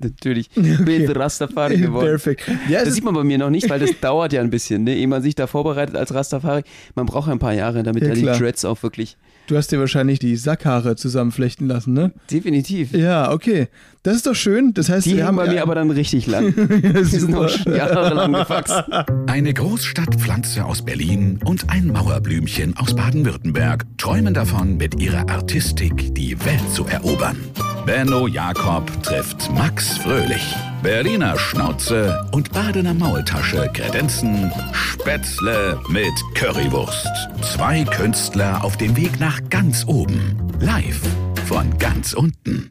natürlich 0.04 0.50
okay. 0.56 0.76
mit 0.84 1.16
Rastafari 1.16 1.76
geworden. 1.80 2.06
Perfekt. 2.06 2.50
Ja, 2.68 2.84
das 2.84 2.94
sieht 2.94 3.04
man 3.04 3.14
bei 3.14 3.24
mir 3.24 3.38
noch 3.38 3.50
nicht, 3.50 3.68
weil 3.68 3.80
das 3.80 3.98
dauert 4.00 4.32
ja 4.32 4.40
ein 4.40 4.50
bisschen, 4.50 4.84
ne? 4.84 4.96
ehe 4.96 5.08
man 5.08 5.22
sich 5.22 5.34
da 5.34 5.46
vorbereitet 5.46 5.96
als 5.96 6.14
Rastafari. 6.14 6.62
Man 6.94 7.06
braucht 7.06 7.28
ja 7.28 7.32
ein 7.32 7.38
paar 7.38 7.54
Jahre, 7.54 7.82
damit 7.82 8.02
ja, 8.04 8.14
die 8.14 8.22
Dreads 8.22 8.64
auch 8.64 8.82
wirklich 8.82 9.16
Du 9.50 9.56
hast 9.56 9.72
dir 9.72 9.80
wahrscheinlich 9.80 10.20
die 10.20 10.36
Sackhaare 10.36 10.94
zusammenflechten 10.94 11.66
lassen, 11.66 11.92
ne? 11.92 12.12
Definitiv. 12.30 12.92
Ja, 12.92 13.32
okay. 13.32 13.66
Das 14.04 14.14
ist 14.14 14.28
doch 14.28 14.36
schön. 14.36 14.74
Das 14.74 14.88
heißt, 14.88 15.06
die 15.06 15.16
wir 15.16 15.26
haben 15.26 15.36
bei 15.36 15.48
mir 15.48 15.62
aber 15.62 15.74
dann 15.74 15.90
richtig 15.90 16.28
lang. 16.28 16.54
ja, 16.56 16.92
die 16.92 17.04
sind 17.04 17.32
noch 17.32 17.66
jahrelang 17.66 18.32
gewachsen. 18.32 18.84
Eine 19.26 19.52
Großstadtpflanze 19.52 20.64
aus 20.64 20.82
Berlin 20.82 21.40
und 21.44 21.68
ein 21.68 21.88
Mauerblümchen 21.88 22.76
aus 22.76 22.94
Baden-Württemberg 22.94 23.86
träumen 23.98 24.34
davon, 24.34 24.76
mit 24.76 25.00
ihrer 25.00 25.28
Artistik 25.28 26.14
die 26.14 26.38
Welt 26.44 26.70
zu 26.72 26.86
erobern. 26.86 27.36
Benno 27.86 28.26
Jakob 28.26 28.90
trifft 29.02 29.50
Max 29.52 29.96
Fröhlich. 29.98 30.54
Berliner 30.82 31.38
Schnauze 31.38 32.28
und 32.32 32.52
Badener 32.52 32.94
Maultasche 32.94 33.70
kredenzen 33.72 34.52
Spätzle 34.72 35.80
mit 35.88 36.12
Currywurst. 36.34 37.08
Zwei 37.42 37.84
Künstler 37.84 38.62
auf 38.62 38.76
dem 38.76 38.96
Weg 38.96 39.18
nach 39.18 39.40
ganz 39.48 39.86
oben. 39.86 40.36
Live 40.60 41.00
von 41.46 41.78
ganz 41.78 42.12
unten. 42.12 42.70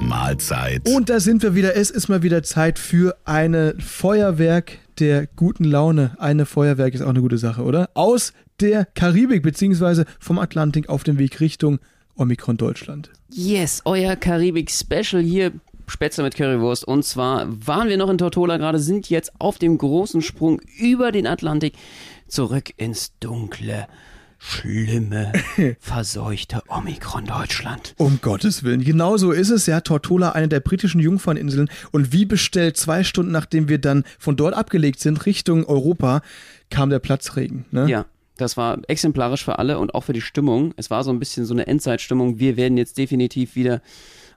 Mahlzeit. 0.00 0.88
Und 0.88 1.10
da 1.10 1.20
sind 1.20 1.42
wir 1.42 1.54
wieder. 1.54 1.76
Es 1.76 1.90
ist 1.90 2.08
mal 2.08 2.22
wieder 2.22 2.42
Zeit 2.42 2.78
für 2.78 3.16
eine 3.24 3.74
Feuerwerk 3.78 4.78
der 5.00 5.26
guten 5.26 5.64
Laune. 5.64 6.16
Eine 6.18 6.46
Feuerwerk 6.46 6.94
ist 6.94 7.02
auch 7.02 7.10
eine 7.10 7.20
gute 7.20 7.38
Sache, 7.38 7.62
oder? 7.62 7.90
Aus 7.94 8.32
der 8.60 8.84
Karibik 8.84 9.42
beziehungsweise 9.42 10.04
vom 10.20 10.38
Atlantik 10.38 10.88
auf 10.88 11.02
dem 11.02 11.18
Weg 11.18 11.40
Richtung 11.40 11.80
Omikron 12.18 12.56
Deutschland. 12.56 13.10
Yes, 13.30 13.82
euer 13.84 14.16
Karibik-Special 14.16 15.22
hier. 15.22 15.52
Spätzle 15.86 16.24
mit 16.24 16.36
Currywurst. 16.36 16.84
Und 16.84 17.04
zwar 17.04 17.46
waren 17.66 17.88
wir 17.88 17.96
noch 17.96 18.10
in 18.10 18.18
Tortola 18.18 18.58
gerade, 18.58 18.78
sind 18.78 19.08
jetzt 19.08 19.32
auf 19.38 19.58
dem 19.58 19.78
großen 19.78 20.20
Sprung 20.20 20.60
über 20.78 21.12
den 21.12 21.26
Atlantik 21.26 21.74
zurück 22.26 22.72
ins 22.76 23.12
dunkle, 23.20 23.86
schlimme, 24.38 25.32
verseuchte 25.80 26.62
Omikron-Deutschland. 26.68 27.94
Um 27.96 28.20
Gottes 28.20 28.62
Willen. 28.62 28.84
Genau 28.84 29.16
so 29.16 29.32
ist 29.32 29.50
es 29.50 29.66
ja. 29.66 29.80
Tortola, 29.80 30.32
eine 30.32 30.48
der 30.48 30.60
britischen 30.60 31.00
Jungferninseln. 31.00 31.70
Und 31.90 32.12
wie 32.12 32.26
bestellt, 32.26 32.76
zwei 32.76 33.02
Stunden 33.02 33.32
nachdem 33.32 33.68
wir 33.68 33.78
dann 33.78 34.04
von 34.18 34.36
dort 34.36 34.54
abgelegt 34.54 35.00
sind, 35.00 35.24
Richtung 35.26 35.64
Europa, 35.64 36.20
kam 36.70 36.90
der 36.90 36.98
Platzregen. 36.98 37.64
Ne? 37.70 37.88
Ja. 37.88 38.04
Das 38.38 38.56
war 38.56 38.78
exemplarisch 38.88 39.44
für 39.44 39.58
alle 39.58 39.78
und 39.78 39.94
auch 39.94 40.04
für 40.04 40.14
die 40.14 40.20
Stimmung. 40.22 40.72
Es 40.76 40.90
war 40.90 41.04
so 41.04 41.10
ein 41.10 41.18
bisschen 41.18 41.44
so 41.44 41.52
eine 41.52 41.66
Endzeitstimmung. 41.66 42.38
Wir 42.38 42.56
werden 42.56 42.78
jetzt 42.78 42.96
definitiv 42.96 43.54
wieder 43.54 43.82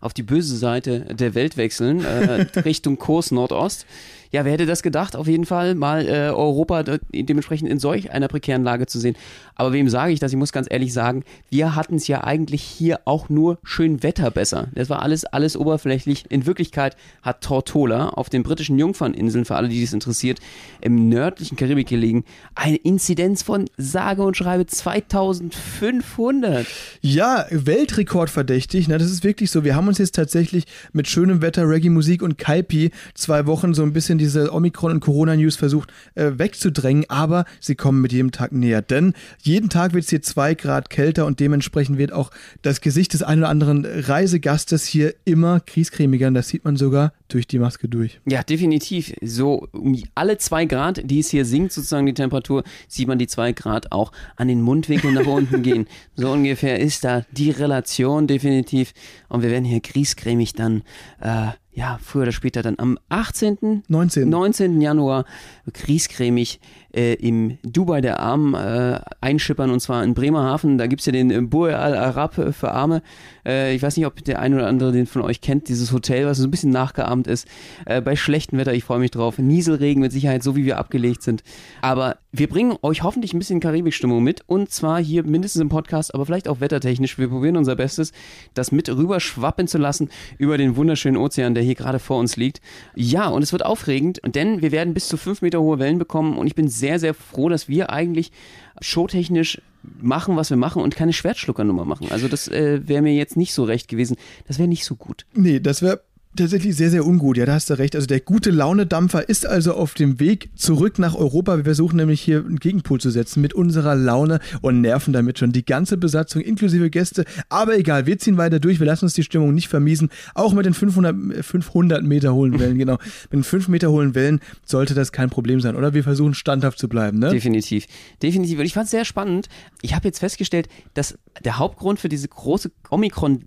auf 0.02 0.14
die 0.14 0.24
böse 0.24 0.58
Seite 0.58 1.02
der 1.14 1.36
Welt 1.36 1.56
wechseln, 1.56 2.04
äh, 2.04 2.48
Richtung 2.66 2.98
Kurs 2.98 3.32
Nordost. 3.32 3.86
Ja, 4.32 4.46
wer 4.46 4.54
hätte 4.54 4.66
das 4.66 4.82
gedacht, 4.82 5.18
auf 5.18 5.28
jeden 5.28 5.46
Fall 5.46 5.76
mal 5.76 6.08
äh, 6.08 6.30
Europa 6.30 6.84
dementsprechend 6.84 7.70
in 7.70 7.80
solch 7.80 8.12
einer 8.12 8.30
prekären 8.30 8.64
Lage 8.64 8.88
zu 8.88 8.98
sehen. 8.98 9.18
Aber 9.56 9.73
wem 9.73 9.90
sage 9.90 10.14
ich 10.14 10.22
das? 10.22 10.32
Ich 10.32 10.38
muss 10.38 10.54
ganz 10.54 10.68
ehrlich 10.70 10.94
sagen, 10.94 11.26
wir 11.50 11.76
hatten 11.76 11.96
es 11.96 12.08
ja 12.08 12.23
eigentlich 12.23 12.62
hier 12.62 13.02
auch 13.04 13.28
nur 13.28 13.60
schön 13.64 14.04
Wetter 14.04 14.32
besser. 14.32 14.70
Das 14.73 14.90
war 14.90 15.02
alles, 15.02 15.26
alles 15.26 15.58
oberflächlich. 15.58 16.23
In 16.30 16.46
Wirklichkeit 16.46 16.96
hat 17.22 17.42
Tortola 17.42 18.08
auf 18.10 18.30
den 18.30 18.44
britischen 18.44 18.80
Jungferninseln, 18.80 19.44
für 19.44 19.58
alle, 19.58 19.68
die 19.68 19.84
es 19.84 19.92
interessiert, 19.92 20.40
im 20.80 21.10
nördlichen 21.10 21.58
Karibik 21.58 21.90
gelegen, 21.90 22.23
eine 22.56 22.78
Inzidenz 22.78 23.44
von 23.44 23.66
sage 23.76 24.23
und 24.23 24.38
schreibe 24.38 24.66
2500. 24.66 26.66
Ja, 27.02 27.48
Weltrekordverdächtig. 27.50 28.88
Na, 28.88 28.98
das 28.98 29.12
ist 29.12 29.26
wirklich 29.26 29.52
so. 29.52 29.66
Wir 29.66 29.76
haben 29.76 29.90
uns 29.90 29.98
jetzt 29.98 30.16
tatsächlich 30.16 30.64
mit 30.94 31.10
schönem 31.10 31.42
Wetter, 31.42 31.68
Reggae-Musik 31.68 32.22
und 32.22 32.38
Kaipi 32.38 32.92
zwei 33.14 33.45
Wochen 33.45 33.73
so 33.73 33.84
ein 33.84 33.92
bisschen 33.92 34.20
diese 34.22 34.53
Omikron- 34.53 34.91
und 34.91 35.00
Corona-News 35.00 35.55
versucht 35.55 35.91
äh, 36.16 36.31
wegzudrängen, 36.36 37.09
aber 37.09 37.45
sie 37.59 37.75
kommen 37.75 38.02
mit 38.02 38.11
jedem 38.14 38.31
Tag 38.31 38.52
näher. 38.52 38.81
Denn 38.81 39.14
jeden 39.41 39.69
Tag 39.69 39.94
wird 39.94 40.03
es 40.03 40.09
hier 40.09 40.21
zwei 40.21 40.54
Grad 40.54 40.89
kälter 40.89 41.26
und 41.26 41.39
dementsprechend 41.39 41.98
wird 41.98 42.14
auch 42.14 42.31
das 42.61 42.81
Gesicht 42.81 43.14
des 43.14 43.23
einen 43.23 43.42
oder 43.42 43.49
anderen 43.49 43.86
Reisegastes 43.86 44.86
hier 44.86 45.14
immer 45.26 45.60
kriescremiger. 45.60 46.27
Und 46.27 46.36
das 46.36 46.49
sieht 46.49 46.64
man 46.64 46.77
sogar 46.77 47.14
durch 47.27 47.48
die 47.48 47.60
Maske 47.60 47.87
durch. 47.87 48.20
Ja, 48.26 48.43
definitiv. 48.43 49.14
So 49.21 49.67
um 49.71 50.02
alle 50.15 50.37
zwei 50.37 50.65
Grad, 50.65 51.02
die 51.04 51.20
es 51.20 51.30
hier 51.30 51.45
sinkt, 51.45 51.71
sozusagen 51.71 52.05
die 52.05 52.14
Temperatur, 52.14 52.64
sieht 52.87 53.08
man 53.08 53.17
die 53.17 53.27
zwei 53.27 53.54
Grad 53.54 53.92
auch 53.92 54.11
an 54.36 54.48
den 54.48 54.61
Mundwinkeln 54.61 55.14
nach 55.14 55.26
unten 55.26 55.64
gehen. 55.64 55.87
So 56.15 56.31
ungefähr 56.31 56.80
ist 56.80 57.04
da 57.04 57.26
die 57.31 57.52
Relation 57.52 58.27
definitiv. 58.27 58.93
Und 59.30 59.42
wir 59.42 59.49
werden 59.49 59.65
hier 59.65 59.80
griescremig 59.80 60.54
dann 60.54 60.83
äh, 61.20 61.48
ja, 61.73 61.99
früher 62.04 62.23
oder 62.23 62.32
später 62.32 62.61
dann 62.61 62.80
am 62.80 62.99
18. 63.09 63.83
19. 63.87 64.30
19. 64.30 64.82
Januar 64.82 65.26
griescremig 65.71 66.59
äh, 66.94 67.14
im 67.14 67.58
Dubai 67.64 68.02
der 68.02 68.20
Armen 68.20 68.54
äh, 68.54 69.00
einschippern 69.22 69.72
und 69.72 69.80
zwar 69.80 70.04
in 70.04 70.14
Bremerhaven. 70.14 70.78
Da 70.78 70.88
gibt 70.88 71.02
es 71.02 71.06
ja 71.06 71.12
den 71.12 71.50
Bur 71.50 71.78
al 71.78 71.96
Arab 71.96 72.36
für 72.36 72.72
Arme. 72.72 73.02
Äh, 73.46 73.76
ich 73.76 73.82
weiß 73.82 73.98
nicht, 73.98 74.06
ob 74.06 74.24
der 74.24 74.40
ein 74.40 74.54
oder 74.54 74.68
andere 74.68 74.92
den 74.92 75.06
von 75.06 75.22
euch 75.22 75.42
kennt, 75.42 75.70
dieses 75.70 75.92
Hotel, 75.92 76.26
was 76.26 76.38
so 76.38 76.48
ein 76.48 76.52
bisschen 76.52 76.72
nachgeahmt 76.72 77.28
ist. 77.28 77.48
Äh, 77.86 78.02
bei 78.02 78.16
schlechtem 78.16 78.58
Wetter, 78.58 78.74
ich 78.74 78.84
freue 78.84 79.00
mich 79.00 79.12
drauf. 79.12 79.38
Nieselregen 79.38 80.02
mit 80.02 80.12
Sicherheit, 80.12 80.44
so 80.44 80.56
wie 80.56 80.66
wir 80.66 80.78
abgelegt 80.78 81.22
sind. 81.22 81.44
Aber 81.82 82.18
wir 82.32 82.48
bringen 82.48 82.78
euch 82.82 83.04
hoffentlich 83.04 83.34
ein 83.34 83.40
bisschen 83.40 83.60
Karibikstimmung 83.60 84.23
mit 84.23 84.44
und 84.48 84.72
zwar 84.72 85.02
hier 85.02 85.23
mindestens 85.23 85.62
im 85.62 85.70
Podcast, 85.70 86.14
aber 86.16 86.26
vielleicht 86.26 86.48
auch 86.48 86.62
wettertechnisch. 86.62 87.18
Wir 87.18 87.28
probieren 87.28 87.58
unser 87.58 87.76
Bestes, 87.76 88.14
das 88.54 88.72
mit 88.72 88.90
rüber 88.90 89.20
schwappen 89.20 89.68
zu 89.68 89.78
lassen 89.78 90.10
über 90.38 90.58
den 90.58 90.76
wunderschönen 90.76 91.18
Ozean, 91.18 91.56
der 91.56 91.64
hier 91.64 91.76
gerade 91.76 92.00
vor 92.00 92.20
uns 92.20 92.38
liegt. 92.38 92.62
Ja, 92.96 93.28
und 93.28 93.42
es 93.44 93.52
wird 93.52 93.66
aufregend, 93.66 94.22
denn 94.26 94.62
wir 94.62 94.72
werden 94.72 94.94
bis 94.94 95.08
zu 95.08 95.18
fünf 95.18 95.42
Meter 95.42 95.62
hohe 95.62 95.80
Wellen 95.80 96.00
bekommen 96.00 96.38
und 96.38 96.48
ich 96.48 96.56
bin 96.56 96.70
sehr, 96.81 96.99
sehr 96.99 97.14
froh, 97.14 97.47
dass 97.47 97.69
wir 97.69 97.92
eigentlich 97.92 98.33
showtechnisch 98.81 99.61
machen, 100.02 100.36
was 100.36 100.49
wir 100.49 100.58
machen 100.58 100.81
und 100.81 100.95
keine 100.95 101.14
Schwertschluckernummer 101.14 101.86
machen. 101.86 102.11
Also 102.11 102.27
das 102.27 102.47
äh, 102.47 102.81
wäre 102.87 103.02
mir 103.02 103.14
jetzt 103.14 103.37
nicht 103.37 103.53
so 103.53 103.64
recht 103.64 103.87
gewesen. 103.87 104.17
Das 104.47 104.59
wäre 104.59 104.67
nicht 104.67 104.83
so 104.83 104.95
gut. 104.95 105.25
Nee, 105.33 105.59
das 105.59 105.81
wäre 105.81 106.02
tatsächlich 106.36 106.75
sehr, 106.75 106.89
sehr 106.89 107.05
ungut. 107.05 107.37
Ja, 107.37 107.45
da 107.45 107.53
hast 107.53 107.69
du 107.69 107.77
recht. 107.77 107.95
Also 107.95 108.08
der 108.08 108.19
gute 108.19 108.52
Launedampfer 108.52 109.27
ist 109.27 109.45
also 109.45 109.73
auf 109.73 109.93
dem 109.93 110.19
Weg 110.19 110.49
zurück 110.55 110.99
nach 110.99 111.15
Europa. 111.15 111.58
Wir 111.58 111.64
versuchen 111.64 111.97
nämlich 111.97 112.21
hier 112.21 112.39
einen 112.39 112.59
Gegenpol 112.59 112.99
zu 112.99 113.09
setzen 113.09 113.42
mit 113.42 113.53
unserer 113.53 113.95
Laune 113.95 114.39
und 114.61 114.81
nerven 114.81 115.14
damit 115.14 115.39
schon 115.39 115.52
die 115.52 115.65
ganze 115.65 115.97
Besatzung 115.97 116.42
inklusive 116.42 116.89
Gäste. 116.89 117.25
Aber 117.49 117.77
egal, 117.77 118.05
wir 118.05 118.17
ziehen 118.17 118.37
weiter 118.37 118.59
durch. 118.59 118.80
Wir 118.80 118.87
lassen 118.87 119.05
uns 119.05 119.14
die 119.14 119.23
Stimmung 119.23 119.53
nicht 119.53 119.67
vermiesen. 119.67 120.09
Auch 120.33 120.53
mit 120.53 120.65
den 120.65 120.73
500, 120.73 121.43
500 121.43 122.03
Meter 122.03 122.33
hohen 122.33 122.59
Wellen, 122.59 122.77
genau. 122.77 122.98
Mit 123.23 123.33
den 123.33 123.43
5 123.43 123.67
Meter 123.67 123.92
hohen 123.92 124.15
Wellen 124.15 124.39
sollte 124.65 124.93
das 124.93 125.11
kein 125.11 125.30
Problem 125.30 125.61
sein, 125.61 125.75
oder? 125.75 125.93
Wir 125.93 126.03
versuchen 126.03 126.33
standhaft 126.33 126.80
zu 126.80 126.87
bleiben, 126.87 127.19
ne? 127.19 127.30
Definitiv. 127.31 127.86
Definitiv. 128.21 128.59
Und 128.59 128.65
ich 128.65 128.74
fand 128.74 128.86
es 128.86 128.92
sehr 128.92 129.06
spannend. 129.06 129.50
Ich 129.81 129.95
habe 129.95 130.07
jetzt 130.07 130.19
festgestellt, 130.19 130.69
dass 130.94 131.18
der 131.44 131.57
Hauptgrund 131.57 132.00
für 132.00 132.09
diese 132.09 132.27
große 132.27 132.71
Omikron 132.89 133.45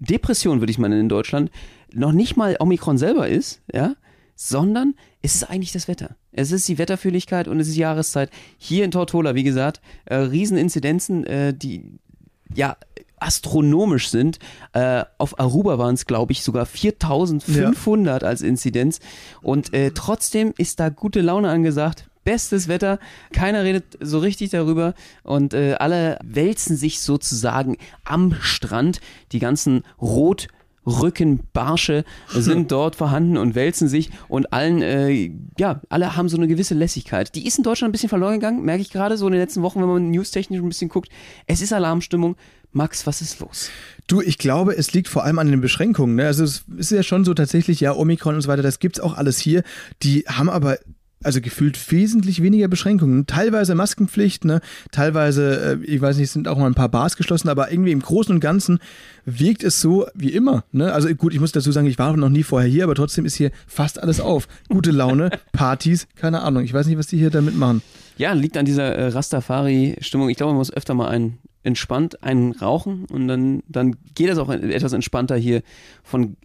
Depression, 0.00 0.60
würde 0.60 0.70
ich 0.70 0.78
meinen, 0.78 1.00
in 1.00 1.08
Deutschland, 1.08 1.50
noch 1.94 2.12
nicht 2.12 2.36
mal 2.36 2.56
Omikron 2.58 2.98
selber 2.98 3.28
ist, 3.28 3.62
ja, 3.72 3.94
sondern 4.36 4.94
es 5.22 5.36
ist 5.36 5.44
eigentlich 5.44 5.72
das 5.72 5.88
Wetter. 5.88 6.16
Es 6.32 6.52
ist 6.52 6.68
die 6.68 6.78
Wetterfühligkeit 6.78 7.48
und 7.48 7.60
es 7.60 7.68
ist 7.68 7.76
Jahreszeit. 7.76 8.30
Hier 8.58 8.84
in 8.84 8.90
Tortola, 8.90 9.34
wie 9.34 9.44
gesagt, 9.44 9.80
äh, 10.06 10.16
Rieseninzidenzen, 10.16 11.24
äh, 11.24 11.54
die 11.54 11.98
ja 12.52 12.76
astronomisch 13.24 14.10
sind. 14.10 14.38
Äh, 14.72 15.04
auf 15.18 15.38
Aruba 15.38 15.78
waren 15.78 15.94
es, 15.94 16.06
glaube 16.06 16.32
ich, 16.32 16.42
sogar 16.42 16.66
4500 16.66 18.22
ja. 18.22 18.28
als 18.28 18.42
Inzidenz. 18.42 19.00
Und 19.42 19.72
äh, 19.72 19.92
trotzdem 19.92 20.52
ist 20.58 20.80
da 20.80 20.90
gute 20.90 21.20
Laune 21.20 21.48
angesagt. 21.48 22.10
Bestes 22.24 22.68
Wetter, 22.68 22.98
keiner 23.32 23.64
redet 23.64 23.98
so 24.00 24.18
richtig 24.18 24.50
darüber 24.50 24.94
und 25.24 25.52
äh, 25.52 25.74
alle 25.74 26.18
wälzen 26.24 26.74
sich 26.74 27.00
sozusagen 27.00 27.76
am 28.02 28.34
Strand. 28.40 29.02
Die 29.32 29.40
ganzen 29.40 29.82
rot 30.00 30.48
Rückenbarsche 30.86 32.04
sind 32.28 32.70
dort 32.72 32.96
vorhanden 32.96 33.36
und 33.36 33.54
wälzen 33.54 33.88
sich 33.88 34.10
und 34.28 34.52
allen, 34.52 34.82
äh, 34.82 35.30
ja, 35.58 35.80
alle 35.88 36.16
haben 36.16 36.28
so 36.28 36.36
eine 36.36 36.48
gewisse 36.48 36.74
Lässigkeit. 36.74 37.34
Die 37.34 37.46
ist 37.46 37.58
in 37.58 37.64
Deutschland 37.64 37.90
ein 37.90 37.92
bisschen 37.92 38.08
verloren 38.08 38.34
gegangen, 38.34 38.64
merke 38.64 38.82
ich 38.82 38.90
gerade 38.90 39.16
so 39.16 39.26
in 39.26 39.32
den 39.32 39.40
letzten 39.40 39.62
Wochen, 39.62 39.80
wenn 39.80 39.88
man 39.88 40.10
newstechnisch 40.10 40.60
ein 40.60 40.68
bisschen 40.68 40.88
guckt. 40.88 41.08
Es 41.46 41.60
ist 41.60 41.72
Alarmstimmung. 41.72 42.36
Max, 42.72 43.06
was 43.06 43.20
ist 43.20 43.38
los? 43.38 43.70
Du, 44.08 44.20
ich 44.20 44.36
glaube, 44.36 44.76
es 44.76 44.92
liegt 44.92 45.06
vor 45.06 45.22
allem 45.22 45.38
an 45.38 45.48
den 45.48 45.60
Beschränkungen. 45.60 46.16
Ne? 46.16 46.26
Also 46.26 46.42
es 46.42 46.64
ist 46.76 46.90
ja 46.90 47.04
schon 47.04 47.24
so 47.24 47.32
tatsächlich, 47.32 47.80
ja, 47.80 47.94
Omikron 47.94 48.34
und 48.34 48.40
so 48.40 48.48
weiter, 48.48 48.62
das 48.62 48.80
gibt's 48.80 48.98
auch 48.98 49.16
alles 49.16 49.38
hier. 49.38 49.62
Die 50.02 50.24
haben 50.26 50.50
aber 50.50 50.78
also 51.24 51.40
gefühlt 51.40 51.90
wesentlich 51.90 52.42
weniger 52.42 52.68
Beschränkungen. 52.68 53.26
Teilweise 53.26 53.74
Maskenpflicht, 53.74 54.44
ne? 54.44 54.60
teilweise, 54.90 55.78
äh, 55.82 55.84
ich 55.84 56.00
weiß 56.00 56.16
nicht, 56.18 56.30
sind 56.30 56.48
auch 56.48 56.58
mal 56.58 56.66
ein 56.66 56.74
paar 56.74 56.88
Bars 56.88 57.16
geschlossen, 57.16 57.48
aber 57.48 57.70
irgendwie 57.70 57.92
im 57.92 58.00
Großen 58.00 58.34
und 58.34 58.40
Ganzen 58.40 58.78
wirkt 59.24 59.64
es 59.64 59.80
so 59.80 60.06
wie 60.14 60.30
immer. 60.30 60.64
Ne? 60.72 60.92
Also 60.92 61.08
gut, 61.14 61.34
ich 61.34 61.40
muss 61.40 61.52
dazu 61.52 61.72
sagen, 61.72 61.86
ich 61.86 61.98
war 61.98 62.16
noch 62.16 62.28
nie 62.28 62.42
vorher 62.42 62.68
hier, 62.68 62.84
aber 62.84 62.94
trotzdem 62.94 63.24
ist 63.24 63.34
hier 63.34 63.50
fast 63.66 64.02
alles 64.02 64.20
auf. 64.20 64.48
Gute 64.68 64.90
Laune, 64.90 65.30
Partys, 65.52 66.06
keine 66.16 66.42
Ahnung. 66.42 66.64
Ich 66.64 66.72
weiß 66.72 66.86
nicht, 66.86 66.98
was 66.98 67.06
die 67.06 67.18
hier 67.18 67.30
damit 67.30 67.56
machen. 67.56 67.82
Ja, 68.16 68.32
liegt 68.32 68.56
an 68.56 68.64
dieser 68.64 68.94
äh, 68.94 69.08
Rastafari-Stimmung. 69.08 70.28
Ich 70.28 70.36
glaube, 70.36 70.52
man 70.52 70.58
muss 70.58 70.72
öfter 70.72 70.94
mal 70.94 71.08
einen 71.08 71.38
entspannt 71.64 72.22
einen 72.22 72.52
rauchen 72.52 73.06
und 73.06 73.26
dann, 73.26 73.62
dann 73.68 73.96
geht 74.14 74.28
es 74.28 74.38
auch 74.38 74.50
etwas 74.50 74.92
entspannter 74.92 75.34
hier 75.34 75.62
von 76.02 76.36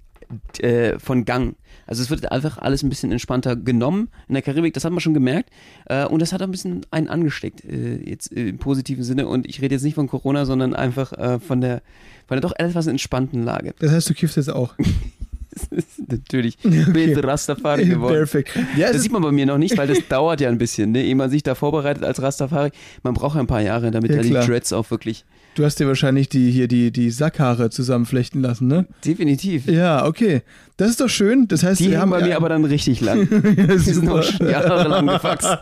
äh, 0.59 0.99
von 0.99 1.25
Gang. 1.25 1.55
Also 1.87 2.03
es 2.03 2.09
wird 2.09 2.31
einfach 2.31 2.57
alles 2.57 2.83
ein 2.83 2.89
bisschen 2.89 3.11
entspannter 3.11 3.55
genommen 3.55 4.09
in 4.27 4.35
der 4.35 4.43
Karibik, 4.43 4.73
das 4.73 4.85
hat 4.85 4.91
man 4.91 4.99
schon 4.99 5.13
gemerkt. 5.13 5.49
Äh, 5.85 6.05
und 6.05 6.21
das 6.21 6.33
hat 6.33 6.41
ein 6.41 6.51
bisschen 6.51 6.85
einen 6.91 7.07
angesteckt, 7.07 7.65
äh, 7.65 7.97
jetzt 7.97 8.27
im 8.27 8.57
positiven 8.57 9.03
Sinne. 9.03 9.27
Und 9.27 9.47
ich 9.47 9.61
rede 9.61 9.75
jetzt 9.75 9.83
nicht 9.83 9.95
von 9.95 10.07
Corona, 10.07 10.45
sondern 10.45 10.75
einfach 10.75 11.13
äh, 11.13 11.39
von 11.39 11.61
der 11.61 11.81
von 12.27 12.35
der 12.35 12.41
doch 12.41 12.53
etwas 12.55 12.85
entspannten 12.85 13.43
Lage. 13.43 13.73
Das 13.79 13.91
heißt, 13.91 14.09
du 14.09 14.13
kiffst 14.13 14.37
jetzt 14.37 14.51
auch. 14.51 14.75
Natürlich. 16.07 16.57
Okay. 16.63 16.85
Bin 16.91 17.19
Rastafari 17.19 17.85
geworden. 17.85 18.13
Perfekt. 18.13 18.57
Ja, 18.77 18.91
das 18.91 19.01
sieht 19.01 19.11
man 19.11 19.21
bei 19.21 19.31
mir 19.31 19.45
noch 19.45 19.57
nicht, 19.57 19.77
weil 19.77 19.87
das 19.87 19.99
dauert 20.09 20.41
ja 20.41 20.49
ein 20.49 20.57
bisschen, 20.57 20.91
ne? 20.91 21.03
ehe 21.03 21.15
man 21.15 21.29
sich 21.29 21.43
da 21.43 21.55
vorbereitet 21.55 22.03
als 22.03 22.21
Rastafari. 22.21 22.71
Man 23.03 23.13
braucht 23.13 23.35
ja 23.35 23.41
ein 23.41 23.47
paar 23.47 23.61
Jahre, 23.61 23.91
damit 23.91 24.11
ja, 24.11 24.21
die 24.21 24.31
Dreads 24.31 24.73
auch 24.73 24.89
wirklich. 24.91 25.25
Du 25.55 25.65
hast 25.65 25.79
dir 25.79 25.87
wahrscheinlich 25.87 26.29
die 26.29 26.51
hier 26.51 26.67
die, 26.67 26.91
die 26.91 27.09
Sackhaare 27.09 27.69
zusammenflechten 27.69 28.41
lassen, 28.41 28.67
ne? 28.67 28.85
Definitiv. 29.03 29.65
Ja, 29.67 30.05
okay. 30.05 30.41
Das 30.79 30.89
ist 30.89 31.01
doch 31.01 31.09
schön. 31.09 31.49
Das 31.49 31.63
heißt, 31.63 31.81
die 31.81 31.97
haben 31.97 32.09
bei 32.09 32.21
mir 32.21 32.37
aber 32.37 32.47
dann 32.47 32.63
richtig 32.63 33.01
lang. 33.01 33.27
ja, 33.57 33.65
die 33.67 33.77
sind 33.79 34.05
noch 34.05 34.23
jahrelang 34.39 35.07
gewachsen. 35.07 35.57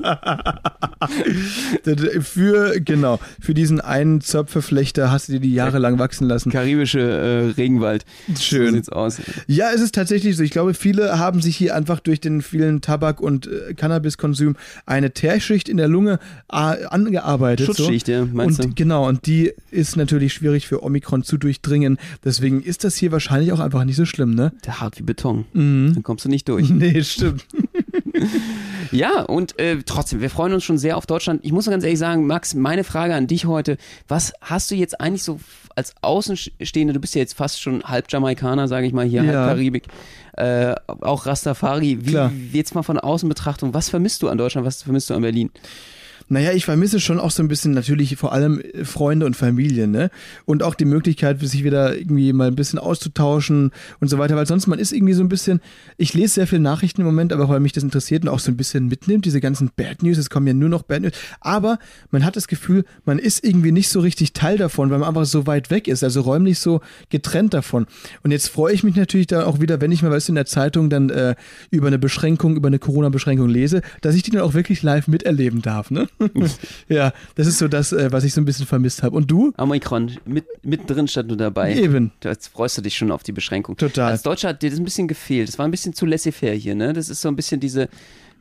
für, 2.21 2.79
genau, 2.81 3.19
für 3.39 3.55
diesen 3.55 3.81
einen 3.81 4.21
Zöpfeflechter 4.21 5.09
hast 5.09 5.29
du 5.29 5.33
dir 5.33 5.39
die 5.39 5.55
jahrelang 5.55 5.97
wachsen 5.97 6.27
lassen. 6.27 6.51
Karibische 6.51 6.99
äh, 6.99 7.59
Regenwald. 7.59 8.05
Schön. 8.39 8.67
So 8.67 8.73
sieht's 8.73 8.89
aus. 8.89 9.19
Ja, 9.47 9.69
es 9.77 9.83
ist 9.83 9.95
tatsächlich 9.95 10.35
so. 10.35 10.43
Ich 10.43 10.51
glaube, 10.51 10.73
viele 10.73 11.19
haben 11.19 11.41
sich 11.41 11.55
hier 11.55 11.75
einfach 11.75 11.99
durch 11.99 12.19
den 12.19 12.41
vielen 12.41 12.81
Tabak- 12.81 13.21
und 13.21 13.47
äh, 13.47 13.73
Cannabiskonsum 13.75 14.55
eine 14.85 15.11
Teerschicht 15.11 15.69
in 15.69 15.77
der 15.77 15.87
Lunge 15.87 16.19
äh, 16.51 16.85
angearbeitet. 16.85 17.67
Schutzschicht, 17.67 18.07
so. 18.07 18.11
ja, 18.11 18.25
meinst 18.25 18.59
und, 18.59 18.71
du? 18.71 18.75
Genau, 18.75 19.07
und 19.07 19.25
die 19.27 19.53
ist 19.71 19.95
natürlich 19.95 20.33
schwierig 20.33 20.67
für 20.67 20.83
Omikron 20.83 21.23
zu 21.23 21.37
durchdringen. 21.37 21.97
Deswegen 22.25 22.61
ist 22.61 22.83
das 22.83 22.95
hier 22.95 23.11
wahrscheinlich 23.11 23.51
auch 23.51 23.59
einfach 23.59 23.83
nicht 23.83 23.95
so 23.95 24.05
schlimm, 24.05 24.33
ne? 24.33 24.51
Der 24.65 24.81
hart 24.81 24.97
wie 24.97 25.03
Beton. 25.03 25.45
Mhm. 25.53 25.93
Dann 25.93 26.03
kommst 26.03 26.25
du 26.25 26.29
nicht 26.29 26.47
durch. 26.49 26.69
Nee, 26.77 27.01
stimmt. 27.01 27.43
Ja, 28.91 29.21
und 29.21 29.57
äh, 29.59 29.77
trotzdem, 29.85 30.21
wir 30.21 30.29
freuen 30.29 30.53
uns 30.53 30.63
schon 30.63 30.77
sehr 30.77 30.97
auf 30.97 31.05
Deutschland. 31.05 31.41
Ich 31.43 31.51
muss 31.51 31.69
ganz 31.69 31.83
ehrlich 31.83 31.99
sagen, 31.99 32.27
Max, 32.27 32.53
meine 32.55 32.83
Frage 32.83 33.13
an 33.15 33.27
dich 33.27 33.45
heute, 33.45 33.77
was 34.07 34.33
hast 34.41 34.71
du 34.71 34.75
jetzt 34.75 34.99
eigentlich 35.01 35.23
so 35.23 35.39
als 35.75 35.93
Außenstehende, 36.01 36.93
du 36.93 36.99
bist 36.99 37.13
ja 37.15 37.19
jetzt 37.19 37.33
fast 37.35 37.61
schon 37.61 37.83
halb 37.83 38.11
Jamaikaner, 38.11 38.67
sage 38.67 38.87
ich 38.87 38.93
mal, 38.93 39.05
hier, 39.05 39.23
Ja. 39.23 39.45
halb 39.45 39.49
Karibik, 39.49 39.83
äh, 40.33 40.73
auch 40.87 41.25
Rastafari. 41.25 41.99
Wie, 42.01 42.11
Klar. 42.11 42.31
jetzt 42.51 42.73
mal 42.75 42.83
von 42.83 42.97
Außenbetrachtung, 42.99 43.73
was 43.73 43.89
vermisst 43.89 44.21
du 44.23 44.29
an 44.29 44.37
Deutschland, 44.37 44.65
was 44.65 44.81
vermisst 44.83 45.09
du 45.09 45.13
an 45.13 45.21
Berlin? 45.21 45.51
Naja, 46.29 46.51
ich 46.51 46.65
vermisse 46.65 46.99
schon 46.99 47.19
auch 47.19 47.31
so 47.31 47.41
ein 47.41 47.47
bisschen 47.47 47.71
natürlich 47.71 48.17
vor 48.17 48.33
allem 48.33 48.59
äh, 48.59 48.83
Freunde 48.83 49.25
und 49.25 49.35
Familie, 49.35 49.87
ne? 49.87 50.09
Und 50.45 50.63
auch 50.63 50.75
die 50.75 50.85
Möglichkeit, 50.85 51.39
sich 51.39 51.63
wieder 51.63 51.97
irgendwie 51.97 52.33
mal 52.33 52.47
ein 52.47 52.55
bisschen 52.55 52.79
auszutauschen 52.79 53.71
und 53.99 54.07
so 54.09 54.17
weiter, 54.17 54.35
weil 54.35 54.45
sonst 54.45 54.67
man 54.67 54.79
ist 54.79 54.91
irgendwie 54.91 55.13
so 55.13 55.23
ein 55.23 55.29
bisschen, 55.29 55.61
ich 55.97 56.13
lese 56.13 56.35
sehr 56.35 56.47
viel 56.47 56.59
Nachrichten 56.59 57.01
im 57.01 57.07
Moment, 57.07 57.31
aber 57.31 57.47
weil 57.47 57.59
mich 57.59 57.71
das 57.71 57.83
interessiert 57.83 58.23
und 58.23 58.29
auch 58.29 58.39
so 58.39 58.51
ein 58.51 58.57
bisschen 58.57 58.87
mitnimmt, 58.87 59.25
diese 59.25 59.39
ganzen 59.39 59.71
Bad 59.75 60.03
News, 60.03 60.17
es 60.17 60.29
kommen 60.29 60.47
ja 60.47 60.53
nur 60.53 60.69
noch 60.69 60.83
Bad 60.83 61.01
News, 61.01 61.13
aber 61.39 61.79
man 62.11 62.25
hat 62.25 62.35
das 62.35 62.47
Gefühl, 62.47 62.83
man 63.05 63.19
ist 63.19 63.43
irgendwie 63.43 63.71
nicht 63.71 63.89
so 63.89 63.99
richtig 64.01 64.33
Teil 64.33 64.57
davon, 64.57 64.89
weil 64.89 64.99
man 64.99 65.07
einfach 65.07 65.25
so 65.25 65.47
weit 65.47 65.69
weg 65.69 65.87
ist, 65.87 66.03
also 66.03 66.21
räumlich 66.21 66.59
so 66.59 66.81
getrennt 67.09 67.53
davon. 67.53 67.87
Und 68.23 68.31
jetzt 68.31 68.49
freue 68.49 68.73
ich 68.73 68.83
mich 68.83 68.95
natürlich 68.95 69.27
da 69.27 69.45
auch 69.45 69.61
wieder, 69.61 69.79
wenn 69.79 69.91
ich 69.91 70.01
mal, 70.01 70.11
weißt 70.11 70.27
du, 70.27 70.31
in 70.31 70.35
der 70.35 70.45
Zeitung 70.45 70.89
dann 70.89 71.09
äh, 71.09 71.35
über 71.71 71.87
eine 71.87 71.99
Beschränkung, 71.99 72.55
über 72.57 72.67
eine 72.67 72.79
Corona-Beschränkung 72.79 73.47
lese, 73.47 73.81
dass 74.01 74.15
ich 74.15 74.23
die 74.23 74.31
dann 74.31 74.41
auch 74.41 74.53
wirklich 74.53 74.83
live 74.83 75.07
miterleben 75.07 75.61
darf, 75.61 75.89
ne? 75.91 76.07
ja, 76.89 77.13
das 77.35 77.47
ist 77.47 77.57
so 77.57 77.67
das, 77.67 77.91
äh, 77.91 78.11
was 78.11 78.23
ich 78.23 78.33
so 78.33 78.41
ein 78.41 78.45
bisschen 78.45 78.65
vermisst 78.65 79.03
habe. 79.03 79.15
Und 79.15 79.29
du? 79.29 79.53
Omikron, 79.57 80.11
mit, 80.25 80.45
mittendrin 80.63 81.07
stand 81.07 81.31
du 81.31 81.35
dabei. 81.35 81.75
Eben. 81.75 82.11
Jetzt 82.23 82.47
freust 82.47 82.77
du 82.77 82.81
dich 82.81 82.97
schon 82.97 83.11
auf 83.11 83.23
die 83.23 83.31
Beschränkung. 83.31 83.77
Total. 83.77 84.11
Als 84.11 84.23
Deutscher 84.23 84.49
hat 84.49 84.61
dir 84.61 84.69
das 84.69 84.79
ein 84.79 84.85
bisschen 84.85 85.07
gefehlt. 85.07 85.47
Das 85.47 85.59
war 85.59 85.67
ein 85.67 85.71
bisschen 85.71 85.93
zu 85.93 86.05
laissez-faire 86.05 86.55
hier, 86.55 86.75
ne? 86.75 86.93
Das 86.93 87.09
ist 87.09 87.21
so 87.21 87.27
ein 87.27 87.35
bisschen 87.35 87.59
diese, 87.59 87.89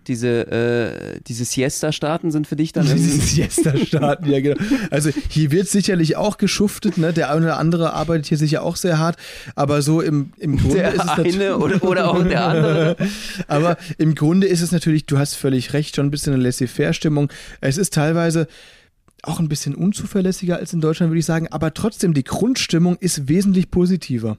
diese, 0.09 0.47
äh, 0.51 1.21
diese 1.27 1.45
Siesta-Staaten 1.45 2.31
sind 2.31 2.47
für 2.47 2.57
dich 2.57 2.73
dann 2.73 2.87
Diese. 2.87 3.19
Siesta-Staaten, 3.21 4.31
ja 4.31 4.41
genau. 4.41 4.57
Also 4.91 5.11
hier 5.29 5.51
wird 5.51 5.69
sicherlich 5.69 6.17
auch 6.17 6.39
geschuftet, 6.39 6.99
ne? 6.99 7.13
Der 7.13 7.31
eine 7.31 7.47
oder 7.47 7.59
andere 7.59 7.93
arbeitet 7.93 8.27
hier 8.27 8.39
sicher 8.39 8.63
auch 8.63 8.77
sehr 8.77 8.99
hart, 8.99 9.17
aber 9.55 9.83
so 9.83 10.01
im, 10.01 10.33
im 10.39 10.57
Grunde 10.59 10.77
Der 10.77 10.95
ist 10.95 11.05
es 11.05 11.35
eine 11.37 11.59
oder, 11.59 11.83
oder 11.83 12.11
auch 12.11 12.23
der 12.23 12.47
andere. 12.47 12.97
Aber 13.49 13.77
im 13.99 14.15
Grunde 14.15 14.47
ist 14.47 14.61
es 14.61 14.73
natürlich, 14.73 15.07
du 15.07 15.19
hast 15.19 15.35
völlig 15.35 15.73
recht, 15.73 15.97
schon 15.97 16.07
ein 16.07 16.11
bisschen 16.11 16.35
eine 16.35 16.43
Laissez-faire-Stimmung. 16.43 17.31
Es 17.61 17.77
ist 17.77 17.95
teilweise 17.95 18.47
auch 19.23 19.41
ein 19.41 19.49
bisschen 19.49 19.75
unzuverlässiger 19.75 20.57
als 20.57 20.73
in 20.73 20.81
Deutschland, 20.81 21.11
würde 21.11 21.21
ich 21.21 21.27
sagen, 21.27 21.49
aber 21.51 21.75
trotzdem, 21.75 22.15
die 22.15 22.25
Grundstimmung 22.25 22.97
ist 22.97 23.29
wesentlich 23.29 23.71
positiver. 23.71 24.39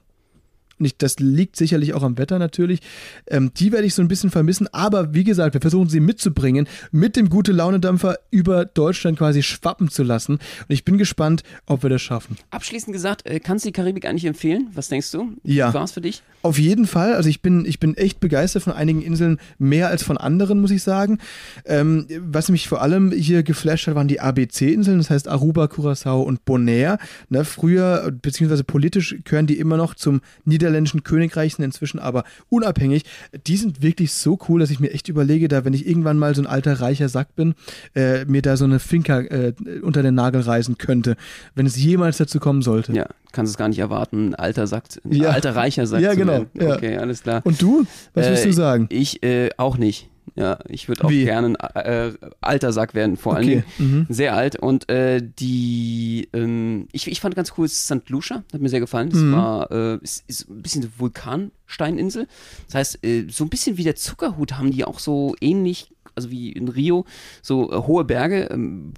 Und 0.78 0.86
ich, 0.86 0.96
das 0.96 1.18
liegt 1.18 1.56
sicherlich 1.56 1.94
auch 1.94 2.02
am 2.02 2.18
Wetter 2.18 2.38
natürlich. 2.38 2.80
Ähm, 3.26 3.52
die 3.56 3.72
werde 3.72 3.86
ich 3.86 3.94
so 3.94 4.02
ein 4.02 4.08
bisschen 4.08 4.30
vermissen. 4.30 4.68
Aber 4.72 5.14
wie 5.14 5.24
gesagt, 5.24 5.54
wir 5.54 5.60
versuchen 5.60 5.88
sie 5.88 6.00
mitzubringen, 6.00 6.68
mit 6.90 7.16
dem 7.16 7.28
Gute-Laune-Dampfer 7.28 8.18
über 8.30 8.64
Deutschland 8.64 9.18
quasi 9.18 9.42
schwappen 9.42 9.88
zu 9.88 10.02
lassen. 10.02 10.34
Und 10.34 10.42
ich 10.68 10.84
bin 10.84 10.98
gespannt, 10.98 11.42
ob 11.66 11.82
wir 11.82 11.90
das 11.90 12.02
schaffen. 12.02 12.36
Abschließend 12.50 12.92
gesagt, 12.92 13.26
äh, 13.26 13.40
kannst 13.40 13.64
du 13.64 13.68
die 13.68 13.72
Karibik 13.72 14.06
eigentlich 14.06 14.24
empfehlen? 14.24 14.68
Was 14.74 14.88
denkst 14.88 15.10
du? 15.12 15.32
Ja. 15.42 15.70
Wie 15.70 15.74
war 15.74 15.84
es 15.84 15.92
für 15.92 16.00
dich? 16.00 16.22
Auf 16.42 16.58
jeden 16.58 16.86
Fall. 16.86 17.14
Also 17.14 17.28
ich 17.28 17.42
bin, 17.42 17.64
ich 17.64 17.80
bin 17.80 17.96
echt 17.96 18.20
begeistert 18.20 18.62
von 18.62 18.72
einigen 18.72 19.02
Inseln, 19.02 19.38
mehr 19.58 19.88
als 19.88 20.02
von 20.02 20.16
anderen, 20.16 20.60
muss 20.60 20.70
ich 20.70 20.82
sagen. 20.82 21.18
Ähm, 21.64 22.06
was 22.20 22.48
mich 22.48 22.68
vor 22.68 22.80
allem 22.80 23.10
hier 23.10 23.42
geflasht 23.42 23.88
hat, 23.88 23.96
waren 23.96 24.08
die 24.08 24.20
ABC-Inseln, 24.20 24.98
das 24.98 25.10
heißt 25.10 25.28
Aruba, 25.28 25.66
Curacao 25.66 26.22
und 26.22 26.44
Bonaire. 26.44 26.98
Ne, 27.28 27.44
früher, 27.44 28.12
beziehungsweise 28.12 28.62
politisch 28.64 29.16
gehören 29.24 29.46
die 29.46 29.58
immer 29.58 29.76
noch 29.76 29.94
zum 29.94 30.20
niederländischen 30.68 31.02
Königreich, 31.02 31.54
sind 31.54 31.64
inzwischen 31.64 31.98
aber 31.98 32.24
unabhängig. 32.48 33.04
Die 33.46 33.56
sind 33.56 33.82
wirklich 33.82 34.12
so 34.12 34.38
cool, 34.48 34.60
dass 34.60 34.70
ich 34.70 34.80
mir 34.80 34.90
echt 34.92 35.08
überlege, 35.08 35.48
da 35.48 35.64
wenn 35.64 35.72
ich 35.74 35.86
irgendwann 35.86 36.18
mal 36.18 36.34
so 36.34 36.42
ein 36.42 36.46
alter 36.46 36.80
reicher 36.80 37.08
Sack 37.08 37.34
bin, 37.36 37.54
äh, 37.94 38.24
mir 38.26 38.42
da 38.42 38.56
so 38.56 38.64
eine 38.64 38.78
Finca 38.78 39.20
äh, 39.20 39.52
unter 39.82 40.02
den 40.02 40.14
Nagel 40.14 40.40
reißen 40.42 40.78
könnte, 40.78 41.16
wenn 41.54 41.66
es 41.66 41.76
jemals 41.76 42.18
dazu 42.18 42.38
kommen 42.38 42.62
sollte. 42.62 42.92
Ja, 42.92 43.06
kannst 43.32 43.50
es 43.50 43.56
gar 43.56 43.68
nicht 43.68 43.78
erwarten. 43.78 44.28
Ein 44.30 44.34
alter 44.34 44.66
sagt, 44.66 45.00
ein 45.04 45.12
Ja. 45.12 45.30
alter 45.30 45.56
reicher 45.56 45.86
sagt. 45.86 46.02
Ja, 46.02 46.12
zu 46.12 46.16
genau, 46.18 46.46
ja. 46.54 46.74
Okay, 46.76 46.96
alles 46.96 47.22
klar. 47.22 47.40
Und 47.44 47.60
du? 47.60 47.86
Was 48.14 48.26
Äh, 48.26 48.30
willst 48.30 48.44
du 48.46 48.52
sagen? 48.52 48.86
Ich 48.90 49.22
äh, 49.22 49.50
auch 49.56 49.76
nicht. 49.78 50.08
Ja, 50.36 50.58
ich 50.68 50.88
würde 50.88 51.04
auch 51.04 51.10
Wie? 51.10 51.24
gerne 51.24 51.56
ein 51.58 51.76
äh, 51.84 52.12
alter 52.40 52.72
Sack 52.72 52.94
werden, 52.94 53.16
vor 53.16 53.34
allen 53.36 53.44
Okay, 53.44 53.64
Dingen. 53.78 54.06
mhm. 54.08 54.14
Sehr 54.14 54.34
alt. 54.34 54.56
Und 54.56 54.88
äh, 54.88 55.20
die, 55.22 56.28
ähm, 56.32 56.88
ich, 56.92 57.06
ich 57.08 57.20
fand 57.20 57.34
ganz 57.34 57.52
cool, 57.58 57.68
St. 57.68 58.08
Lucia, 58.08 58.42
hat 58.52 58.60
mir 58.60 58.68
sehr 58.68 58.80
gefallen. 58.80 59.10
Das 59.10 59.20
Mhm. 59.20 59.32
war, 59.32 59.70
äh, 59.70 59.98
ist, 60.02 60.24
ist 60.28 60.48
ein 60.48 60.62
bisschen 60.62 60.82
eine 60.82 60.92
Vulkansteininsel. 60.98 62.26
Das 62.66 62.74
heißt, 62.74 63.04
äh, 63.04 63.26
so 63.30 63.44
ein 63.44 63.50
bisschen 63.50 63.76
wie 63.76 63.84
der 63.84 63.96
Zuckerhut 63.96 64.52
haben 64.58 64.70
die 64.70 64.84
auch 64.84 64.98
so 64.98 65.34
ähnlich, 65.40 65.90
also 66.14 66.30
wie 66.30 66.52
in 66.52 66.68
Rio, 66.68 67.04
so 67.42 67.70
äh, 67.72 67.76
hohe 67.86 68.04
Berge. 68.04 68.48
Ähm, 68.50 68.92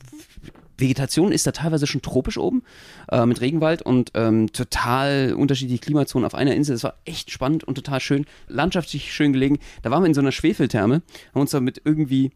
Vegetation 0.80 1.32
ist 1.32 1.46
da 1.46 1.52
teilweise 1.52 1.86
schon 1.86 2.02
tropisch 2.02 2.38
oben 2.38 2.62
äh, 3.10 3.24
mit 3.26 3.40
Regenwald 3.40 3.82
und 3.82 4.10
ähm, 4.14 4.52
total 4.52 5.34
unterschiedliche 5.34 5.80
Klimazonen 5.80 6.26
auf 6.26 6.34
einer 6.34 6.54
Insel. 6.54 6.74
Das 6.74 6.84
war 6.84 6.94
echt 7.04 7.30
spannend 7.30 7.64
und 7.64 7.74
total 7.74 8.00
schön, 8.00 8.26
landschaftlich 8.48 9.12
schön 9.12 9.32
gelegen. 9.32 9.58
Da 9.82 9.90
waren 9.90 10.02
wir 10.02 10.08
in 10.08 10.14
so 10.14 10.20
einer 10.20 10.32
Schwefeltherme, 10.32 11.02
haben 11.34 11.40
uns 11.40 11.50
da 11.50 11.60
mit 11.60 11.82
irgendwie 11.84 12.32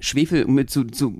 Schwefel, 0.00 0.46
mit 0.46 0.70
so, 0.70 0.84
so 0.92 1.12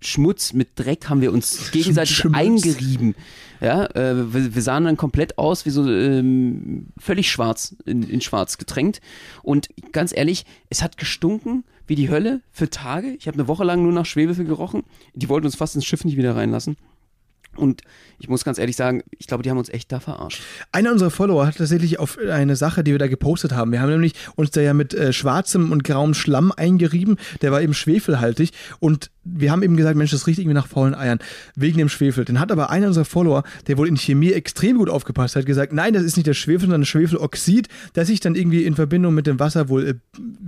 Schmutz, 0.00 0.52
mit 0.52 0.70
Dreck 0.76 1.08
haben 1.08 1.20
wir 1.20 1.32
uns 1.32 1.70
gegenseitig 1.72 2.16
Schmutz. 2.16 2.36
eingerieben. 2.36 3.14
Ja, 3.60 3.86
äh, 3.86 4.32
wir, 4.32 4.54
wir 4.54 4.62
sahen 4.62 4.84
dann 4.84 4.96
komplett 4.96 5.38
aus 5.38 5.66
wie 5.66 5.70
so 5.70 5.88
ähm, 5.90 6.86
völlig 6.96 7.30
schwarz, 7.30 7.74
in, 7.84 8.08
in 8.08 8.20
schwarz 8.20 8.58
getränkt. 8.58 9.00
Und 9.42 9.68
ganz 9.92 10.16
ehrlich, 10.16 10.44
es 10.70 10.82
hat 10.82 10.96
gestunken 10.96 11.64
wie 11.88 11.94
die 11.94 12.10
Hölle 12.10 12.42
für 12.52 12.70
Tage. 12.70 13.16
Ich 13.18 13.26
habe 13.26 13.36
eine 13.36 13.48
Woche 13.48 13.64
lang 13.64 13.82
nur 13.82 13.92
nach 13.92 14.06
Schwefel 14.06 14.44
gerochen. 14.44 14.84
Die 15.14 15.28
wollten 15.28 15.46
uns 15.46 15.56
fast 15.56 15.74
ins 15.74 15.84
Schiff 15.84 16.04
nicht 16.04 16.16
wieder 16.16 16.36
reinlassen. 16.36 16.76
Und 17.58 17.82
ich 18.18 18.28
muss 18.28 18.44
ganz 18.44 18.58
ehrlich 18.58 18.76
sagen, 18.76 19.02
ich 19.18 19.26
glaube, 19.26 19.42
die 19.42 19.50
haben 19.50 19.58
uns 19.58 19.68
echt 19.68 19.92
da 19.92 20.00
verarscht. 20.00 20.42
Einer 20.72 20.92
unserer 20.92 21.10
Follower 21.10 21.46
hat 21.46 21.58
tatsächlich 21.58 21.98
auf 21.98 22.18
eine 22.18 22.56
Sache, 22.56 22.82
die 22.82 22.92
wir 22.92 22.98
da 22.98 23.06
gepostet 23.06 23.52
haben. 23.52 23.72
Wir 23.72 23.80
haben 23.80 23.90
nämlich 23.90 24.14
uns 24.34 24.50
da 24.50 24.60
ja 24.60 24.74
mit 24.74 24.94
äh, 24.94 25.12
schwarzem 25.12 25.70
und 25.70 25.84
grauem 25.84 26.14
Schlamm 26.14 26.52
eingerieben. 26.52 27.16
Der 27.42 27.52
war 27.52 27.62
eben 27.62 27.74
schwefelhaltig. 27.74 28.52
Und 28.80 29.10
wir 29.24 29.52
haben 29.52 29.62
eben 29.62 29.76
gesagt, 29.76 29.96
Mensch, 29.96 30.10
das 30.10 30.26
riecht 30.26 30.38
irgendwie 30.38 30.54
nach 30.54 30.66
faulen 30.66 30.94
Eiern. 30.94 31.18
Wegen 31.54 31.78
dem 31.78 31.88
Schwefel. 31.88 32.24
Dann 32.24 32.40
hat 32.40 32.50
aber 32.50 32.70
einer 32.70 32.88
unserer 32.88 33.04
Follower, 33.04 33.44
der 33.66 33.78
wohl 33.78 33.88
in 33.88 33.96
Chemie 33.96 34.32
extrem 34.32 34.78
gut 34.78 34.88
aufgepasst 34.88 35.36
hat, 35.36 35.46
gesagt, 35.46 35.72
nein, 35.72 35.92
das 35.92 36.02
ist 36.02 36.16
nicht 36.16 36.26
der 36.26 36.34
Schwefel, 36.34 36.62
sondern 36.62 36.82
das 36.82 36.88
Schwefeloxid, 36.88 37.68
das 37.92 38.08
sich 38.08 38.20
dann 38.20 38.34
irgendwie 38.34 38.64
in 38.64 38.74
Verbindung 38.74 39.14
mit 39.14 39.26
dem 39.26 39.38
Wasser 39.38 39.68
wohl 39.68 39.86
äh, 39.86 39.94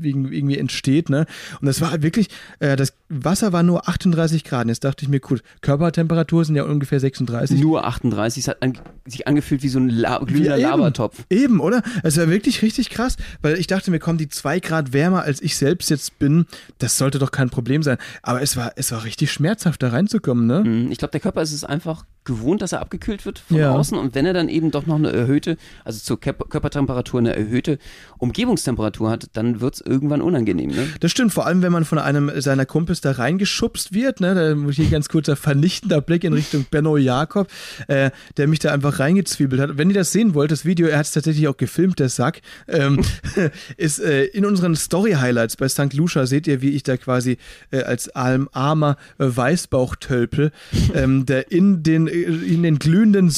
irgendwie 0.03 0.59
entsteht. 0.59 1.11
Ne? 1.11 1.27
Und 1.61 1.67
das 1.67 1.81
war 1.81 1.91
halt 1.91 2.03
wirklich, 2.03 2.29
äh, 2.59 2.77
das 2.77 2.95
Wasser 3.09 3.53
war 3.53 3.63
nur 3.63 3.89
38 3.89 4.45
Grad. 4.45 4.69
Jetzt 4.69 4.85
dachte 4.85 5.05
ich 5.05 5.09
mir, 5.09 5.21
gut, 5.21 5.43
Körpertemperatur 5.61 6.45
sind 6.45 6.57
ja 6.57 6.65
ungefähr 6.65 7.00
36. 7.01 7.61
Nur 7.61 7.85
38, 7.85 8.45
es 8.45 8.49
hat 8.49 8.63
an, 8.63 8.79
sich 9.07 9.27
angefühlt 9.27 9.63
wie 9.63 9.69
so 9.69 9.79
ein 9.81 9.89
La 9.89 10.19
glühender 10.19 10.57
Ja, 10.57 10.69
eben. 10.71 10.81
Labertopf. 10.81 11.25
Eben, 11.31 11.61
oder? 11.61 11.83
Es 12.03 12.17
war 12.17 12.29
wirklich 12.29 12.63
richtig 12.63 12.91
krass, 12.91 13.17
weil 13.43 13.59
ich 13.59 13.67
dachte 13.67 13.91
mir, 13.91 13.99
kommen 13.99 14.19
die 14.19 14.29
zwei 14.29 14.61
Grad 14.61 14.93
wärmer, 14.93 15.23
als 15.23 15.43
ich 15.43 15.57
selbst 15.57 15.91
jetzt 15.91 16.19
bin. 16.19 16.47
Das 16.79 16.97
sollte 16.99 17.19
doch 17.19 17.33
kein 17.33 17.51
Problem 17.51 17.83
sein. 17.83 17.99
Aber 18.23 18.43
es 18.43 18.57
war, 18.57 18.73
es 18.77 18.93
war 18.93 19.05
richtig 19.05 19.33
schmerzhaft, 19.33 19.83
da 19.83 19.89
reinzukommen, 19.89 20.47
ne? 20.47 20.63
Mhm. 20.65 20.93
Ich 20.93 20.99
glaube, 20.99 21.13
der 21.13 21.21
Körper 21.21 21.43
ist 21.43 21.53
es 21.53 21.65
einfach 21.65 22.05
gewohnt, 22.25 22.63
dass 22.63 22.73
er 22.73 22.81
abgekühlt 22.81 23.25
wird 23.27 23.39
von 23.41 23.57
Ja. 23.57 23.73
außen 23.75 23.97
und 23.99 24.15
wenn 24.15 24.27
er 24.27 24.33
dann 24.35 24.49
eben 24.49 24.71
doch 24.71 24.87
noch 24.87 24.97
eine 24.97 25.11
erhöhte, 25.13 25.57
also 25.85 25.99
zur 26.01 26.21
Körpertemperatur 26.21 27.19
eine 27.21 27.35
erhöhte 27.35 27.79
Umgebungstemperatur 28.19 29.11
hat, 29.11 29.29
dann 29.33 29.61
wird 29.61 29.75
es 29.75 29.81
irgendwann 29.81 30.21
unangenehm. 30.21 30.71
Ne? 30.71 30.87
Das 31.01 31.11
stimmt, 31.11 31.33
vor 31.33 31.47
allem 31.47 31.63
wenn 31.63 31.73
man 31.73 31.85
von 31.85 31.99
einem 31.99 32.31
seiner 32.41 32.67
Kumpels 32.67 33.01
da 33.01 33.13
reingeschubst 33.13 33.95
wird, 33.95 34.21
ne, 34.21 34.35
da 34.35 34.55
muss 34.55 34.73
ich 34.73 34.79
hier 34.81 34.91
ganz 34.91 35.09
kurzer 35.09 35.37
vernichtender 35.37 36.01
Blick 36.01 36.25
in 36.25 36.33
Richtung 36.35 36.67
Benno 36.71 36.97
Jakob, 36.97 37.49
äh, 37.89 38.11
der 38.37 38.47
mich 38.49 38.59
da 38.59 38.73
einfach 38.73 38.99
reingezwiebelt 38.99 39.61
hat. 39.61 39.79
Wenn 39.79 39.89
ihr 39.91 39.95
das 39.95 40.13
sehen 40.13 40.35
wollt, 40.35 40.51
das 40.51 40.65
Video, 40.65 40.87
er 40.87 40.99
hat 40.99 41.07
es 41.07 41.13
tatsächlich 41.13 41.49
auch 41.49 41.57
gefilmt, 41.57 41.99
der 41.99 42.09
Sack, 42.11 42.41
ähm, 42.69 43.01
ist 43.77 43.99
äh, 44.01 44.25
in 44.27 44.45
unseren 44.45 44.77
Story-Highlights 44.77 45.57
bei 45.57 45.69
St. 45.69 45.93
Lucia 45.95 46.27
seht 46.27 46.47
ihr, 46.47 46.61
wie 46.61 46.71
ich 46.71 46.83
da 46.83 46.97
quasi 46.97 47.39
äh, 47.71 47.83
als 47.83 48.15
arm- 48.15 48.49
armer 48.53 48.97
Weißbauchtölpel, 49.19 50.53
ähm, 50.95 51.27
der 51.27 51.51
in 51.51 51.83
den, 51.83 52.07
in 52.11 52.63
den 52.63 52.79
glühenden 52.79 53.31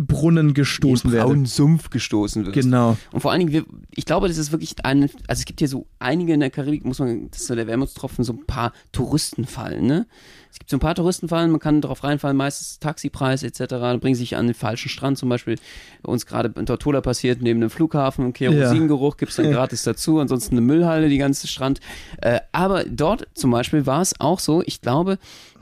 Sulfidbrunnen 0.00 0.54
gestoßen 0.54 1.10
in 1.10 1.16
werde. 1.16 1.28
braunen 1.28 1.46
Sumpf 1.46 1.90
gestoßen 1.90 2.46
wird. 2.46 2.54
Genau. 2.54 2.96
Und 3.12 3.20
vor 3.20 3.30
allen 3.30 3.40
Dingen, 3.40 3.52
wir, 3.52 3.64
ich 3.94 4.04
glaube, 4.04 4.28
das 4.28 4.38
ist 4.38 4.52
wirklich 4.52 4.74
ein, 4.84 5.02
also 5.26 5.40
es 5.40 5.44
gibt 5.44 5.60
hier 5.60 5.68
so 5.68 5.86
einige 5.98 6.32
in 6.32 6.40
der 6.40 6.50
Karibik, 6.50 6.84
muss 6.84 6.98
man, 6.98 7.30
das 7.30 7.42
ist 7.42 7.46
so 7.48 7.54
der 7.54 7.66
Wermutstropfen, 7.66 8.24
so 8.24 8.32
ein 8.32 8.46
paar 8.46 8.72
Touristenfallen, 8.92 9.86
ne? 9.86 10.06
Es 10.52 10.58
gibt 10.58 10.68
so 10.68 10.78
ein 10.78 10.80
paar 10.80 10.96
Touristenfallen, 10.96 11.52
man 11.52 11.60
kann 11.60 11.80
darauf 11.80 12.02
reinfallen, 12.02 12.36
meistens 12.36 12.80
Taxipreis 12.80 13.44
etc. 13.44 13.66
Da 13.68 13.96
bringen 13.98 14.16
sich 14.16 14.34
an 14.34 14.48
den 14.48 14.54
falschen 14.54 14.88
Strand, 14.88 15.16
zum 15.16 15.28
Beispiel 15.28 15.56
bei 16.02 16.10
uns 16.10 16.26
gerade 16.26 16.52
in 16.58 16.66
Tortola 16.66 17.00
passiert, 17.00 17.40
neben 17.40 17.60
einem 17.60 17.70
Flughafen, 17.70 18.32
Kerosingeruch 18.32 19.16
gibt's 19.16 19.36
dann 19.36 19.52
gratis 19.52 19.84
dazu, 19.84 20.18
ansonsten 20.18 20.56
eine 20.56 20.62
Müllhalle, 20.62 21.08
die 21.08 21.18
ganze 21.18 21.46
Strand. 21.46 21.78
Äh, 22.20 22.40
aber 22.50 22.82
dort 22.84 23.28
zum 23.34 23.52
Beispiel 23.52 23.86
war 23.86 24.02
es 24.02 24.18
auch 24.18 24.40
so, 24.40 24.60
ich 24.66 24.80
glaube, 24.80 25.18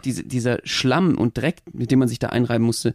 diese, 0.06 0.24
dieser 0.24 0.60
Schlamm 0.64 1.18
und 1.18 1.36
Dreck, 1.36 1.56
mit 1.74 1.90
dem 1.90 1.98
man 1.98 2.08
sich 2.08 2.18
da 2.18 2.28
einreiben 2.28 2.64
musste, 2.64 2.94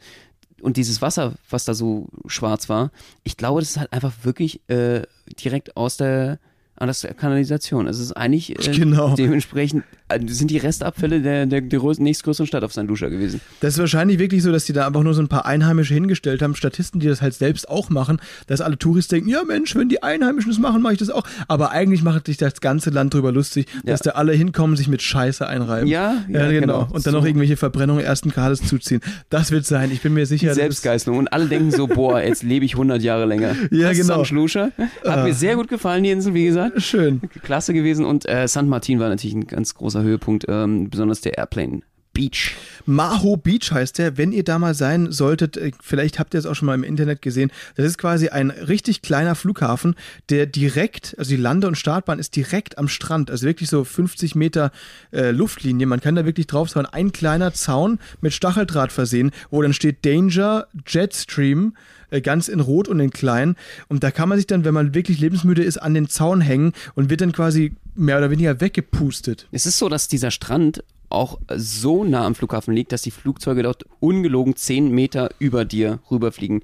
und 0.63 0.77
dieses 0.77 1.01
Wasser, 1.01 1.33
was 1.49 1.65
da 1.65 1.73
so 1.73 2.07
schwarz 2.27 2.69
war, 2.69 2.91
ich 3.23 3.37
glaube, 3.37 3.59
das 3.59 3.71
ist 3.71 3.77
halt 3.77 3.93
einfach 3.93 4.13
wirklich 4.23 4.61
äh, 4.69 5.01
direkt 5.43 5.75
aus 5.77 5.97
der, 5.97 6.39
aus 6.77 7.01
der 7.01 7.13
Kanalisation. 7.13 7.87
Es 7.87 7.99
ist 7.99 8.13
eigentlich 8.13 8.57
äh, 8.67 8.71
Genau. 8.71 9.15
dementsprechend 9.15 9.83
sind 10.27 10.51
die 10.51 10.57
Restabfälle 10.57 11.21
der, 11.21 11.45
der, 11.45 11.61
der 11.61 11.79
größ- 11.79 12.01
nächstgrößeren 12.01 12.47
Stadt 12.47 12.63
auf 12.63 12.71
St. 12.73 12.83
Lucia 12.83 13.09
gewesen. 13.09 13.41
Das 13.59 13.73
ist 13.73 13.79
wahrscheinlich 13.79 14.19
wirklich 14.19 14.43
so, 14.43 14.51
dass 14.51 14.65
die 14.65 14.73
da 14.73 14.87
einfach 14.87 15.03
nur 15.03 15.13
so 15.13 15.21
ein 15.21 15.27
paar 15.27 15.45
Einheimische 15.45 15.93
hingestellt 15.93 16.41
haben, 16.41 16.55
Statisten, 16.55 16.99
die 16.99 17.07
das 17.07 17.21
halt 17.21 17.33
selbst 17.33 17.69
auch 17.69 17.89
machen, 17.89 18.19
dass 18.47 18.61
alle 18.61 18.77
Touristen 18.77 19.15
denken, 19.15 19.29
ja 19.29 19.43
Mensch, 19.43 19.75
wenn 19.75 19.89
die 19.89 20.01
Einheimischen 20.03 20.51
das 20.51 20.59
machen, 20.59 20.81
mache 20.81 20.93
ich 20.93 20.99
das 20.99 21.09
auch. 21.09 21.23
Aber 21.47 21.71
eigentlich 21.71 22.03
macht 22.03 22.27
sich 22.27 22.37
das 22.37 22.61
ganze 22.61 22.89
Land 22.89 23.13
drüber 23.13 23.31
lustig, 23.31 23.67
dass 23.83 24.01
da 24.01 24.11
alle 24.11 24.33
hinkommen, 24.33 24.75
sich 24.77 24.87
mit 24.87 25.01
Scheiße 25.01 25.45
einreiben. 25.47 25.87
Ja, 25.87 26.15
ja, 26.29 26.39
ja, 26.45 26.51
genau. 26.51 26.79
genau. 26.79 26.79
Und 26.93 27.05
dann 27.05 27.13
So. 27.13 27.19
noch 27.19 27.25
irgendwelche 27.25 27.57
Verbrennungen 27.57 28.03
ersten 28.03 28.29
Grades 28.29 28.61
zuziehen. 28.67 29.01
Das 29.29 29.51
wird 29.51 29.65
sein, 29.65 29.91
ich 29.91 30.01
bin 30.01 30.13
mir 30.13 30.25
sicher. 30.25 30.51
ist- 30.51 30.55
Selbstgeißelung. 30.55 31.17
Und 31.19 31.33
alle 31.33 31.45
denken 31.47 31.71
so, 31.71 31.87
boah, 31.87 32.21
jetzt 32.21 32.43
lebe 32.43 32.65
ich 32.65 32.73
100 32.73 33.01
Jahre 33.01 33.25
länger. 33.25 33.55
Ja, 33.71 33.89
das 33.89 33.97
genau. 33.97 34.21
Ist 34.21 34.27
St. 34.27 34.33
Lucia. 34.33 34.69
Hat 35.05 35.23
mir 35.23 35.33
sehr 35.33 35.55
gut 35.55 35.67
gefallen, 35.67 36.03
die 36.03 36.11
Insel, 36.11 36.33
wie 36.33 36.45
gesagt. 36.45 36.81
Schön. 36.81 37.21
Klasse 37.43 37.73
gewesen. 37.73 38.05
Und 38.05 38.27
äh, 38.27 38.47
St. 38.47 38.63
Martin 38.63 38.99
war 38.99 39.09
natürlich 39.09 39.35
ein 39.35 39.47
ganz 39.47 39.73
großer 39.73 40.02
Höhepunkt, 40.03 40.45
ähm, 40.47 40.89
besonders 40.89 41.21
der 41.21 41.37
Airplane 41.37 41.81
Beach. 42.13 42.55
Maho 42.85 43.37
Beach 43.37 43.71
heißt 43.71 43.97
der. 43.97 44.17
Wenn 44.17 44.31
ihr 44.31 44.43
da 44.43 44.59
mal 44.59 44.73
sein 44.73 45.11
solltet, 45.11 45.57
äh, 45.57 45.71
vielleicht 45.81 46.19
habt 46.19 46.33
ihr 46.33 46.39
es 46.39 46.45
auch 46.45 46.55
schon 46.55 46.67
mal 46.67 46.75
im 46.75 46.83
Internet 46.83 47.21
gesehen. 47.21 47.51
Das 47.75 47.85
ist 47.85 47.97
quasi 47.97 48.29
ein 48.29 48.51
richtig 48.51 49.01
kleiner 49.01 49.35
Flughafen, 49.35 49.95
der 50.29 50.45
direkt, 50.45 51.15
also 51.17 51.29
die 51.29 51.41
Lande- 51.41 51.67
und 51.67 51.77
Startbahn 51.77 52.19
ist 52.19 52.35
direkt 52.35 52.77
am 52.77 52.87
Strand. 52.87 53.31
Also 53.31 53.47
wirklich 53.47 53.69
so 53.69 53.83
50 53.83 54.35
Meter 54.35 54.71
äh, 55.11 55.31
Luftlinie. 55.31 55.87
Man 55.87 56.01
kann 56.01 56.15
da 56.15 56.25
wirklich 56.25 56.47
drauf 56.47 56.69
sein. 56.69 56.85
Ein 56.85 57.11
kleiner 57.11 57.53
Zaun 57.53 57.99
mit 58.21 58.33
Stacheldraht 58.33 58.91
versehen, 58.91 59.31
wo 59.49 59.61
dann 59.61 59.73
steht 59.73 60.05
Danger 60.05 60.67
Jetstream 60.87 61.75
äh, 62.13 62.21
ganz 62.21 62.47
in 62.47 62.59
Rot 62.59 62.87
und 62.87 62.99
in 62.99 63.09
klein. 63.09 63.55
Und 63.87 64.03
da 64.03 64.11
kann 64.11 64.29
man 64.29 64.37
sich 64.37 64.47
dann, 64.47 64.65
wenn 64.65 64.73
man 64.73 64.93
wirklich 64.93 65.19
lebensmüde 65.19 65.63
ist, 65.63 65.77
an 65.77 65.93
den 65.93 66.09
Zaun 66.09 66.41
hängen 66.41 66.73
und 66.95 67.09
wird 67.09 67.21
dann 67.21 67.31
quasi 67.31 67.73
mehr 67.95 68.17
oder 68.17 68.29
weniger 68.29 68.61
weggepustet. 68.61 69.47
Es 69.51 69.65
ist 69.65 69.77
so, 69.77 69.89
dass 69.89 70.07
dieser 70.07 70.31
Strand 70.31 70.83
auch 71.13 71.39
so 71.55 72.03
nah 72.03 72.25
am 72.25 72.35
Flughafen 72.35 72.73
liegt, 72.73 72.91
dass 72.91 73.01
die 73.01 73.11
Flugzeuge 73.11 73.63
dort 73.63 73.85
ungelogen 73.99 74.55
10 74.55 74.89
Meter 74.89 75.29
über 75.39 75.65
dir 75.65 75.99
rüberfliegen. 76.09 76.61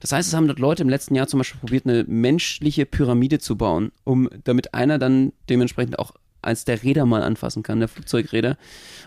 Das 0.00 0.12
heißt, 0.12 0.28
es 0.28 0.34
haben 0.34 0.46
dort 0.46 0.60
Leute 0.60 0.82
im 0.82 0.88
letzten 0.88 1.14
Jahr 1.14 1.26
zum 1.26 1.38
Beispiel 1.38 1.60
probiert, 1.60 1.86
eine 1.86 2.04
menschliche 2.04 2.86
Pyramide 2.86 3.38
zu 3.38 3.56
bauen, 3.56 3.90
um 4.04 4.28
damit 4.44 4.74
einer 4.74 4.98
dann 4.98 5.32
dementsprechend 5.48 5.98
auch 5.98 6.12
als 6.40 6.64
der 6.64 6.82
Räder 6.82 7.04
mal 7.04 7.22
anfassen 7.22 7.62
kann, 7.62 7.80
der 7.80 7.88
Flugzeugräder. 7.88 8.56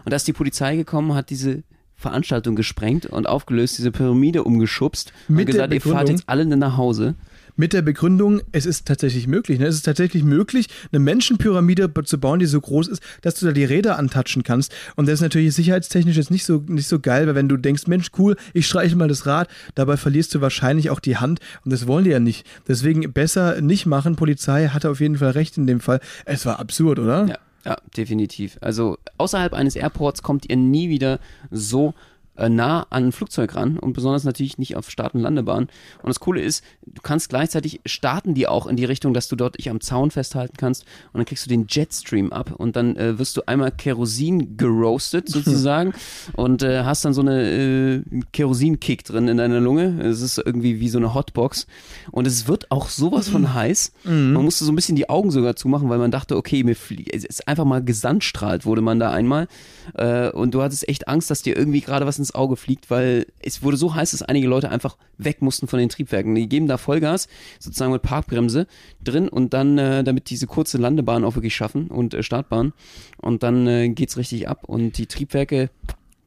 Und 0.03 0.11
da 0.11 0.17
ist 0.17 0.27
die 0.27 0.33
Polizei 0.33 0.75
gekommen, 0.75 1.13
hat 1.13 1.29
diese 1.29 1.63
Veranstaltung 1.95 2.55
gesprengt 2.55 3.05
und 3.05 3.27
aufgelöst, 3.27 3.77
diese 3.77 3.91
Pyramide 3.91 4.43
umgeschubst 4.43 5.13
Mit 5.27 5.47
und 5.47 5.53
gesagt, 5.53 5.73
ihr 5.73 5.81
fahrt 5.81 6.09
jetzt 6.09 6.23
alle 6.27 6.45
nach 6.45 6.75
Hause. 6.75 7.15
Mit 7.61 7.73
der 7.73 7.83
Begründung, 7.83 8.41
es 8.53 8.65
ist 8.65 8.87
tatsächlich 8.87 9.27
möglich. 9.27 9.59
Ne? 9.59 9.67
Es 9.67 9.75
ist 9.75 9.85
tatsächlich 9.85 10.23
möglich, 10.23 10.65
eine 10.91 10.97
Menschenpyramide 10.97 11.93
zu 12.05 12.19
bauen, 12.19 12.39
die 12.39 12.47
so 12.47 12.59
groß 12.59 12.87
ist, 12.87 13.03
dass 13.21 13.35
du 13.35 13.45
da 13.45 13.51
die 13.51 13.65
Räder 13.65 13.99
antatschen 13.99 14.41
kannst. 14.41 14.73
Und 14.95 15.05
das 15.05 15.13
ist 15.13 15.21
natürlich 15.21 15.53
sicherheitstechnisch 15.53 16.17
jetzt 16.17 16.31
nicht 16.31 16.43
so, 16.43 16.63
nicht 16.65 16.87
so 16.87 16.99
geil, 16.99 17.27
weil 17.27 17.35
wenn 17.35 17.47
du 17.47 17.57
denkst, 17.57 17.85
Mensch, 17.85 18.09
cool, 18.17 18.35
ich 18.55 18.65
streiche 18.65 18.95
mal 18.95 19.07
das 19.07 19.27
Rad, 19.27 19.47
dabei 19.75 19.95
verlierst 19.95 20.33
du 20.33 20.41
wahrscheinlich 20.41 20.89
auch 20.89 20.99
die 20.99 21.17
Hand. 21.17 21.39
Und 21.63 21.71
das 21.71 21.85
wollen 21.85 22.03
die 22.03 22.09
ja 22.09 22.19
nicht. 22.19 22.47
Deswegen 22.67 23.13
besser 23.13 23.61
nicht 23.61 23.85
machen. 23.85 24.15
Polizei 24.15 24.69
hatte 24.69 24.89
auf 24.89 24.99
jeden 24.99 25.17
Fall 25.19 25.29
recht 25.29 25.55
in 25.55 25.67
dem 25.67 25.81
Fall. 25.81 25.99
Es 26.25 26.47
war 26.47 26.59
absurd, 26.59 26.97
oder? 26.97 27.27
Ja, 27.27 27.37
ja, 27.63 27.77
definitiv. 27.95 28.57
Also 28.61 28.97
außerhalb 29.19 29.53
eines 29.53 29.75
Airports 29.75 30.23
kommt 30.23 30.49
ihr 30.49 30.55
nie 30.55 30.89
wieder 30.89 31.19
so 31.51 31.93
nah 32.37 32.87
an 32.89 33.07
ein 33.07 33.11
Flugzeug 33.11 33.55
ran 33.55 33.77
und 33.77 33.93
besonders 33.93 34.23
natürlich 34.23 34.57
nicht 34.57 34.75
auf 34.75 34.89
Start- 34.89 35.13
und 35.13 35.21
Landebahn. 35.21 35.63
Und 36.01 36.07
das 36.09 36.19
Coole 36.19 36.41
ist, 36.41 36.63
du 36.85 37.01
kannst 37.01 37.29
gleichzeitig 37.29 37.81
starten 37.85 38.33
die 38.33 38.47
auch 38.47 38.67
in 38.67 38.75
die 38.75 38.85
Richtung, 38.85 39.13
dass 39.13 39.27
du 39.27 39.35
dort 39.35 39.57
dich 39.57 39.69
am 39.69 39.81
Zaun 39.81 40.11
festhalten 40.11 40.55
kannst 40.57 40.83
und 41.13 41.19
dann 41.19 41.25
kriegst 41.25 41.45
du 41.45 41.49
den 41.49 41.67
Jetstream 41.69 42.31
ab 42.31 42.53
und 42.57 42.75
dann 42.75 42.95
äh, 42.95 43.19
wirst 43.19 43.37
du 43.37 43.41
einmal 43.47 43.71
Kerosin 43.71 44.57
geroastet 44.57 45.29
sozusagen 45.29 45.93
und 46.33 46.63
äh, 46.63 46.83
hast 46.83 47.05
dann 47.05 47.13
so 47.13 47.21
eine 47.21 47.41
äh, 47.49 48.03
Kerosinkick 48.33 49.03
drin 49.03 49.27
in 49.27 49.37
deiner 49.37 49.59
Lunge. 49.59 50.01
Es 50.01 50.21
ist 50.21 50.37
irgendwie 50.37 50.79
wie 50.79 50.89
so 50.89 50.97
eine 50.97 51.13
Hotbox 51.13 51.67
und 52.11 52.25
es 52.27 52.47
wird 52.47 52.71
auch 52.71 52.89
sowas 52.89 53.29
von 53.29 53.53
heiß. 53.53 53.91
Man 54.33 54.43
musste 54.43 54.65
so 54.65 54.71
ein 54.71 54.75
bisschen 54.75 54.95
die 54.95 55.09
Augen 55.09 55.31
sogar 55.31 55.55
zumachen, 55.55 55.89
weil 55.89 55.99
man 55.99 56.11
dachte, 56.11 56.37
okay, 56.37 56.63
mir 56.63 56.75
flie- 56.75 57.05
es 57.11 57.23
ist 57.25 57.47
einfach 57.47 57.65
mal 57.65 57.83
gesandstrahlt 57.83 58.65
wurde 58.65 58.81
man 58.81 58.99
da 58.99 59.11
einmal 59.11 59.47
äh, 59.95 60.29
und 60.31 60.53
du 60.53 60.61
hattest 60.61 60.87
echt 60.89 61.07
Angst, 61.07 61.29
dass 61.29 61.41
dir 61.41 61.57
irgendwie 61.57 61.81
gerade 61.81 62.05
was 62.05 62.17
ins 62.21 62.35
Auge 62.35 62.55
fliegt, 62.55 62.89
weil 62.89 63.25
es 63.39 63.61
wurde 63.63 63.77
so 63.77 63.93
heiß, 63.93 64.11
dass 64.11 64.21
einige 64.21 64.47
Leute 64.47 64.69
einfach 64.69 64.97
weg 65.17 65.41
mussten 65.41 65.67
von 65.67 65.79
den 65.79 65.89
Triebwerken. 65.89 66.33
Die 66.35 66.47
geben 66.47 66.67
da 66.67 66.77
Vollgas, 66.77 67.27
sozusagen 67.59 67.91
mit 67.91 68.01
Parkbremse 68.01 68.67
drin 69.03 69.27
und 69.27 69.53
dann, 69.53 69.77
äh, 69.77 70.03
damit 70.03 70.29
diese 70.29 70.47
kurze 70.47 70.77
Landebahn 70.77 71.23
auch 71.23 71.35
wirklich 71.35 71.55
schaffen 71.55 71.87
und 71.87 72.13
äh, 72.13 72.23
Startbahn 72.23 72.73
und 73.17 73.43
dann 73.43 73.67
äh, 73.67 73.89
geht's 73.89 74.17
richtig 74.17 74.47
ab 74.47 74.63
und 74.65 74.97
die 74.97 75.07
Triebwerke, 75.07 75.69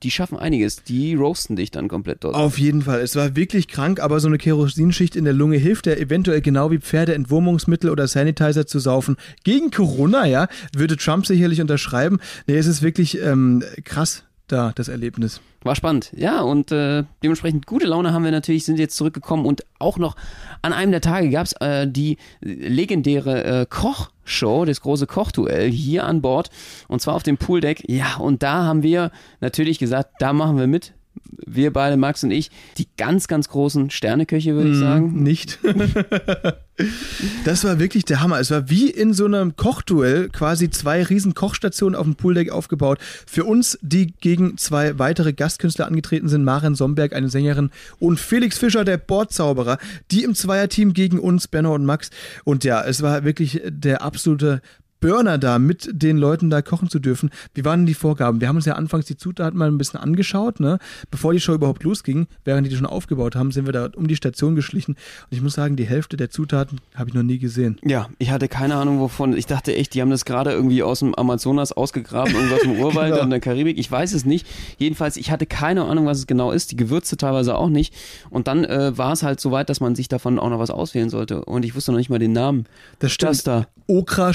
die 0.05 0.11
schaffen 0.11 0.39
einiges, 0.39 0.85
die 0.85 1.15
roasten 1.15 1.57
dich 1.57 1.71
dann 1.71 1.89
komplett 1.89 2.23
dort. 2.23 2.35
Auf 2.35 2.59
jeden 2.59 2.83
Fall. 2.83 3.01
Es 3.01 3.17
war 3.17 3.37
wirklich 3.37 3.69
krank, 3.69 4.01
aber 4.01 4.21
so 4.21 4.29
eine 4.29 4.39
Kerosinschicht 4.39 5.17
in 5.17 5.25
der 5.25 5.33
Lunge 5.33 5.57
hilft 5.57 5.87
ja 5.87 5.95
eventuell 5.95 6.43
genau 6.43 6.71
wie 6.71 6.79
Pferde 6.79 7.15
Entwurmungsmittel 7.15 7.91
oder 7.91 8.07
Sanitizer 8.07 8.67
zu 8.67 8.79
saufen. 8.79 9.17
Gegen 9.45 9.71
Corona, 9.71 10.27
ja, 10.27 10.49
würde 10.77 10.97
Trump 10.97 11.27
sicherlich 11.27 11.61
unterschreiben. 11.61 12.19
Nee, 12.47 12.57
es 12.57 12.67
ist 12.67 12.83
wirklich 12.83 13.19
ähm, 13.21 13.63
krass 13.85 14.25
da, 14.49 14.73
das 14.75 14.89
Erlebnis. 14.89 15.41
War 15.63 15.75
spannend, 15.75 16.13
ja, 16.15 16.43
und 16.43 16.73
äh, 16.73 17.05
dementsprechend 17.23 17.67
gute 17.67 17.87
Laune 17.87 18.13
haben 18.13 18.25
wir 18.25 18.31
natürlich, 18.31 18.67
sind 18.67 18.79
jetzt 18.79 18.97
zurückgekommen 18.97 19.47
und 19.47 19.65
auch 19.79 19.97
noch 19.97 20.15
an 20.61 20.75
einem 20.75 20.93
der 20.93 21.01
Tage 21.01 21.31
gab 21.31 21.47
es 21.47 21.53
äh, 21.55 21.89
die 21.89 22.19
legendäre 22.41 23.63
äh, 23.63 23.67
Kochshow, 23.67 24.67
das 24.67 24.83
große 24.83 25.07
Kochduell 25.07 25.71
hier 25.71 26.05
an 26.05 26.21
Bord 26.21 26.51
und 26.89 27.01
zwar 27.01 27.15
auf 27.15 27.23
dem 27.23 27.39
Pooldeck. 27.39 27.89
Ja, 27.89 28.17
und 28.17 28.43
da 28.43 28.65
haben 28.65 28.83
wir 28.83 29.11
natürlich 29.41 29.79
gesagt, 29.79 30.17
da 30.19 30.35
machen 30.35 30.59
wir 30.59 30.67
mit. 30.67 30.93
Wir 31.47 31.73
beide, 31.73 31.97
Max 31.97 32.25
und 32.25 32.31
ich, 32.31 32.51
die 32.79 32.87
ganz, 32.97 33.29
ganz 33.29 33.49
großen 33.49 33.91
Sterneköche, 33.91 34.55
würde 34.55 34.71
ich 34.71 34.79
sagen. 34.79 35.23
Nicht. 35.23 35.59
das 37.45 37.65
war 37.65 37.79
wirklich 37.79 38.05
der 38.05 38.21
Hammer. 38.21 38.41
Es 38.41 38.51
war 38.51 38.71
wie 38.71 38.91
in 38.91 39.13
so 39.13 39.27
einem 39.27 39.57
Kochduell 39.57 40.29
quasi 40.29 40.71
zwei 40.71 41.03
riesen 41.03 41.35
Kochstationen 41.35 41.95
auf 41.95 42.05
dem 42.05 42.17
Pooldeck 42.17 42.51
aufgebaut. 42.51 42.99
Für 43.27 43.45
uns, 43.45 43.79
die 43.83 44.15
gegen 44.21 44.57
zwei 44.59 44.99
weitere 44.99 45.33
Gastkünstler 45.33 45.87
angetreten 45.87 46.29
sind, 46.29 46.45
Maren 46.45 46.75
Somberg, 46.75 47.13
eine 47.13 47.29
Sängerin, 47.29 47.71
und 47.99 48.19
Felix 48.19 48.59
Fischer, 48.59 48.85
der 48.85 48.97
Bordzauberer, 48.97 49.79
die 50.11 50.25
im 50.25 50.35
Zweierteam 50.35 50.93
gegen 50.95 51.19
uns, 51.19 51.49
Benno 51.49 51.75
und 51.75 51.85
Max. 51.85 52.11
Und 52.45 52.65
ja, 52.65 52.83
es 52.83 53.03
war 53.03 53.25
wirklich 53.25 53.61
der 53.67 54.03
absolute 54.03 54.63
Burner 55.05 55.37
da 55.37 55.59
mit 55.59 55.91
den 55.93 56.17
Leuten 56.17 56.49
da 56.49 56.63
kochen 56.63 56.89
zu 56.89 56.99
dürfen. 56.99 57.29
Wie 57.53 57.63
waren 57.67 57.81
denn 57.81 57.87
die 57.87 57.93
Vorgaben? 57.93 58.41
Wir 58.41 58.49
haben 58.49 58.57
uns 58.57 58.65
ja 58.65 58.73
anfangs 58.73 59.05
die 59.05 59.19
Zutaten 59.19 59.59
mal 59.59 59.69
ein 59.69 59.77
bisschen 59.77 60.01
angeschaut, 60.01 60.61
ne? 60.61 60.79
Bevor 61.11 61.35
die 61.35 61.41
Show 61.41 61.53
überhaupt 61.53 61.83
losging, 61.83 62.27
während 62.47 62.65
die 62.67 62.71
die 62.71 62.77
schon 62.77 62.87
aufgebaut 62.87 63.37
haben, 63.37 63.53
sind 63.53 63.67
wir 63.67 63.75
da 63.75 63.91
um 63.97 64.09
die 64.09 64.17
Station 64.17 64.55
geschlichen. 64.55 64.93
Und 64.93 65.29
ich 65.29 65.43
muss 65.43 65.53
sagen, 65.53 65.77
die 65.77 65.85
Hälfte 65.85 66.17
der 66.17 66.31
Zutaten 66.31 66.81
habe 66.95 67.11
ich 67.11 67.15
noch 67.15 67.23
nie 67.23 67.39
gesehen. 67.39 67.79
Ja, 67.85 68.09
ich 68.19 68.31
hatte 68.31 68.49
keine 68.49 68.77
Ahnung 68.77 68.99
wovon. 68.99 69.37
Ich 69.37 69.45
dachte 69.45 69.77
echt, 69.77 69.93
die 69.93 70.01
haben 70.01 70.09
das 70.09 70.25
gerade 70.25 70.53
irgendwie 70.53 70.83
aus 70.83 71.01
dem 71.01 71.15
Amazonas 71.15 71.73
ausgegraben, 71.73 72.35
irgendwas 72.35 72.63
im 72.63 72.81
Urwald 72.81 73.05
Genau. 73.13 73.25
in 73.25 73.31
der 73.31 73.41
Karibik. 73.41 73.79
Ich 73.79 73.91
weiß 73.93 74.15
es 74.15 74.25
nicht. 74.25 74.47
Jedenfalls, 74.79 75.19
ich 75.19 75.31
hatte 75.31 75.45
keine 75.45 75.85
Ahnung, 75.85 76.07
was 76.07 76.17
es 76.17 76.27
genau 76.27 76.51
ist. 76.51 76.73
Die 76.73 76.77
Gewürze 76.77 77.19
teilweise 77.19 77.57
auch 77.57 77.69
nicht. 77.69 77.93
Und 78.31 78.49
dann 78.49 78.65
äh, 78.65 78.97
war 78.97 79.13
es 79.13 79.23
halt 79.23 79.39
so 79.39 79.51
weit, 79.51 79.69
dass 79.69 79.81
man 79.81 79.95
sich 79.95 80.09
davon 80.09 80.39
auch 80.39 80.49
noch 80.49 80.61
was 80.61 80.71
auswählen 80.71 81.11
sollte. 81.11 81.45
Und 81.45 81.67
ich 81.67 81.75
wusste 81.77 81.93
noch 81.93 81.99
nicht 81.99 82.09
mal 82.09 82.19
den 82.19 82.33
Namen. 82.33 82.65
Das 83.01 83.13
stimmt. 83.13 83.31
Das 83.33 83.43
da. 83.45 83.67
Okra, 83.87 84.33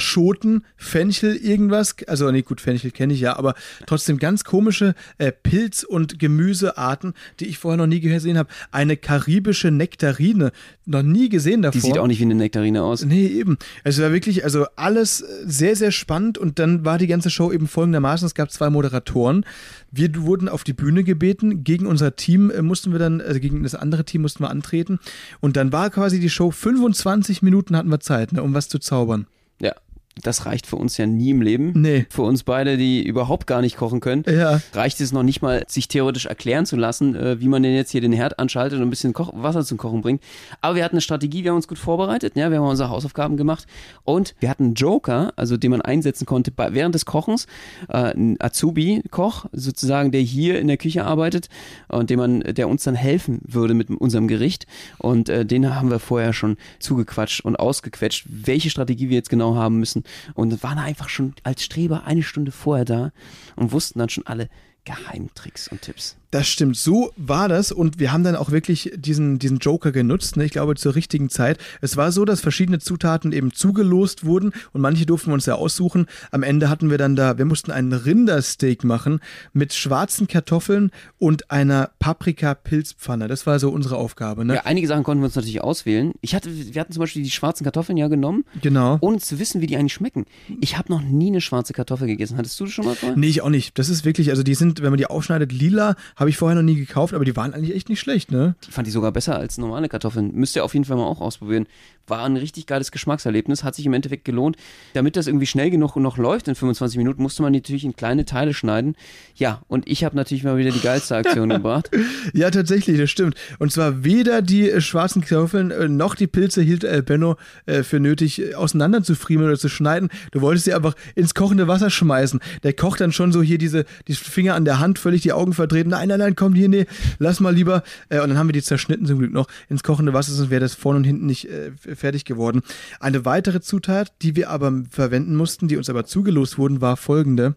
Fenchel, 0.76 1.36
irgendwas. 1.36 1.96
Also, 2.06 2.30
nee, 2.30 2.42
gut, 2.42 2.60
Fenchel 2.60 2.90
kenne 2.90 3.12
ich 3.12 3.20
ja, 3.20 3.36
aber 3.36 3.54
trotzdem 3.86 4.18
ganz 4.18 4.44
komische 4.44 4.94
äh, 5.18 5.32
Pilz- 5.32 5.84
und 5.84 6.18
Gemüsearten, 6.18 7.14
die 7.38 7.46
ich 7.46 7.58
vorher 7.58 7.78
noch 7.78 7.86
nie 7.86 8.00
gesehen 8.00 8.38
habe. 8.38 8.48
Eine 8.70 8.96
karibische 8.96 9.70
Nektarine, 9.70 10.52
noch 10.86 11.02
nie 11.02 11.28
gesehen 11.28 11.62
davor. 11.62 11.80
Die 11.80 11.86
sieht 11.86 11.98
auch 11.98 12.06
nicht 12.06 12.18
wie 12.18 12.24
eine 12.24 12.34
Nektarine 12.34 12.82
aus. 12.82 13.04
Nee, 13.04 13.26
eben. 13.26 13.58
Es 13.84 14.00
war 14.00 14.12
wirklich, 14.12 14.44
also 14.44 14.66
alles 14.76 15.20
äh, 15.20 15.26
sehr, 15.46 15.76
sehr 15.76 15.92
spannend 15.92 16.38
und 16.38 16.58
dann 16.58 16.84
war 16.84 16.98
die 16.98 17.06
ganze 17.06 17.30
Show 17.30 17.52
eben 17.52 17.68
folgendermaßen. 17.68 18.26
Es 18.26 18.34
gab 18.34 18.50
zwei 18.50 18.70
Moderatoren. 18.70 19.44
Wir 19.90 20.14
wurden 20.22 20.48
auf 20.48 20.64
die 20.64 20.72
Bühne 20.72 21.04
gebeten. 21.04 21.64
Gegen 21.64 21.86
unser 21.86 22.16
Team 22.16 22.50
äh, 22.50 22.62
mussten 22.62 22.92
wir 22.92 22.98
dann, 22.98 23.20
also 23.20 23.40
gegen 23.40 23.62
das 23.62 23.74
andere 23.74 24.04
Team 24.04 24.22
mussten 24.22 24.42
wir 24.42 24.50
antreten. 24.50 24.98
Und 25.40 25.56
dann 25.56 25.72
war 25.72 25.90
quasi 25.90 26.20
die 26.20 26.30
Show 26.30 26.50
25 26.50 27.42
Minuten 27.42 27.76
hatten 27.76 27.90
wir 27.90 28.00
Zeit, 28.00 28.32
ne, 28.32 28.42
um 28.42 28.54
was 28.54 28.68
zu 28.68 28.78
zaubern. 28.78 29.26
Ja, 29.60 29.74
das 30.22 30.46
reicht 30.46 30.66
für 30.66 30.76
uns 30.76 30.96
ja 30.96 31.06
nie 31.06 31.30
im 31.30 31.42
Leben. 31.42 31.72
Nee. 31.74 32.06
Für 32.10 32.22
uns 32.22 32.42
beide, 32.42 32.76
die 32.76 33.02
überhaupt 33.06 33.46
gar 33.46 33.60
nicht 33.60 33.76
kochen 33.76 34.00
können, 34.00 34.24
Ja. 34.26 34.60
reicht 34.74 35.00
es 35.00 35.12
noch 35.12 35.22
nicht 35.22 35.42
mal, 35.42 35.64
sich 35.68 35.88
theoretisch 35.88 36.26
erklären 36.26 36.66
zu 36.66 36.76
lassen, 36.76 37.14
äh, 37.14 37.40
wie 37.40 37.48
man 37.48 37.62
denn 37.62 37.74
jetzt 37.74 37.90
hier 37.90 38.00
den 38.00 38.12
Herd 38.12 38.38
anschaltet 38.38 38.78
und 38.78 38.86
ein 38.86 38.90
bisschen 38.90 39.12
Koch 39.12 39.32
Wasser 39.34 39.64
zum 39.64 39.78
Kochen 39.78 40.00
bringt. 40.02 40.22
Aber 40.60 40.74
wir 40.76 40.84
hatten 40.84 40.94
eine 40.96 41.00
Strategie, 41.00 41.44
wir 41.44 41.50
haben 41.50 41.56
uns 41.56 41.68
gut 41.68 41.78
vorbereitet, 41.78 42.34
ja, 42.36 42.50
wir 42.50 42.58
haben 42.58 42.66
unsere 42.66 42.90
Hausaufgaben 42.90 43.36
gemacht 43.36 43.66
und 44.04 44.34
wir 44.40 44.48
hatten 44.50 44.64
einen 44.64 44.74
Joker, 44.74 45.32
also 45.36 45.56
den 45.56 45.70
man 45.70 45.80
einsetzen 45.82 46.26
konnte 46.26 46.50
bei, 46.50 46.72
während 46.74 46.94
des 46.94 47.04
Kochens, 47.06 47.46
äh, 47.88 48.12
ein 48.14 48.36
Azubi-Koch 48.40 49.46
sozusagen, 49.52 50.10
der 50.12 50.20
hier 50.20 50.58
in 50.60 50.68
der 50.68 50.76
Küche 50.76 51.04
arbeitet 51.04 51.48
und 51.88 52.10
dem 52.10 52.18
man, 52.18 52.40
der 52.40 52.68
uns 52.68 52.84
dann 52.84 52.94
helfen 52.94 53.40
würde 53.46 53.74
mit 53.74 53.90
unserem 53.90 54.28
Gericht. 54.28 54.66
Und 54.98 55.28
äh, 55.28 55.44
den 55.44 55.74
haben 55.74 55.90
wir 55.90 55.98
vorher 55.98 56.32
schon 56.32 56.56
zugequatscht 56.78 57.44
und 57.44 57.56
ausgequetscht, 57.56 58.26
welche 58.28 58.70
Strategie 58.70 59.08
wir 59.08 59.16
jetzt 59.16 59.30
genau 59.30 59.54
haben 59.54 59.78
müssen. 59.78 60.04
Und 60.34 60.62
waren 60.62 60.78
einfach 60.78 61.08
schon 61.08 61.34
als 61.42 61.62
Streber 61.62 62.04
eine 62.04 62.22
Stunde 62.22 62.52
vorher 62.52 62.84
da 62.84 63.12
und 63.56 63.72
wussten 63.72 63.98
dann 63.98 64.08
schon 64.08 64.26
alle 64.26 64.48
Geheimtricks 64.84 65.68
und 65.68 65.82
Tipps. 65.82 66.16
Das 66.32 66.46
stimmt, 66.46 66.76
so 66.76 67.10
war 67.16 67.48
das 67.48 67.72
und 67.72 67.98
wir 67.98 68.12
haben 68.12 68.22
dann 68.22 68.36
auch 68.36 68.52
wirklich 68.52 68.92
diesen, 68.94 69.40
diesen 69.40 69.58
Joker 69.58 69.90
genutzt, 69.90 70.36
ne? 70.36 70.44
ich 70.44 70.52
glaube 70.52 70.76
zur 70.76 70.94
richtigen 70.94 71.28
Zeit. 71.28 71.58
Es 71.80 71.96
war 71.96 72.12
so, 72.12 72.24
dass 72.24 72.40
verschiedene 72.40 72.78
Zutaten 72.78 73.32
eben 73.32 73.52
zugelost 73.52 74.24
wurden 74.24 74.52
und 74.72 74.80
manche 74.80 75.06
durften 75.06 75.30
wir 75.30 75.34
uns 75.34 75.46
ja 75.46 75.56
aussuchen. 75.56 76.06
Am 76.30 76.44
Ende 76.44 76.70
hatten 76.70 76.88
wir 76.88 76.98
dann 76.98 77.16
da, 77.16 77.36
wir 77.36 77.46
mussten 77.46 77.72
einen 77.72 77.92
Rindersteak 77.92 78.84
machen 78.84 79.18
mit 79.52 79.72
schwarzen 79.74 80.28
Kartoffeln 80.28 80.92
und 81.18 81.50
einer 81.50 81.90
Paprika-Pilzpfanne. 81.98 83.26
Das 83.28 83.46
war 83.46 83.58
so 83.58 83.70
unsere 83.70 83.96
Aufgabe, 83.96 84.44
ne? 84.44 84.54
Ja, 84.54 84.60
einige 84.66 84.86
Sachen 84.86 85.02
konnten 85.02 85.22
wir 85.22 85.26
uns 85.26 85.34
natürlich 85.34 85.62
auswählen. 85.62 86.12
Ich 86.20 86.34
hatte, 86.36 86.50
wir 86.74 86.80
hatten 86.80 86.92
zum 86.92 87.00
Beispiel 87.00 87.22
die 87.22 87.30
schwarzen 87.30 87.64
Kartoffeln 87.64 87.96
ja 87.98 88.08
genommen, 88.08 88.44
Genau. 88.62 88.98
ohne 89.00 89.18
zu 89.18 89.38
wissen, 89.40 89.60
wie 89.60 89.66
die 89.66 89.76
eigentlich 89.76 89.94
schmecken. 89.94 90.26
Ich 90.60 90.78
habe 90.78 90.92
noch 90.92 91.02
nie 91.02 91.28
eine 91.28 91.40
schwarze 91.40 91.72
Kartoffel 91.72 92.06
gegessen. 92.06 92.36
Hattest 92.36 92.58
du 92.60 92.64
das 92.64 92.72
schon 92.72 92.84
mal 92.84 92.94
vorher? 92.94 93.16
Nee, 93.18 93.26
ich 93.26 93.42
auch 93.42 93.50
nicht. 93.50 93.78
Das 93.78 93.88
ist 93.88 94.04
wirklich, 94.04 94.30
also 94.30 94.44
die 94.44 94.54
sind, 94.54 94.79
wenn 94.82 94.90
man 94.90 94.98
die 94.98 95.06
aufschneidet, 95.06 95.52
lila, 95.52 95.96
habe 96.16 96.30
ich 96.30 96.36
vorher 96.36 96.56
noch 96.56 96.62
nie 96.62 96.76
gekauft, 96.76 97.14
aber 97.14 97.24
die 97.24 97.36
waren 97.36 97.54
eigentlich 97.54 97.74
echt 97.74 97.88
nicht 97.88 98.00
schlecht, 98.00 98.30
ne? 98.30 98.54
Ich 98.66 98.74
fand 98.74 98.86
die 98.86 98.90
sogar 98.90 99.12
besser 99.12 99.36
als 99.36 99.58
normale 99.58 99.88
Kartoffeln. 99.88 100.32
Müsst 100.34 100.56
ihr 100.56 100.64
auf 100.64 100.74
jeden 100.74 100.84
Fall 100.84 100.96
mal 100.96 101.04
auch 101.04 101.20
ausprobieren. 101.20 101.66
War 102.06 102.24
ein 102.24 102.36
richtig 102.36 102.66
geiles 102.66 102.90
Geschmackserlebnis, 102.90 103.62
hat 103.62 103.74
sich 103.74 103.86
im 103.86 103.92
Endeffekt 103.92 104.24
gelohnt. 104.24 104.56
Damit 104.94 105.16
das 105.16 105.26
irgendwie 105.26 105.46
schnell 105.46 105.70
genug 105.70 105.96
noch 105.96 106.18
läuft 106.18 106.48
in 106.48 106.54
25 106.54 106.98
Minuten, 106.98 107.22
musste 107.22 107.42
man 107.42 107.52
die 107.52 107.60
natürlich 107.60 107.84
in 107.84 107.94
kleine 107.94 108.24
Teile 108.24 108.54
schneiden. 108.54 108.96
Ja, 109.36 109.62
und 109.68 109.88
ich 109.88 110.02
habe 110.04 110.16
natürlich 110.16 110.42
mal 110.42 110.56
wieder 110.56 110.70
die 110.70 110.80
geilste 110.80 111.16
Aktion 111.16 111.48
gebracht. 111.50 111.90
Ja, 112.32 112.50
tatsächlich, 112.50 112.98
das 112.98 113.10
stimmt. 113.10 113.36
Und 113.58 113.72
zwar 113.72 114.02
weder 114.04 114.42
die 114.42 114.80
schwarzen 114.80 115.22
Kartoffeln 115.22 115.70
äh, 115.70 115.88
noch 115.88 116.14
die 116.14 116.26
Pilze 116.26 116.62
hielt 116.62 116.84
äh, 116.84 117.02
Benno 117.04 117.36
äh, 117.66 117.82
für 117.82 118.00
nötig, 118.00 118.40
äh, 118.40 118.54
auseinander 118.54 119.02
zu 119.02 119.14
friemeln 119.14 119.48
oder 119.48 119.58
zu 119.58 119.68
schneiden. 119.68 120.08
Du 120.32 120.40
wolltest 120.40 120.64
sie 120.64 120.74
einfach 120.74 120.94
ins 121.14 121.34
kochende 121.34 121.68
Wasser 121.68 121.90
schmeißen. 121.90 122.40
Der 122.62 122.72
kocht 122.72 123.00
dann 123.00 123.12
schon 123.12 123.32
so 123.32 123.42
hier 123.42 123.58
diese 123.58 123.84
die 124.08 124.14
Finger 124.14 124.54
an 124.60 124.64
der 124.64 124.78
Hand, 124.78 124.98
völlig 124.98 125.22
die 125.22 125.32
Augen 125.32 125.52
verdreht. 125.52 125.86
Nein, 125.86 126.08
nein, 126.08 126.18
nein, 126.18 126.36
komm 126.36 126.54
hier, 126.54 126.68
nee, 126.68 126.86
lass 127.18 127.40
mal 127.40 127.54
lieber. 127.54 127.82
Äh, 128.08 128.20
und 128.20 128.28
dann 128.28 128.38
haben 128.38 128.48
wir 128.48 128.52
die 128.52 128.62
zerschnitten 128.62 129.06
zum 129.06 129.18
Glück 129.18 129.32
noch 129.32 129.48
ins 129.68 129.82
kochende 129.82 130.12
Wasser, 130.12 130.32
sonst 130.32 130.50
wäre 130.50 130.60
das 130.60 130.74
vorne 130.74 130.98
und 130.98 131.04
hinten 131.04 131.26
nicht 131.26 131.48
äh, 131.48 131.72
fertig 131.72 132.24
geworden. 132.24 132.62
Eine 133.00 133.24
weitere 133.24 133.60
Zutat, 133.60 134.12
die 134.22 134.36
wir 134.36 134.50
aber 134.50 134.84
verwenden 134.90 135.34
mussten, 135.36 135.68
die 135.68 135.76
uns 135.76 135.90
aber 135.90 136.04
zugelost 136.04 136.58
wurden, 136.58 136.80
war 136.80 136.96
folgende. 136.96 137.56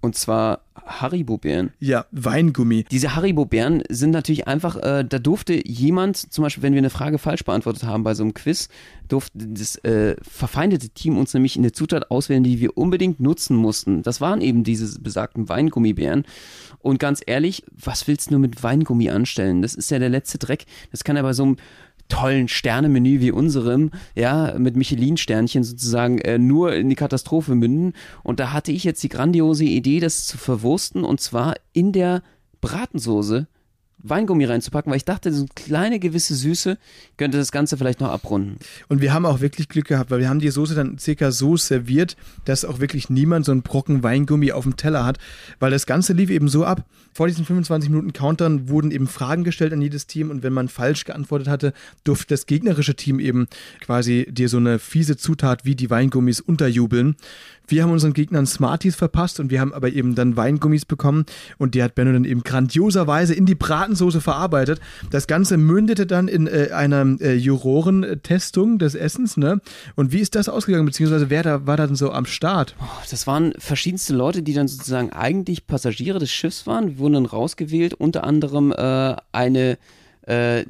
Und 0.00 0.16
zwar 0.16 0.65
Haribo-Beeren. 0.86 1.72
Ja, 1.80 2.06
Weingummi. 2.12 2.84
Diese 2.90 3.16
Haribo-Bären 3.16 3.82
sind 3.88 4.12
natürlich 4.12 4.46
einfach, 4.46 4.76
äh, 4.76 5.04
da 5.04 5.18
durfte 5.18 5.66
jemand, 5.68 6.16
zum 6.16 6.42
Beispiel, 6.42 6.62
wenn 6.62 6.72
wir 6.72 6.78
eine 6.78 6.90
Frage 6.90 7.18
falsch 7.18 7.44
beantwortet 7.44 7.84
haben 7.84 8.04
bei 8.04 8.14
so 8.14 8.22
einem 8.22 8.34
Quiz, 8.34 8.68
durfte 9.08 9.38
das 9.38 9.76
äh, 9.84 10.16
verfeindete 10.22 10.88
Team 10.90 11.18
uns 11.18 11.34
nämlich 11.34 11.56
eine 11.56 11.72
Zutat 11.72 12.10
auswählen, 12.10 12.44
die 12.44 12.60
wir 12.60 12.76
unbedingt 12.76 13.20
nutzen 13.20 13.56
mussten. 13.56 14.02
Das 14.02 14.20
waren 14.20 14.40
eben 14.40 14.64
diese 14.64 15.00
besagten 15.00 15.48
Weingummibeeren. 15.48 16.24
Und 16.78 16.98
ganz 16.98 17.20
ehrlich, 17.26 17.64
was 17.72 18.06
willst 18.06 18.28
du 18.28 18.34
nur 18.34 18.40
mit 18.40 18.62
Weingummi 18.62 19.10
anstellen? 19.10 19.62
Das 19.62 19.74
ist 19.74 19.90
ja 19.90 19.98
der 19.98 20.08
letzte 20.08 20.38
Dreck. 20.38 20.66
Das 20.90 21.04
kann 21.04 21.16
ja 21.16 21.22
bei 21.22 21.32
so 21.32 21.42
einem 21.42 21.56
tollen 22.08 22.48
Sternemenü 22.48 23.20
wie 23.20 23.32
unserem, 23.32 23.90
ja, 24.14 24.54
mit 24.58 24.76
Michelin-Sternchen 24.76 25.64
sozusagen 25.64 26.18
äh, 26.18 26.38
nur 26.38 26.74
in 26.74 26.88
die 26.88 26.94
Katastrophe 26.94 27.54
münden. 27.54 27.94
Und 28.22 28.40
da 28.40 28.52
hatte 28.52 28.72
ich 28.72 28.84
jetzt 28.84 29.02
die 29.02 29.08
grandiose 29.08 29.64
Idee, 29.64 30.00
das 30.00 30.26
zu 30.26 30.38
verwursten 30.38 31.04
und 31.04 31.20
zwar 31.20 31.54
in 31.72 31.92
der 31.92 32.22
Bratensoße 32.60 33.46
Weingummi 34.08 34.44
reinzupacken, 34.44 34.90
weil 34.90 34.98
ich 34.98 35.04
dachte, 35.04 35.32
so 35.32 35.40
eine 35.40 35.48
kleine 35.54 35.98
gewisse 35.98 36.34
Süße 36.34 36.78
könnte 37.16 37.38
das 37.38 37.52
Ganze 37.52 37.76
vielleicht 37.76 38.00
noch 38.00 38.10
abrunden. 38.10 38.58
Und 38.88 39.00
wir 39.00 39.12
haben 39.12 39.26
auch 39.26 39.40
wirklich 39.40 39.68
Glück 39.68 39.86
gehabt, 39.86 40.10
weil 40.10 40.20
wir 40.20 40.28
haben 40.28 40.40
die 40.40 40.50
Soße 40.50 40.74
dann 40.74 40.98
circa 40.98 41.30
so 41.30 41.56
serviert, 41.56 42.16
dass 42.44 42.64
auch 42.64 42.80
wirklich 42.80 43.10
niemand 43.10 43.44
so 43.44 43.52
einen 43.52 43.62
Brocken 43.62 44.02
Weingummi 44.02 44.52
auf 44.52 44.64
dem 44.64 44.76
Teller 44.76 45.04
hat, 45.04 45.18
weil 45.58 45.70
das 45.70 45.86
Ganze 45.86 46.12
lief 46.12 46.30
eben 46.30 46.48
so 46.48 46.64
ab. 46.64 46.84
Vor 47.12 47.28
diesen 47.28 47.46
25 47.46 47.88
Minuten 47.88 48.12
Countern 48.12 48.68
wurden 48.68 48.90
eben 48.90 49.06
Fragen 49.06 49.42
gestellt 49.42 49.72
an 49.72 49.80
jedes 49.80 50.06
Team 50.06 50.30
und 50.30 50.42
wenn 50.42 50.52
man 50.52 50.68
falsch 50.68 51.04
geantwortet 51.04 51.48
hatte, 51.48 51.72
durfte 52.04 52.34
das 52.34 52.44
gegnerische 52.44 52.94
Team 52.94 53.20
eben 53.20 53.46
quasi 53.80 54.26
dir 54.30 54.50
so 54.50 54.58
eine 54.58 54.78
fiese 54.78 55.16
Zutat 55.16 55.64
wie 55.64 55.74
die 55.74 55.88
Weingummis 55.88 56.40
unterjubeln. 56.40 57.16
Wir 57.68 57.82
haben 57.82 57.90
unseren 57.90 58.12
Gegnern 58.12 58.46
Smarties 58.46 58.94
verpasst 58.94 59.40
und 59.40 59.50
wir 59.50 59.60
haben 59.60 59.72
aber 59.72 59.90
eben 59.92 60.14
dann 60.14 60.36
Weingummis 60.36 60.84
bekommen 60.84 61.24
und 61.58 61.74
die 61.74 61.82
hat 61.82 61.94
Benno 61.94 62.12
dann 62.12 62.24
eben 62.24 62.44
grandioserweise 62.44 63.34
in 63.34 63.46
die 63.46 63.56
Bratensoße 63.96 64.20
verarbeitet. 64.20 64.80
Das 65.10 65.26
Ganze 65.26 65.56
mündete 65.56 66.06
dann 66.06 66.28
in 66.28 66.46
äh, 66.46 66.70
einer 66.72 67.20
äh, 67.20 67.34
Jurorentestung 67.34 68.78
des 68.78 68.94
Essens, 68.94 69.36
ne? 69.36 69.60
Und 69.94 70.12
wie 70.12 70.20
ist 70.20 70.34
das 70.34 70.48
ausgegangen, 70.48 70.86
beziehungsweise 70.86 71.30
wer 71.30 71.42
da 71.42 71.66
war 71.66 71.76
dann 71.76 71.96
so 71.96 72.12
am 72.12 72.26
Start? 72.26 72.76
Das 73.10 73.26
waren 73.26 73.54
verschiedenste 73.58 74.14
Leute, 74.14 74.42
die 74.42 74.54
dann 74.54 74.68
sozusagen 74.68 75.12
eigentlich 75.12 75.66
Passagiere 75.66 76.18
des 76.18 76.30
Schiffs 76.30 76.66
waren. 76.66 76.98
Wurden 76.98 77.14
dann 77.14 77.26
rausgewählt, 77.26 77.94
unter 77.94 78.24
anderem 78.24 78.72
äh, 78.72 79.16
eine 79.32 79.78
äh, 80.26 80.64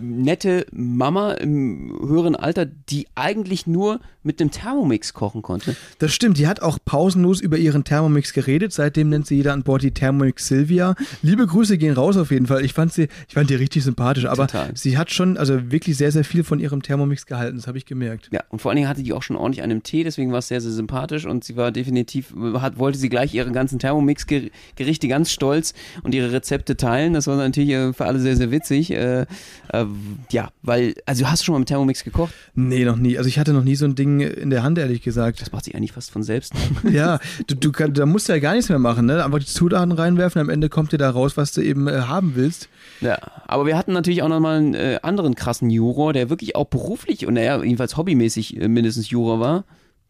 nette 0.00 0.66
Mama 0.72 1.32
im 1.32 1.98
höheren 2.06 2.36
Alter, 2.36 2.64
die 2.64 3.06
eigentlich 3.16 3.66
nur 3.66 4.00
mit 4.22 4.40
dem 4.40 4.50
Thermomix 4.50 5.12
kochen 5.12 5.42
konnte. 5.42 5.76
Das 5.98 6.14
stimmt, 6.14 6.38
die 6.38 6.46
hat 6.46 6.62
auch 6.62 6.78
pausenlos 6.84 7.40
über 7.40 7.58
ihren 7.58 7.84
Thermomix 7.84 8.32
geredet. 8.32 8.72
Seitdem 8.72 9.10
nennt 9.10 9.26
sie 9.26 9.36
jeder 9.36 9.52
an 9.52 9.64
Bord 9.64 9.82
die 9.82 9.90
Thermomix 9.90 10.46
Silvia. 10.46 10.94
Liebe 11.22 11.46
Grüße 11.46 11.76
gehen 11.76 11.94
raus 11.94 12.16
auf 12.16 12.30
jeden 12.30 12.46
Fall. 12.46 12.64
Ich 12.64 12.72
fand 12.72 12.92
sie, 12.92 13.08
ich 13.28 13.34
fand 13.34 13.50
die 13.50 13.56
richtig 13.56 13.82
sympathisch, 13.84 14.26
aber 14.26 14.46
Total. 14.46 14.70
sie 14.74 14.96
hat 14.96 15.10
schon, 15.10 15.36
also 15.36 15.70
wirklich 15.72 15.96
sehr, 15.96 16.12
sehr 16.12 16.24
viel 16.24 16.44
von 16.44 16.60
ihrem 16.60 16.80
Thermomix 16.80 17.26
gehalten. 17.26 17.56
Das 17.56 17.66
habe 17.66 17.76
ich 17.78 17.86
gemerkt. 17.86 18.30
Ja, 18.32 18.42
und 18.48 18.62
vor 18.62 18.70
allen 18.70 18.76
Dingen 18.76 18.88
hatte 18.88 19.02
die 19.02 19.12
auch 19.12 19.22
schon 19.22 19.36
ordentlich 19.36 19.62
einen 19.62 19.82
Tee, 19.82 20.04
deswegen 20.04 20.30
war 20.30 20.38
es 20.38 20.48
sehr, 20.48 20.60
sehr 20.60 20.72
sympathisch 20.72 21.26
und 21.26 21.44
sie 21.44 21.56
war 21.56 21.72
definitiv, 21.72 22.32
hat, 22.54 22.78
wollte 22.78 22.98
sie 22.98 23.08
gleich 23.08 23.34
ihre 23.34 23.50
ganzen 23.52 23.78
Thermomix-Gerichte 23.78 25.08
ganz 25.08 25.32
stolz 25.32 25.74
und 26.02 26.14
ihre 26.14 26.32
Rezepte 26.32 26.76
teilen. 26.76 27.12
Das 27.12 27.26
war 27.26 27.36
natürlich 27.36 27.70
äh, 27.70 27.92
für 27.92 28.06
alle 28.06 28.20
sehr, 28.20 28.36
sehr 28.36 28.50
witzig. 28.50 28.83
Äh, 28.90 29.26
äh, 29.72 29.84
ja, 30.30 30.50
weil, 30.62 30.94
also 31.06 31.28
hast 31.30 31.42
du 31.42 31.46
schon 31.46 31.54
mal 31.54 31.58
mit 31.60 31.68
Thermomix 31.68 32.04
gekocht? 32.04 32.32
Nee, 32.54 32.84
noch 32.84 32.96
nie. 32.96 33.16
Also 33.18 33.28
ich 33.28 33.38
hatte 33.38 33.52
noch 33.52 33.64
nie 33.64 33.76
so 33.76 33.84
ein 33.84 33.94
Ding 33.94 34.20
in 34.20 34.50
der 34.50 34.62
Hand, 34.62 34.78
ehrlich 34.78 35.02
gesagt. 35.02 35.40
Das 35.40 35.52
macht 35.52 35.64
sich 35.64 35.74
eigentlich 35.74 35.92
fast 35.92 36.10
von 36.10 36.22
selbst. 36.22 36.54
Ja, 36.90 37.18
du, 37.46 37.56
du 37.56 37.72
kann, 37.72 37.94
da 37.94 38.06
musst 38.06 38.28
du 38.28 38.34
ja 38.34 38.38
gar 38.38 38.52
nichts 38.52 38.68
mehr 38.68 38.78
machen, 38.78 39.06
ne? 39.06 39.24
Einfach 39.24 39.38
die 39.38 39.46
Zutaten 39.46 39.90
reinwerfen, 39.90 40.40
am 40.40 40.48
Ende 40.48 40.68
kommt 40.68 40.92
dir 40.92 40.98
da 40.98 41.10
raus, 41.10 41.36
was 41.36 41.52
du 41.52 41.60
eben 41.60 41.88
äh, 41.88 42.02
haben 42.02 42.32
willst. 42.36 42.68
Ja, 43.00 43.18
aber 43.46 43.66
wir 43.66 43.76
hatten 43.76 43.92
natürlich 43.92 44.22
auch 44.22 44.28
nochmal 44.28 44.58
einen 44.58 44.74
äh, 44.74 44.98
anderen 45.02 45.34
krassen 45.34 45.70
Juror, 45.70 46.12
der 46.12 46.30
wirklich 46.30 46.54
auch 46.56 46.66
beruflich 46.66 47.26
und 47.26 47.34
naja, 47.34 47.62
jedenfalls 47.62 47.96
hobbymäßig 47.96 48.60
äh, 48.60 48.68
mindestens 48.68 49.10
Juror 49.10 49.40
war. 49.40 49.64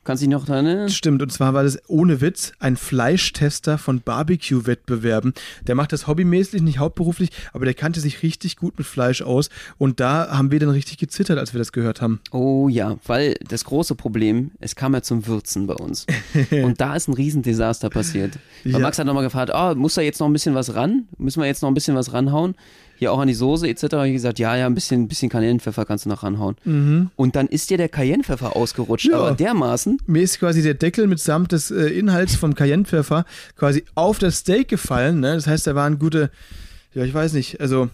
Kannst 0.05 0.23
du 0.23 0.27
dich 0.27 0.33
noch 0.33 0.45
daran 0.45 0.67
erinnern? 0.67 0.89
Stimmt, 0.91 1.23
und 1.23 1.33
zwar 1.33 1.55
war 1.55 1.63
das 1.63 1.79
ohne 1.89 2.21
Witz 2.21 2.53
ein 2.59 2.77
Fleischtester 2.77 3.79
von 3.79 4.01
Barbecue-Wettbewerben. 4.03 5.33
Der 5.67 5.75
macht 5.75 5.93
das 5.93 6.07
hobbymäßig, 6.07 6.63
nicht 6.63 6.79
hauptberuflich, 6.79 7.31
aber 7.53 7.65
der 7.65 7.75
kannte 7.75 8.01
sich 8.01 8.23
richtig 8.23 8.57
gut 8.57 8.77
mit 8.79 8.87
Fleisch 8.87 9.23
aus. 9.23 9.49
Und 9.79 10.01
da 10.01 10.29
haben 10.37 10.51
wir 10.51 10.61
dann 10.61 10.69
richtig 10.71 10.99
gezittert, 10.99 11.39
als 11.39 11.55
wir 11.55 11.59
das 11.59 11.73
gehört 11.73 12.01
haben. 12.01 12.21
Oh 12.33 12.69
ja, 12.69 12.99
weil 13.07 13.35
das 13.49 13.65
große 13.65 13.95
Problem, 13.95 14.51
es 14.61 14.77
kam 14.77 14.95
ja 14.95 15.03
zum 15.03 15.27
Würzen 15.27 15.67
bei 15.67 15.75
uns. 15.75 16.07
Und 16.51 16.81
da 16.81 16.95
ist 16.97 17.09
ein 17.09 17.15
Riesendesaster 17.15 17.91
passiert. 17.91 18.39
Weil 18.65 18.73
Ja. 18.73 18.79
Max 18.81 18.99
hat 18.99 19.07
nochmal 19.07 19.25
gefragt, 19.25 19.51
oh, 19.55 19.75
muss 19.75 19.95
da 19.95 20.03
jetzt 20.03 20.21
noch 20.21 20.27
ein 20.27 20.33
bisschen 20.33 20.55
was 20.55 20.75
ran? 20.75 21.09
Müssen 21.19 21.41
wir 21.41 21.47
jetzt 21.47 21.63
noch 21.63 21.71
ein 21.71 21.75
bisschen 21.75 21.95
was 21.97 22.13
ranhauen? 22.13 22.55
Hier 22.97 23.13
auch 23.13 23.19
an 23.19 23.29
die 23.29 23.35
Soße 23.35 23.69
etc. 23.69 23.83
Hab 23.93 24.05
Ich 24.07 24.13
gesagt, 24.13 24.39
ja, 24.39 24.57
ja, 24.57 24.67
ein 24.67 24.75
bisschen, 24.75 25.09
bisschen 25.09 25.29
Cayennepfeffer 25.29 25.85
kannst 25.85 26.05
du 26.05 26.09
noch 26.09 26.23
ranhauen. 26.23 26.57
Und 27.17 27.37
dann 27.37 27.47
ist 27.49 27.71
dir 27.71 27.77
der 27.79 27.89
Cayennepfeffer 27.89 28.55
ausgerutscht, 28.57 29.07
Ja. 29.11 29.19
aber 29.19 29.33
dermaßen, 29.33 29.99
Mir 30.07 30.23
ist 30.23 30.39
quasi 30.39 30.63
der 30.63 30.75
Deckel 30.75 31.07
mitsamt 31.07 31.53
des 31.53 31.71
äh, 31.71 31.87
Inhalts 31.89 32.37
vom 32.37 32.55
Cayennepfeffer 32.55 33.25
quasi 33.57 33.85
auf 33.95 34.19
das 34.19 34.39
Steak 34.39 34.69
gefallen. 34.69 35.21
Ne? 35.21 35.35
Das 35.35 35.47
heißt, 35.47 35.67
da 35.67 35.75
waren 35.75 35.99
gute, 35.99 36.31
ja, 36.95 37.05
ich 37.05 37.13
weiß 37.15 37.33
nicht, 37.33 37.61
also 37.61 37.89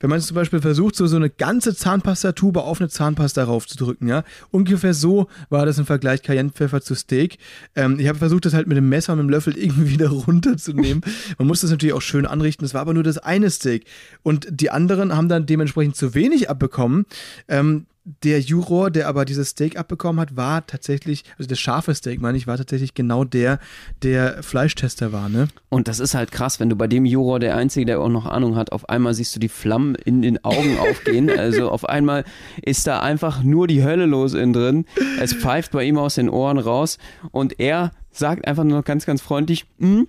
wenn 0.00 0.10
man 0.10 0.20
zum 0.20 0.34
Beispiel 0.34 0.60
versucht, 0.60 0.96
so, 0.96 1.06
so 1.06 1.16
eine 1.16 1.30
ganze 1.30 1.74
Zahnpastatube 1.74 2.62
auf 2.62 2.80
eine 2.80 2.88
Zahnpasta 2.88 3.44
raufzudrücken, 3.44 4.08
ja, 4.08 4.24
ungefähr 4.50 4.94
so 4.94 5.28
war 5.50 5.66
das 5.66 5.78
im 5.78 5.86
Vergleich 5.86 6.22
Cayennepfeffer 6.22 6.80
zu 6.80 6.94
Steak. 6.94 7.38
Ähm, 7.74 7.98
ich 7.98 8.08
habe 8.08 8.18
versucht, 8.18 8.44
das 8.44 8.54
halt 8.54 8.66
mit 8.66 8.76
dem 8.76 8.88
Messer 8.88 9.12
und 9.12 9.18
mit 9.18 9.28
dem 9.28 9.30
Löffel 9.30 9.56
irgendwie 9.56 9.90
wieder 9.90 10.08
runterzunehmen. 10.08 11.02
Man 11.38 11.48
muss 11.48 11.60
das 11.60 11.70
natürlich 11.70 11.94
auch 11.94 12.02
schön 12.02 12.26
anrichten. 12.26 12.64
Das 12.64 12.74
war 12.74 12.80
aber 12.80 12.94
nur 12.94 13.02
das 13.02 13.18
eine 13.18 13.50
Steak. 13.50 13.84
Und 14.22 14.46
die 14.50 14.70
anderen 14.70 15.16
haben 15.16 15.28
dann 15.28 15.46
dementsprechend 15.46 15.96
zu 15.96 16.14
wenig 16.14 16.50
abbekommen. 16.50 17.06
Ähm, 17.48 17.86
der 18.04 18.40
Juror, 18.40 18.90
der 18.90 19.06
aber 19.06 19.24
dieses 19.24 19.50
Steak 19.50 19.78
abbekommen 19.78 20.20
hat, 20.20 20.36
war 20.36 20.66
tatsächlich, 20.66 21.24
also 21.38 21.48
das 21.48 21.60
scharfe 21.60 21.94
Steak, 21.94 22.20
meine 22.20 22.36
ich, 22.36 22.46
war 22.46 22.56
tatsächlich 22.56 22.94
genau 22.94 23.24
der, 23.24 23.60
der 24.02 24.42
Fleischtester 24.42 25.12
war, 25.12 25.28
ne? 25.28 25.48
und 25.68 25.86
das 25.86 26.00
ist 26.00 26.14
halt 26.14 26.32
krass, 26.32 26.58
wenn 26.58 26.68
du 26.68 26.74
bei 26.74 26.88
dem 26.88 27.04
Juror, 27.04 27.38
der 27.38 27.56
Einzige, 27.56 27.86
der 27.86 28.00
auch 28.00 28.08
noch 28.08 28.26
Ahnung 28.26 28.56
hat, 28.56 28.72
auf 28.72 28.88
einmal 28.88 29.14
siehst 29.14 29.36
du 29.36 29.40
die 29.40 29.48
Flammen 29.62 29.94
in 29.94 30.22
den 30.22 30.44
Augen 30.44 30.78
aufgehen. 30.78 31.30
Also 31.42 31.70
auf 31.70 31.88
einmal 31.88 32.24
ist 32.62 32.86
da 32.86 33.00
einfach 33.00 33.42
nur 33.42 33.66
die 33.66 33.82
Hölle 33.84 34.06
los 34.06 34.34
innen 34.34 34.52
drin. 34.52 34.84
Es 35.20 35.32
pfeift 35.32 35.72
bei 35.72 35.84
ihm 35.84 35.96
aus 35.98 36.16
den 36.16 36.28
Ohren 36.28 36.58
raus 36.58 36.98
und 37.30 37.58
er 37.60 37.92
sagt 38.10 38.46
einfach 38.46 38.64
nur 38.64 38.78
noch 38.78 38.84
ganz, 38.84 39.06
ganz 39.06 39.22
freundlich, 39.22 39.64
"Mm, 39.78 40.02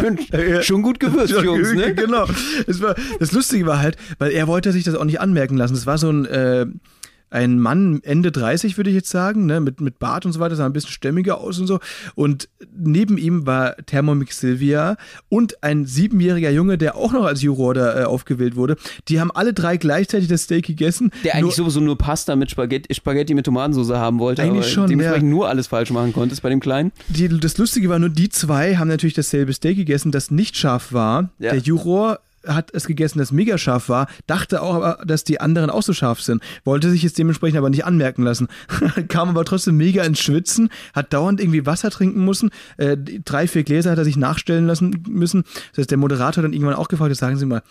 schon, 0.00 0.62
schon 0.62 0.82
gut 0.82 1.00
gewürzt, 1.00 1.34
Jungs, 1.42 1.72
ne? 1.72 1.94
Genau. 1.96 2.26
Das, 2.66 2.80
war, 2.80 2.94
das 3.18 3.32
Lustige 3.32 3.66
war 3.66 3.78
halt, 3.80 3.96
weil 4.18 4.30
er 4.30 4.46
wollte 4.46 4.72
sich 4.72 4.84
das 4.84 4.94
auch 4.94 5.04
nicht 5.04 5.20
anmerken 5.20 5.56
lassen. 5.56 5.74
Das 5.74 5.86
war 5.86 5.98
so 5.98 6.10
ein, 6.10 6.24
äh, 6.26 6.66
ein 7.30 7.58
Mann 7.58 8.00
Ende 8.02 8.30
30, 8.32 8.76
würde 8.76 8.90
ich 8.90 8.96
jetzt 8.96 9.10
sagen, 9.10 9.46
ne, 9.46 9.60
mit, 9.60 9.80
mit 9.80 9.98
Bart 9.98 10.26
und 10.26 10.32
so 10.32 10.40
weiter, 10.40 10.56
sah 10.56 10.66
ein 10.66 10.72
bisschen 10.72 10.90
stämmiger 10.90 11.38
aus 11.40 11.58
und 11.58 11.66
so. 11.66 11.80
Und 12.14 12.48
neben 12.76 13.18
ihm 13.18 13.46
war 13.46 13.76
Thermomix 13.76 14.38
Silvia 14.40 14.96
und 15.28 15.62
ein 15.62 15.86
siebenjähriger 15.86 16.50
Junge, 16.50 16.78
der 16.78 16.96
auch 16.96 17.12
noch 17.12 17.24
als 17.24 17.42
Juror 17.42 17.74
da 17.74 18.00
äh, 18.02 18.04
aufgewählt 18.04 18.56
wurde. 18.56 18.76
Die 19.08 19.20
haben 19.20 19.30
alle 19.30 19.52
drei 19.52 19.76
gleichzeitig 19.76 20.28
das 20.28 20.42
Steak 20.42 20.66
gegessen. 20.66 21.10
Der 21.24 21.34
eigentlich 21.34 21.56
Nur- 21.56 21.66
sowieso 21.66 21.80
nur 21.80 21.98
Pasta 21.98 22.36
mit 22.36 22.50
Spaghetti, 22.50 22.94
Spaghetti 22.94 23.34
mit 23.34 23.44
Tomatensauce 23.46 23.90
haben 23.96 24.18
wollte, 24.18 24.42
Eigentlich 24.42 24.58
aber 24.58 24.68
schon, 24.68 24.88
dementsprechend 24.88 25.28
ja. 25.28 25.34
nur 25.34 25.48
alles 25.48 25.66
falsch 25.66 25.90
machen 25.90 26.12
konntest 26.12 26.42
bei 26.42 26.48
dem 26.48 26.60
Kleinen. 26.60 26.92
Die, 27.08 27.28
das 27.28 27.58
Lustige 27.58 27.88
war 27.88 27.98
nur, 27.98 28.08
die 28.10 28.28
zwei 28.28 28.76
haben 28.76 28.88
natürlich 28.88 29.14
dasselbe 29.14 29.52
Steak 29.52 29.76
gegessen, 29.76 30.12
das 30.12 30.30
nicht 30.30 30.56
scharf 30.56 30.92
war. 30.92 31.30
Ja. 31.38 31.50
Der 31.52 31.60
Juror 31.60 32.20
hat 32.46 32.70
es 32.72 32.86
gegessen, 32.86 33.18
das 33.18 33.32
mega 33.32 33.58
scharf 33.58 33.88
war, 33.88 34.08
dachte 34.26 34.62
auch, 34.62 34.74
aber, 34.74 35.04
dass 35.04 35.24
die 35.24 35.40
anderen 35.40 35.70
auch 35.70 35.82
so 35.82 35.92
scharf 35.92 36.20
sind, 36.20 36.42
wollte 36.64 36.90
sich 36.90 37.02
jetzt 37.02 37.18
dementsprechend 37.18 37.58
aber 37.58 37.70
nicht 37.70 37.84
anmerken 37.84 38.22
lassen. 38.22 38.48
Kam 39.08 39.28
aber 39.28 39.44
trotzdem 39.44 39.76
mega 39.76 40.02
ins 40.04 40.20
Schwitzen, 40.20 40.70
hat 40.94 41.12
dauernd 41.12 41.40
irgendwie 41.40 41.66
Wasser 41.66 41.90
trinken 41.90 42.24
müssen, 42.24 42.50
äh, 42.76 42.96
drei, 42.96 43.46
vier 43.46 43.64
Gläser 43.64 43.90
hat 43.90 43.98
er 43.98 44.04
sich 44.04 44.16
nachstellen 44.16 44.66
lassen 44.66 45.04
müssen. 45.08 45.44
Das 45.70 45.78
heißt, 45.78 45.90
der 45.90 45.98
Moderator 45.98 46.42
hat 46.42 46.44
dann 46.44 46.52
irgendwann 46.52 46.74
auch 46.74 46.88
gefragt, 46.88 47.10
jetzt 47.10 47.20
sagen 47.20 47.36
Sie 47.36 47.46
mal, 47.46 47.62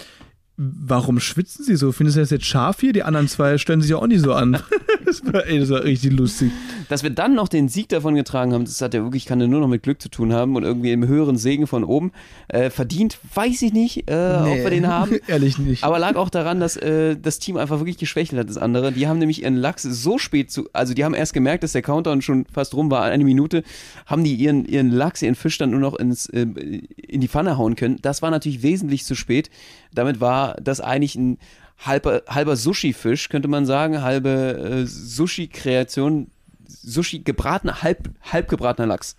warum 0.57 1.19
schwitzen 1.19 1.65
Sie 1.65 1.75
so? 1.75 1.91
Findest 1.91 2.15
du 2.15 2.21
das 2.21 2.29
jetzt 2.29 2.45
scharf 2.45 2.79
hier? 2.79 2.93
Die 2.93 3.03
anderen 3.03 3.27
zwei 3.27 3.57
stellen 3.57 3.81
sich 3.81 3.91
ja 3.91 3.97
auch 3.97 4.07
nicht 4.07 4.21
so 4.21 4.33
an. 4.33 4.53
das, 5.05 5.21
war, 5.25 5.45
ey, 5.45 5.59
das 5.59 5.69
war 5.69 5.83
richtig 5.83 6.13
lustig. 6.13 6.51
Dass 6.87 7.03
wir 7.03 7.09
dann 7.09 7.35
noch 7.35 7.49
den 7.49 7.67
Sieg 7.67 7.89
davon 7.89 8.15
getragen 8.15 8.53
haben, 8.53 8.63
das 8.63 8.79
hat 8.81 8.93
ja 8.93 9.03
wirklich, 9.03 9.25
kann 9.25 9.41
ja 9.41 9.47
nur 9.47 9.59
noch 9.59 9.67
mit 9.67 9.83
Glück 9.83 10.01
zu 10.01 10.09
tun 10.09 10.31
haben 10.31 10.55
und 10.55 10.63
irgendwie 10.63 10.91
im 10.91 11.05
höheren 11.07 11.37
Segen 11.37 11.67
von 11.67 11.83
oben. 11.83 12.13
Äh, 12.47 12.69
verdient, 12.69 13.19
weiß 13.33 13.61
ich 13.63 13.73
nicht, 13.73 14.09
äh, 14.09 14.13
ob 14.13 14.57
wir 14.57 14.69
den 14.69 14.87
haben. 14.87 15.17
Ehrlich 15.27 15.57
nicht. 15.57 15.83
Aber 15.83 15.99
lag 15.99 16.15
auch 16.15 16.29
daran, 16.29 16.61
dass 16.61 16.77
äh, 16.77 17.17
das 17.21 17.39
Team 17.39 17.57
einfach 17.57 17.79
wirklich 17.79 17.97
geschwächelt 17.97 18.39
hat, 18.39 18.49
das 18.49 18.57
andere. 18.57 18.93
Die 18.93 19.07
haben 19.07 19.19
nämlich 19.19 19.43
ihren 19.43 19.57
Lachs 19.57 19.83
so 19.83 20.17
spät 20.17 20.51
zu, 20.51 20.69
also 20.71 20.93
die 20.93 21.03
haben 21.03 21.13
erst 21.13 21.33
gemerkt, 21.33 21.63
dass 21.63 21.73
der 21.73 21.81
Countdown 21.81 22.21
schon 22.21 22.45
fast 22.45 22.73
rum 22.75 22.89
war, 22.89 23.03
eine 23.03 23.25
Minute, 23.25 23.63
haben 24.05 24.23
die 24.23 24.35
ihren, 24.35 24.63
ihren 24.65 24.89
Lachs, 24.89 25.21
ihren 25.21 25.35
Fisch 25.35 25.57
dann 25.57 25.71
nur 25.71 25.81
noch 25.81 25.95
ins, 25.95 26.27
äh, 26.27 26.41
in 26.43 27.19
die 27.19 27.27
Pfanne 27.27 27.57
hauen 27.57 27.75
können. 27.75 27.99
Das 28.01 28.21
war 28.21 28.31
natürlich 28.31 28.63
wesentlich 28.63 29.03
zu 29.03 29.15
spät. 29.15 29.49
Damit 29.95 30.21
war 30.21 30.55
das 30.61 30.81
eigentlich 30.81 31.15
ein 31.15 31.37
halber, 31.79 32.23
halber 32.27 32.55
Sushi-Fisch, 32.55 33.29
könnte 33.29 33.47
man 33.47 33.65
sagen, 33.65 34.01
halbe 34.01 34.29
äh, 34.29 34.85
Sushi-Kreation, 34.85 36.27
Sushi 36.67 37.19
gebratener, 37.19 37.81
halb, 37.81 38.09
halb 38.31 38.47
gebratener 38.47 38.87
Lachs. 38.87 39.15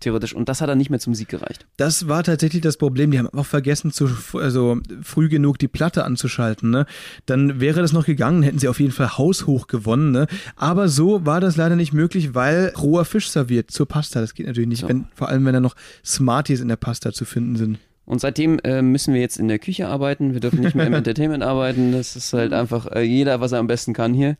Theoretisch. 0.00 0.34
Und 0.34 0.48
das 0.48 0.62
hat 0.62 0.70
dann 0.70 0.78
nicht 0.78 0.88
mehr 0.88 0.98
zum 0.98 1.14
Sieg 1.14 1.28
gereicht. 1.28 1.66
Das 1.76 2.08
war 2.08 2.24
tatsächlich 2.24 2.62
das 2.62 2.78
Problem. 2.78 3.10
Die 3.10 3.18
haben 3.18 3.28
auch 3.28 3.44
vergessen, 3.44 3.92
zu, 3.92 4.08
also 4.32 4.78
früh 5.02 5.28
genug 5.28 5.58
die 5.58 5.68
Platte 5.68 6.04
anzuschalten. 6.04 6.70
Ne? 6.70 6.86
Dann 7.26 7.60
wäre 7.60 7.82
das 7.82 7.92
noch 7.92 8.06
gegangen, 8.06 8.42
hätten 8.42 8.58
sie 8.58 8.68
auf 8.68 8.80
jeden 8.80 8.92
Fall 8.92 9.18
haushoch 9.18 9.66
gewonnen. 9.66 10.10
Ne? 10.10 10.26
Aber 10.56 10.88
so 10.88 11.26
war 11.26 11.40
das 11.40 11.56
leider 11.56 11.76
nicht 11.76 11.92
möglich, 11.92 12.34
weil 12.34 12.72
roher 12.78 13.04
Fisch 13.04 13.28
serviert 13.28 13.70
zur 13.70 13.86
Pasta. 13.86 14.22
Das 14.22 14.32
geht 14.32 14.46
natürlich 14.46 14.70
nicht, 14.70 14.80
So. 14.80 14.88
wenn, 14.88 15.06
vor 15.14 15.28
allem 15.28 15.44
wenn 15.44 15.52
da 15.52 15.60
noch 15.60 15.76
Smarties 16.02 16.60
in 16.60 16.68
der 16.68 16.76
Pasta 16.76 17.12
zu 17.12 17.26
finden 17.26 17.56
sind. 17.56 17.78
Und 18.06 18.20
seitdem 18.20 18.58
äh, 18.64 18.82
müssen 18.82 19.14
wir 19.14 19.20
jetzt 19.20 19.38
in 19.38 19.48
der 19.48 19.58
Küche 19.58 19.88
arbeiten. 19.88 20.32
Wir 20.32 20.40
dürfen 20.40 20.60
nicht 20.60 20.74
mehr 20.74 20.86
im 20.86 20.94
Entertainment 20.94 21.42
arbeiten. 21.42 21.92
Das 21.92 22.16
ist 22.16 22.32
halt 22.32 22.52
einfach 22.52 22.86
äh, 22.86 23.02
jeder, 23.02 23.40
was 23.40 23.52
er 23.52 23.58
am 23.58 23.66
besten 23.66 23.92
kann 23.92 24.14
hier. 24.14 24.36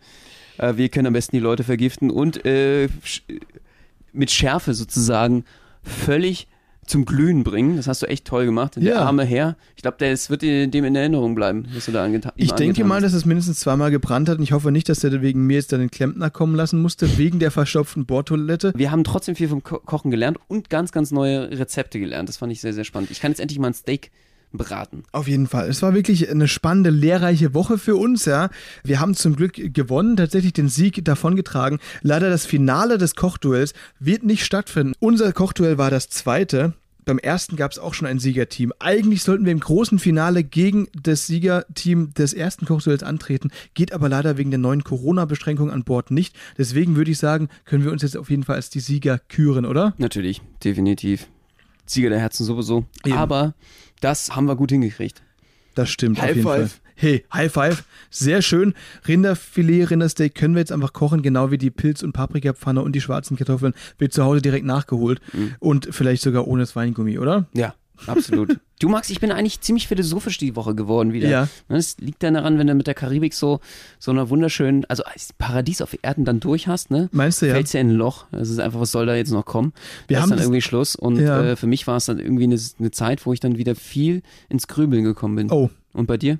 Äh, 0.58 0.76
wir 0.76 0.88
können 0.88 1.06
am 1.06 1.12
besten 1.12 1.36
die 1.36 1.40
Leute 1.40 1.64
vergiften 1.64 2.10
und 2.10 2.44
äh, 2.44 2.88
sch 3.04 3.22
mit 4.12 4.32
Schärfe 4.32 4.74
sozusagen 4.74 5.44
völlig 5.84 6.48
zum 6.90 7.04
Glühen 7.04 7.44
bringen. 7.44 7.76
Das 7.76 7.86
hast 7.86 8.02
du 8.02 8.06
echt 8.06 8.26
toll 8.26 8.44
gemacht. 8.44 8.76
Der 8.76 8.82
Ja. 8.82 8.98
arme 9.02 9.24
Herr. 9.24 9.56
Ich 9.76 9.82
glaube, 9.82 9.96
der 9.98 10.12
es 10.12 10.28
wird 10.28 10.42
dem 10.42 10.84
in 10.84 10.94
Erinnerung 10.96 11.34
bleiben, 11.34 11.66
was 11.74 11.86
du 11.86 11.92
da 11.92 12.04
angetan 12.04 12.32
ihm 12.36 12.44
Ich 12.44 12.52
denke 12.52 12.84
mal, 12.84 12.96
hast. 12.96 13.04
dass 13.04 13.12
es 13.14 13.24
mindestens 13.24 13.60
zweimal 13.60 13.90
gebrannt 13.90 14.28
hat 14.28 14.38
und 14.38 14.44
ich 14.44 14.52
hoffe 14.52 14.70
nicht, 14.72 14.88
dass 14.88 15.02
er 15.04 15.22
wegen 15.22 15.46
mir 15.46 15.54
jetzt 15.54 15.72
dann 15.72 15.80
den 15.80 15.90
Klempner 15.90 16.30
kommen 16.30 16.54
lassen 16.54 16.82
musste, 16.82 17.16
wegen 17.18 17.38
der 17.38 17.50
verstopften 17.50 18.04
Bordtoilette. 18.06 18.72
wir 18.76 18.90
haben 18.90 19.04
trotzdem 19.04 19.36
viel 19.36 19.48
vom 19.48 19.62
Ko 19.62 19.78
Kochen 19.78 20.10
gelernt 20.10 20.38
und 20.48 20.68
ganz, 20.70 20.92
ganz 20.92 21.10
neue 21.10 21.50
Rezepte 21.58 21.98
gelernt. 21.98 22.28
Das 22.28 22.36
fand 22.36 22.52
ich 22.52 22.60
sehr, 22.60 22.72
sehr 22.74 22.84
spannend. 22.84 23.10
Ich 23.10 23.20
kann 23.20 23.30
jetzt 23.30 23.40
endlich 23.40 23.58
mal 23.58 23.68
ein 23.68 23.74
Steak 23.74 24.10
braten. 24.52 25.04
Auf 25.12 25.28
jeden 25.28 25.46
Fall. 25.46 25.68
Es 25.68 25.80
war 25.80 25.94
wirklich 25.94 26.28
eine 26.28 26.48
spannende, 26.48 26.90
lehrreiche 26.90 27.54
Woche 27.54 27.78
für 27.78 27.94
uns, 27.94 28.24
ja. 28.24 28.50
Wir 28.82 28.98
haben 28.98 29.14
zum 29.14 29.36
Glück 29.36 29.52
gewonnen, 29.54 30.16
tatsächlich 30.16 30.52
den 30.52 30.68
Sieg 30.68 31.04
davongetragen. 31.04 31.78
Leider 32.02 32.30
das 32.30 32.46
Finale 32.46 32.98
des 32.98 33.14
Kochduells 33.14 33.74
wird 34.00 34.24
nicht 34.24 34.44
stattfinden. 34.44 34.94
Unser 34.98 35.32
Kochduell 35.32 35.78
war 35.78 35.90
das 35.90 36.08
zweite. 36.08 36.74
Beim 37.04 37.18
ersten 37.18 37.56
gab 37.56 37.72
es 37.72 37.78
auch 37.78 37.94
schon 37.94 38.06
ein 38.06 38.18
Siegerteam. 38.18 38.72
Eigentlich 38.78 39.22
sollten 39.22 39.44
wir 39.44 39.52
im 39.52 39.60
großen 39.60 39.98
Finale 39.98 40.44
gegen 40.44 40.88
das 40.92 41.26
Siegerteam 41.26 42.12
des 42.14 42.32
ersten 42.32 42.66
Kochduells 42.66 43.02
antreten, 43.02 43.50
geht 43.74 43.92
aber 43.92 44.08
leider 44.08 44.36
wegen 44.36 44.50
der 44.50 44.58
neuen 44.58 44.84
Corona-Beschränkungen 44.84 45.72
an 45.72 45.84
Bord 45.84 46.10
nicht. 46.10 46.36
Deswegen 46.58 46.96
würde 46.96 47.10
ich 47.10 47.18
sagen, 47.18 47.48
können 47.64 47.84
wir 47.84 47.92
uns 47.92 48.02
jetzt 48.02 48.16
auf 48.16 48.30
jeden 48.30 48.44
Fall 48.44 48.56
als 48.56 48.70
die 48.70 48.80
Sieger 48.80 49.18
küren, 49.18 49.64
oder? 49.64 49.94
Natürlich, 49.98 50.42
definitiv. 50.62 51.28
Sieger 51.86 52.10
der 52.10 52.20
Herzen 52.20 52.44
sowieso. 52.44 52.84
Eben. 53.04 53.16
Aber 53.16 53.54
das 54.00 54.34
haben 54.34 54.46
wir 54.46 54.56
gut 54.56 54.70
hingekriegt. 54.70 55.22
Das 55.74 55.90
stimmt 55.90 56.20
High 56.20 56.30
auf 56.30 56.36
jeden 56.36 56.48
five. 56.48 56.72
Fall. 56.72 56.80
Hey, 57.00 57.24
High 57.32 57.50
Five. 57.50 57.84
Sehr 58.10 58.42
schön. 58.42 58.74
Rinderfilet, 59.08 59.86
Rindersteak 59.90 60.34
können 60.34 60.54
wir 60.54 60.60
jetzt 60.60 60.72
einfach 60.72 60.92
kochen, 60.92 61.22
genau 61.22 61.50
wie 61.50 61.56
die 61.58 61.70
Pilz- 61.70 62.02
und 62.02 62.12
Paprikapfanne 62.12 62.82
und 62.82 62.92
die 62.92 63.00
schwarzen 63.00 63.36
Kartoffeln. 63.38 63.72
Wird 63.98 64.12
zu 64.12 64.22
Hause 64.24 64.42
direkt 64.42 64.66
nachgeholt. 64.66 65.20
Mhm. 65.32 65.54
Und 65.60 65.88
vielleicht 65.92 66.22
sogar 66.22 66.46
ohne 66.46 66.62
das 66.62 66.76
Weingummi, 66.76 67.18
oder? 67.18 67.46
Ja, 67.54 67.74
absolut. 68.06 68.58
du 68.80 68.88
Max, 68.90 69.08
ich 69.08 69.18
bin 69.20 69.30
eigentlich 69.32 69.60
ziemlich 69.62 69.88
philosophisch 69.88 70.36
die 70.38 70.56
Woche 70.56 70.74
geworden 70.74 71.12
wieder. 71.14 71.28
Ja. 71.28 71.48
Das 71.68 71.96
liegt 72.00 72.22
dann 72.22 72.34
daran, 72.34 72.58
wenn 72.58 72.66
du 72.66 72.74
mit 72.74 72.86
der 72.86 72.94
Karibik 72.94 73.32
so, 73.32 73.60
so 73.98 74.10
einer 74.10 74.28
wunderschönen, 74.28 74.84
also 74.86 75.02
als 75.04 75.32
Paradies 75.32 75.80
auf 75.80 75.96
Erden 76.02 76.24
dann 76.26 76.38
durch 76.40 76.66
hast, 76.68 76.90
ne? 76.90 77.08
Meinst 77.12 77.40
du, 77.40 77.46
ja? 77.46 77.54
Fällst 77.54 77.72
ja 77.72 77.80
in 77.80 77.88
ein 77.90 77.94
Loch. 77.94 78.26
Das 78.32 78.50
ist 78.50 78.58
einfach, 78.58 78.80
was 78.80 78.90
soll 78.92 79.06
da 79.06 79.14
jetzt 79.14 79.32
noch 79.32 79.46
kommen? 79.46 79.72
Wir 80.08 80.16
da 80.16 80.22
haben 80.22 80.26
ist 80.26 80.30
dann 80.32 80.38
das- 80.38 80.46
irgendwie 80.46 80.60
Schluss. 80.62 80.96
Und 80.96 81.18
Ja. 81.18 81.42
äh, 81.42 81.56
für 81.56 81.66
mich 81.66 81.86
war 81.86 81.96
es 81.96 82.04
dann 82.06 82.18
irgendwie 82.18 82.44
eine, 82.44 82.58
eine 82.78 82.90
Zeit, 82.90 83.24
wo 83.24 83.32
ich 83.32 83.40
dann 83.40 83.56
wieder 83.56 83.74
viel 83.74 84.22
ins 84.50 84.66
Grübeln 84.66 85.04
gekommen 85.04 85.36
bin. 85.36 85.50
Oh. 85.50 85.70
Und 85.92 86.06
bei 86.06 86.16
dir? 86.16 86.38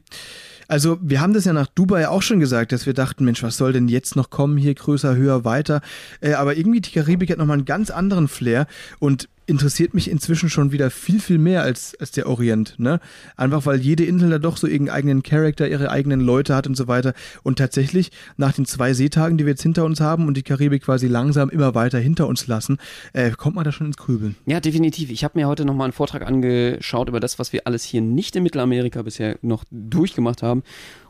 Also, 0.69 0.99
wir 1.03 1.21
haben 1.21 1.35
das 1.35 1.45
ja 1.45 1.53
nach 1.53 1.67
Dubai 1.67 2.09
auch 2.09 2.23
schon 2.23 2.39
gesagt, 2.39 2.71
dass 2.71 2.87
wir 2.87 2.95
dachten, 2.95 3.25
Mensch, 3.25 3.43
was 3.43 3.57
soll 3.57 3.73
denn 3.73 3.89
jetzt 3.89 4.15
noch 4.15 4.31
kommen, 4.31 4.57
hier 4.57 4.75
größer, 4.75 5.17
höher, 5.17 5.45
weiter. 5.45 5.81
Äh, 6.21 6.35
aber 6.35 6.57
irgendwie 6.57 6.81
die 6.81 6.93
Karibik 6.93 7.31
hat 7.31 7.39
nochmal 7.39 7.57
einen 7.57 7.65
ganz 7.65 7.91
anderen 7.91 8.29
Flair. 8.29 8.69
Und 9.01 9.29
interessiert 9.51 9.93
mich 9.93 10.11
inzwischen 10.11 10.49
schon 10.49 10.73
wieder 10.73 10.91
viel, 10.91 11.21
viel 11.21 11.39
mehr 11.39 11.63
als, 11.63 11.95
als 12.01 12.13
der 12.13 12.29
Orient. 12.29 12.77
Ne? 12.79 13.01
Einfach 13.37 13.67
weil 13.67 13.81
jede 13.81 14.05
Insel 14.05 14.31
da 14.31 14.39
doch 14.39 14.57
so 14.57 14.67
ihren 14.67 14.89
eigenen 14.89 15.23
Charakter, 15.23 15.69
ihre 15.69 15.91
eigenen 15.91 16.21
Leute 16.21 16.55
hat 16.55 16.67
und 16.67 16.77
so 16.77 16.89
weiter. 16.89 17.13
Und 17.43 17.59
tatsächlich, 17.59 18.11
nach 18.37 18.53
den 18.53 18.65
zwei 18.65 18.95
Seetagen, 18.95 19.37
die 19.37 19.45
wir 19.45 19.51
jetzt 19.51 19.63
hinter 19.63 19.85
uns 19.85 20.01
haben 20.01 20.27
und 20.29 20.37
die 20.37 20.43
Karibik 20.43 20.85
quasi 20.85 21.09
langsam 21.09 21.51
immer 21.51 21.75
weiter 21.75 21.99
hinter 21.99 22.29
uns 22.29 22.47
lassen, 22.47 22.79
äh, 23.13 23.33
kommt 23.33 23.57
man 23.57 23.65
da 23.65 23.73
schon 23.73 23.89
ins 23.89 23.97
Grübeln. 23.97 24.37
Ja, 24.47 24.61
definitiv. 24.61 25.11
Ich 25.11 25.25
habe 25.25 25.39
mir 25.39 25.49
heute 25.49 25.65
nochmal 25.65 25.87
einen 25.87 25.93
Vortrag 25.93 26.27
angeschaut 26.27 27.09
über 27.09 27.21
das, 27.21 27.39
was 27.39 27.53
wir 27.53 27.67
alles 27.67 27.85
hier 27.85 28.01
nicht 28.01 28.37
in 28.37 28.45
Mittelamerika 28.45 29.03
bisher 29.03 29.37
noch 29.43 29.65
durchgemacht 29.71 30.43
haben. 30.43 30.63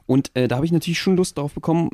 Und 0.06 0.30
äh, 0.34 0.48
da 0.48 0.56
habe 0.56 0.66
ich 0.66 0.72
natürlich 0.72 0.98
schon 0.98 1.16
Lust 1.16 1.38
drauf 1.38 1.52
bekommen, 1.52 1.90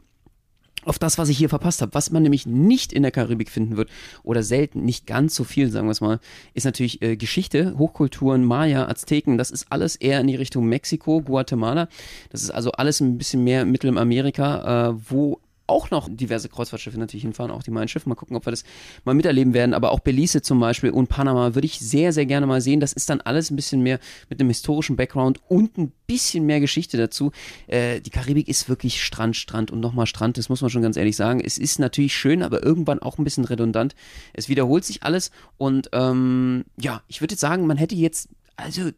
auf 0.86 0.98
das, 0.98 1.18
was 1.18 1.28
ich 1.28 1.38
hier 1.38 1.48
verpasst 1.48 1.82
habe. 1.82 1.94
Was 1.94 2.10
man 2.10 2.22
nämlich 2.22 2.46
nicht 2.46 2.92
in 2.92 3.02
der 3.02 3.10
Karibik 3.10 3.50
finden 3.50 3.76
wird 3.76 3.90
oder 4.22 4.42
selten, 4.42 4.84
nicht 4.84 5.06
ganz 5.06 5.34
so 5.34 5.44
viel, 5.44 5.70
sagen 5.70 5.86
wir 5.86 5.92
es 5.92 6.00
mal, 6.00 6.20
ist 6.54 6.64
natürlich 6.64 7.02
äh, 7.02 7.16
Geschichte, 7.16 7.76
Hochkulturen, 7.78 8.44
Maya, 8.44 8.88
Azteken. 8.88 9.38
Das 9.38 9.50
ist 9.50 9.66
alles 9.70 9.96
eher 9.96 10.20
in 10.20 10.26
die 10.26 10.36
Richtung 10.36 10.66
Mexiko, 10.66 11.20
Guatemala. 11.20 11.88
Das 12.30 12.42
ist 12.42 12.50
also 12.50 12.72
alles 12.72 13.00
ein 13.00 13.18
bisschen 13.18 13.44
mehr 13.44 13.64
Mittelamerika, 13.64 14.90
äh, 14.90 14.94
wo 15.08 15.40
auch 15.66 15.90
noch 15.90 16.08
diverse 16.10 16.48
Kreuzfahrtschiffe 16.48 16.98
natürlich 16.98 17.22
hinfahren, 17.22 17.50
auch 17.50 17.62
die 17.62 17.70
Mein 17.70 17.88
Schiff. 17.88 18.06
Mal 18.06 18.14
gucken, 18.14 18.36
ob 18.36 18.46
wir 18.46 18.50
das 18.50 18.64
mal 19.04 19.14
miterleben 19.14 19.54
werden. 19.54 19.74
Aber 19.74 19.92
auch 19.92 20.00
Belize 20.00 20.42
zum 20.42 20.60
Beispiel 20.60 20.90
und 20.90 21.08
Panama 21.08 21.54
würde 21.54 21.66
ich 21.66 21.78
sehr, 21.78 22.12
sehr 22.12 22.26
gerne 22.26 22.46
mal 22.46 22.60
sehen. 22.60 22.80
Das 22.80 22.92
ist 22.92 23.10
dann 23.10 23.20
alles 23.20 23.50
ein 23.50 23.56
bisschen 23.56 23.82
mehr 23.82 23.98
mit 24.28 24.40
einem 24.40 24.50
historischen 24.50 24.96
Background 24.96 25.40
und 25.48 25.76
ein 25.78 25.92
bisschen 26.06 26.46
mehr 26.46 26.60
Geschichte 26.60 26.96
dazu. 26.96 27.32
Äh, 27.66 28.00
die 28.00 28.10
Karibik 28.10 28.48
ist 28.48 28.68
wirklich 28.68 29.02
Strand, 29.02 29.36
Strand 29.36 29.70
und 29.70 29.80
nochmal 29.80 30.06
Strand. 30.06 30.38
Das 30.38 30.48
muss 30.48 30.60
man 30.60 30.70
schon 30.70 30.82
ganz 30.82 30.96
ehrlich 30.96 31.16
sagen. 31.16 31.40
Es 31.40 31.58
ist 31.58 31.78
natürlich 31.78 32.14
schön, 32.14 32.42
aber 32.42 32.62
irgendwann 32.62 33.00
auch 33.00 33.18
ein 33.18 33.24
bisschen 33.24 33.44
redundant. 33.44 33.94
Es 34.32 34.48
wiederholt 34.48 34.84
sich 34.84 35.02
alles 35.02 35.30
und 35.58 35.90
ähm, 35.92 36.64
ja, 36.80 37.02
ich 37.08 37.20
würde 37.20 37.32
jetzt 37.32 37.40
sagen, 37.40 37.66
man 37.66 37.76
hätte 37.76 37.94
jetzt 37.94 38.28
also 38.56 38.90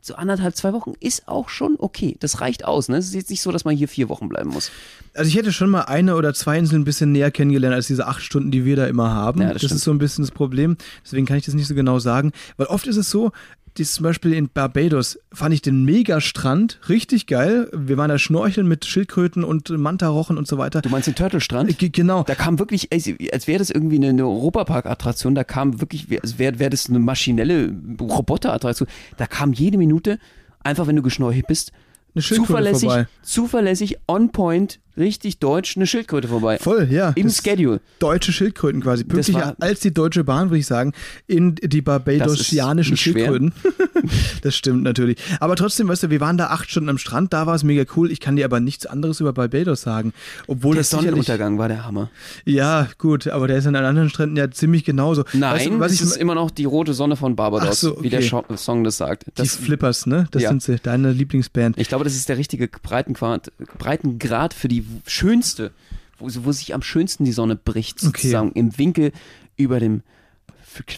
so 0.00 0.14
anderthalb, 0.16 0.54
zwei 0.54 0.72
Wochen 0.74 0.92
ist 1.00 1.28
auch 1.28 1.48
schon 1.48 1.76
okay. 1.78 2.16
Das 2.20 2.40
reicht 2.40 2.64
aus. 2.64 2.88
Ne? 2.88 2.98
Es 2.98 3.06
ist 3.06 3.14
jetzt 3.14 3.30
nicht 3.30 3.40
so, 3.40 3.52
dass 3.52 3.64
man 3.64 3.74
hier 3.74 3.88
vier 3.88 4.08
Wochen 4.10 4.28
bleiben 4.28 4.50
muss. 4.50 4.70
Also 5.14 5.28
ich 5.28 5.36
hätte 5.36 5.52
schon 5.52 5.70
mal 5.70 5.82
eine 5.82 6.16
oder 6.16 6.34
zwei 6.34 6.58
Inseln 6.58 6.82
ein 6.82 6.84
bisschen 6.84 7.12
näher 7.12 7.30
kennengelernt 7.30 7.74
als 7.74 7.86
diese 7.86 8.06
acht 8.06 8.22
Stunden, 8.22 8.50
die 8.50 8.64
wir 8.64 8.76
da 8.76 8.86
immer 8.86 9.12
haben. 9.12 9.42
Ja, 9.42 9.52
das, 9.52 9.62
das 9.62 9.72
ist 9.72 9.84
so 9.84 9.92
ein 9.92 9.98
bisschen 9.98 10.24
das 10.24 10.32
Problem. 10.32 10.76
Deswegen 11.04 11.24
kann 11.26 11.36
ich 11.36 11.44
das 11.44 11.54
nicht 11.54 11.68
so 11.68 11.74
genau 11.74 11.98
sagen. 12.00 12.32
Weil 12.56 12.66
oft 12.66 12.86
ist 12.86 12.96
es 12.96 13.10
so, 13.10 13.30
die 13.76 13.84
zum 13.84 14.04
Beispiel 14.04 14.32
in 14.34 14.48
Barbados 14.48 15.18
fand 15.32 15.52
ich 15.52 15.60
den 15.62 15.84
Mega-Strand 15.84 16.80
richtig 16.88 17.26
geil. 17.26 17.68
Wir 17.72 17.96
waren 17.96 18.08
da 18.08 18.18
schnorcheln 18.18 18.68
mit 18.68 18.84
Schildkröten 18.84 19.42
und 19.42 19.68
Mantarochen 19.70 20.38
und 20.38 20.46
so 20.46 20.58
weiter. 20.58 20.80
Du 20.80 20.90
meinst 20.90 21.08
den 21.08 21.16
Turtle-Strand? 21.16 21.76
G 21.78 21.88
genau. 21.88 22.22
Da 22.22 22.34
kam 22.36 22.58
wirklich, 22.58 22.92
als 22.92 23.48
wäre 23.48 23.58
das 23.58 23.70
irgendwie 23.70 23.96
eine, 23.96 24.10
eine 24.10 24.24
Europapark-Attraktion, 24.24 25.34
da 25.34 25.42
kam 25.42 25.80
wirklich, 25.80 26.06
als 26.22 26.38
wäre 26.38 26.58
wär 26.60 26.70
das 26.70 26.88
eine 26.88 27.00
maschinelle 27.00 27.74
Roboter-Attraktion. 28.00 28.88
Da 29.16 29.26
kam 29.26 29.52
jede 29.52 29.76
Minute, 29.76 30.18
einfach 30.60 30.86
wenn 30.86 30.96
du 30.96 31.02
geschnorchelt 31.02 31.48
bist, 31.48 31.72
eine 32.14 32.22
zuverlässig, 32.22 32.88
vorbei. 32.88 33.08
zuverlässig, 33.22 33.96
on 34.06 34.30
point, 34.30 34.78
richtig 34.96 35.38
deutsch, 35.38 35.76
eine 35.76 35.86
Schildkröte 35.86 36.28
vorbei. 36.28 36.58
Voll, 36.58 36.88
ja. 36.90 37.12
Im 37.16 37.30
Schedule. 37.30 37.80
Deutsche 37.98 38.32
Schildkröten 38.32 38.82
quasi. 38.82 39.04
Pünktlicher 39.04 39.56
als 39.60 39.80
die 39.80 39.92
Deutsche 39.92 40.24
Bahn, 40.24 40.50
würde 40.50 40.58
ich 40.58 40.66
sagen, 40.66 40.92
in 41.26 41.54
die 41.56 41.82
barbadosianischen 41.82 42.96
Schildkröten. 42.96 43.52
das 44.42 44.56
stimmt 44.56 44.82
natürlich. 44.82 45.18
Aber 45.40 45.56
trotzdem, 45.56 45.88
weißt 45.88 46.04
du, 46.04 46.10
wir 46.10 46.20
waren 46.20 46.38
da 46.38 46.48
acht 46.48 46.70
Stunden 46.70 46.88
am 46.88 46.98
Strand, 46.98 47.32
da 47.32 47.46
war 47.46 47.54
es 47.54 47.64
mega 47.64 47.84
cool. 47.96 48.10
Ich 48.10 48.20
kann 48.20 48.36
dir 48.36 48.44
aber 48.44 48.60
nichts 48.60 48.86
anderes 48.86 49.20
über 49.20 49.32
Barbados 49.32 49.82
sagen. 49.82 50.12
Obwohl 50.46 50.74
der 50.74 50.80
das 50.80 50.90
Sonnenuntergang 50.90 51.58
war 51.58 51.68
der 51.68 51.84
Hammer. 51.84 52.10
Ja, 52.44 52.88
gut, 52.98 53.28
aber 53.28 53.48
der 53.48 53.58
ist 53.58 53.66
an 53.66 53.76
anderen 53.76 54.10
Stränden 54.10 54.36
ja 54.36 54.50
ziemlich 54.50 54.84
genauso. 54.84 55.24
Nein, 55.32 55.54
weißt 55.54 55.66
du, 55.66 55.80
was 55.80 55.92
ich 55.92 56.00
ist 56.00 56.16
immer 56.16 56.34
noch 56.34 56.50
die 56.50 56.64
rote 56.64 56.94
Sonne 56.94 57.16
von 57.16 57.36
Barbados, 57.36 57.80
so, 57.80 57.92
okay. 57.92 58.02
wie 58.04 58.10
der 58.10 58.22
Song 58.56 58.84
das 58.84 58.96
sagt. 58.96 59.26
Das, 59.34 59.56
die 59.56 59.64
Flippers, 59.64 60.06
ne? 60.06 60.26
Das 60.30 60.42
ja. 60.42 60.48
sind 60.50 60.62
sie, 60.62 60.76
deine 60.82 61.12
Lieblingsband. 61.12 61.78
Ich 61.78 61.88
glaube, 61.88 62.04
das 62.04 62.14
ist 62.14 62.28
der 62.28 62.38
richtige 62.38 62.68
Breitengrad, 62.68 63.52
Breitengrad 63.78 64.54
für 64.54 64.68
die 64.68 64.83
schönste, 65.06 65.70
wo, 66.18 66.28
wo 66.44 66.52
sich 66.52 66.74
am 66.74 66.82
schönsten 66.82 67.24
die 67.24 67.32
Sonne 67.32 67.56
bricht, 67.56 68.00
sozusagen 68.00 68.50
Okay. 68.50 68.58
im 68.58 68.78
Winkel 68.78 69.12
über 69.56 69.80
dem 69.80 70.02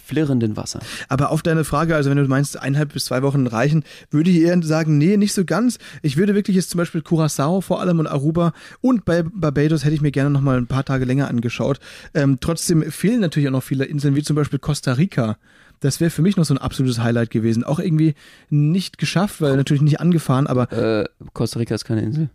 flirrenden 0.07 0.57
Wasser. 0.57 0.81
Aber 1.11 1.31
auf 1.31 1.43
deine 1.43 1.63
Frage, 1.65 1.95
also 1.97 2.09
wenn 2.09 2.17
du 2.17 2.27
meinst, 2.27 2.59
eineinhalb 2.59 2.95
bis 2.95 3.05
zwei 3.05 3.23
Wochen 3.23 3.47
reichen, 3.47 3.85
würde 4.11 4.31
ich 4.31 4.39
eher 4.39 4.63
sagen, 4.63 4.97
nee, 4.97 5.19
nicht 5.19 5.35
so 5.35 5.45
ganz. 5.45 5.79
Ich 6.01 6.17
würde 6.17 6.35
wirklich 6.35 6.57
jetzt 6.57 6.71
zum 6.71 6.79
Beispiel 6.79 7.03
Curacao 7.03 7.61
vor 7.61 7.81
allem 7.83 7.99
und 7.99 8.07
Aruba 8.07 8.55
und 8.81 9.05
bei 9.05 9.23
Barbados 9.23 9.85
hätte 9.85 9.95
ich 9.95 10.01
mir 10.01 10.13
gerne 10.13 10.31
noch 10.31 10.41
mal 10.41 10.57
ein 10.57 10.67
paar 10.67 10.85
Tage 10.85 11.05
länger 11.05 11.29
angeschaut. 11.29 11.79
Ähm, 12.15 12.39
trotzdem 12.41 12.91
fehlen 12.91 13.21
natürlich 13.21 13.49
auch 13.49 13.53
noch 13.53 13.63
viele 13.63 13.85
Inseln, 13.85 14.15
wie 14.17 14.23
zum 14.23 14.35
Beispiel 14.37 14.59
Costa 14.59 14.95
Rica. 14.95 15.37
Das 15.81 16.01
wäre 16.01 16.11
für 16.11 16.23
mich 16.23 16.39
noch 16.39 16.47
so 16.47 16.55
ein 16.55 16.59
absolutes 16.59 17.01
Highlight 17.01 17.29
gewesen. 17.29 17.63
Auch 17.63 17.79
irgendwie 17.79 18.15
nicht 18.49 18.97
geschafft, 18.97 19.43
weil 19.43 19.57
natürlich 19.57 19.83
nicht 19.83 20.01
angefahren, 20.01 20.47
aber 20.47 20.73
Äh, 20.73 21.05
Costa 21.35 21.59
Rica 21.59 21.75
ist 21.75 21.85
keine 21.85 22.01
Insel. 22.01 22.31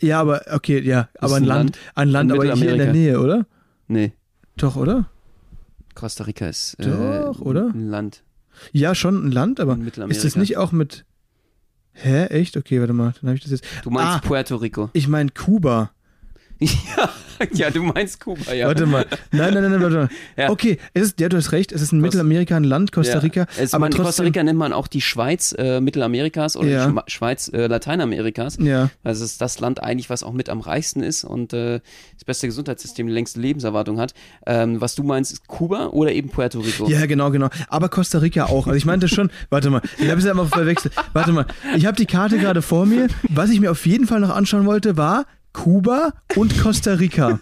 Ja, 0.00 0.20
aber 0.20 0.42
okay, 0.52 0.80
ja, 0.80 1.08
aber 1.18 1.36
ein 1.36 1.42
ein 1.42 1.48
Land, 1.48 1.76
Land 1.76 1.78
ein 1.94 2.08
Land, 2.10 2.30
in 2.32 2.36
aber 2.36 2.54
hier 2.54 2.72
in 2.72 2.78
der. 2.78 2.92
Nähe, 2.92 3.20
oder? 3.20 3.46
Nee, 3.88 4.12
Doch, 4.56 4.76
oder? 4.76 5.08
Costa 5.94 6.24
Rica 6.24 6.46
ist 6.48 6.74
äh, 6.74 6.84
Doch, 6.84 7.40
oder? 7.40 7.66
ein 7.74 7.88
Land. 7.88 8.22
Ja, 8.72 8.94
schon 8.94 9.26
ein 9.26 9.32
Land, 9.32 9.60
aber 9.60 9.78
ist 10.08 10.24
das 10.24 10.36
nicht 10.36 10.56
auch 10.56 10.72
mit 10.72 11.04
Hä, 11.98 12.26
echt? 12.26 12.58
Okay, 12.58 12.78
warte 12.80 12.92
mal, 12.92 13.14
dann 13.20 13.28
habe 13.30 13.36
ich 13.36 13.42
das 13.42 13.52
jetzt. 13.52 13.64
Du 13.82 13.90
meinst 13.90 14.16
Ah. 14.16 14.20
Puerto 14.20 14.56
Rico. 14.56 14.90
Ich 14.92 15.08
meine 15.08 15.30
Kuba. 15.30 15.92
ja, 16.60 17.08
ja, 17.52 17.70
du 17.70 17.82
meinst 17.82 18.20
Kuba, 18.20 18.52
ja. 18.52 18.66
Warte 18.66 18.86
mal. 18.86 19.04
Nein, 19.32 19.54
nein, 19.54 19.62
nein, 19.62 19.72
nein, 19.72 19.82
warte 19.82 19.96
mal. 19.96 20.08
Ja. 20.36 20.50
Okay, 20.50 20.78
es 20.94 21.02
ist, 21.02 21.20
ja, 21.20 21.28
du 21.28 21.36
hast 21.36 21.52
recht, 21.52 21.72
es 21.72 21.80
ist 21.82 21.92
in 21.92 22.00
Costa- 22.00 22.18
Mittelamerika 22.18 22.56
ein 22.56 22.64
Land, 22.64 22.92
Costa 22.92 23.18
Rica. 23.18 23.40
Ja. 23.40 23.46
Es, 23.62 23.72
aber 23.74 23.82
man, 23.86 23.90
trotzdem, 23.90 24.06
Costa 24.06 24.22
Rica 24.24 24.42
nennt 24.42 24.58
man 24.58 24.72
auch 24.72 24.86
die 24.86 25.00
Schweiz 25.00 25.54
äh, 25.58 25.80
Mittelamerikas 25.80 26.56
oder 26.56 26.68
Ja. 26.68 26.94
Schweiz 27.06 27.48
äh, 27.48 27.66
Lateinamerikas. 27.66 28.58
Ja. 28.60 28.90
Also 29.04 29.24
es 29.24 29.32
ist 29.32 29.40
das 29.40 29.60
Land 29.60 29.82
eigentlich, 29.82 30.10
was 30.10 30.22
auch 30.22 30.32
mit 30.32 30.48
am 30.48 30.60
reichsten 30.60 31.02
ist 31.02 31.24
und 31.24 31.52
äh, 31.52 31.80
das 32.14 32.24
beste 32.24 32.46
Gesundheitssystem, 32.46 33.06
die 33.06 33.12
längste 33.12 33.40
Lebenserwartung 33.40 33.98
hat. 33.98 34.14
Ähm, 34.46 34.80
was 34.80 34.94
du 34.94 35.02
meinst, 35.02 35.32
ist 35.32 35.46
Kuba 35.46 35.86
oder 35.88 36.12
eben 36.12 36.28
Puerto 36.28 36.60
Rico? 36.60 36.88
Ja, 36.88 37.06
genau, 37.06 37.30
genau. 37.30 37.48
Aber 37.68 37.88
Costa 37.88 38.18
Rica 38.18 38.46
auch. 38.46 38.66
Also 38.66 38.76
ich 38.76 38.84
meinte 38.84 39.08
schon, 39.08 39.30
warte 39.50 39.70
mal, 39.70 39.82
ich 39.98 40.08
habe 40.08 40.18
es 40.18 40.24
ja 40.24 40.32
immer 40.32 40.46
verwechselt. 40.46 40.94
Warte 41.12 41.32
mal, 41.32 41.46
ich 41.76 41.86
habe 41.86 41.96
die 41.96 42.06
Karte 42.06 42.38
gerade 42.38 42.62
vor 42.62 42.86
mir. 42.86 43.08
Was 43.28 43.50
ich 43.50 43.60
mir 43.60 43.70
auf 43.70 43.86
jeden 43.86 44.06
Fall 44.06 44.20
noch 44.20 44.30
anschauen 44.34 44.66
wollte, 44.66 44.96
war 44.96 45.26
Kuba 45.56 46.12
und 46.36 46.56
Costa 46.58 46.92
Rica. 46.92 47.40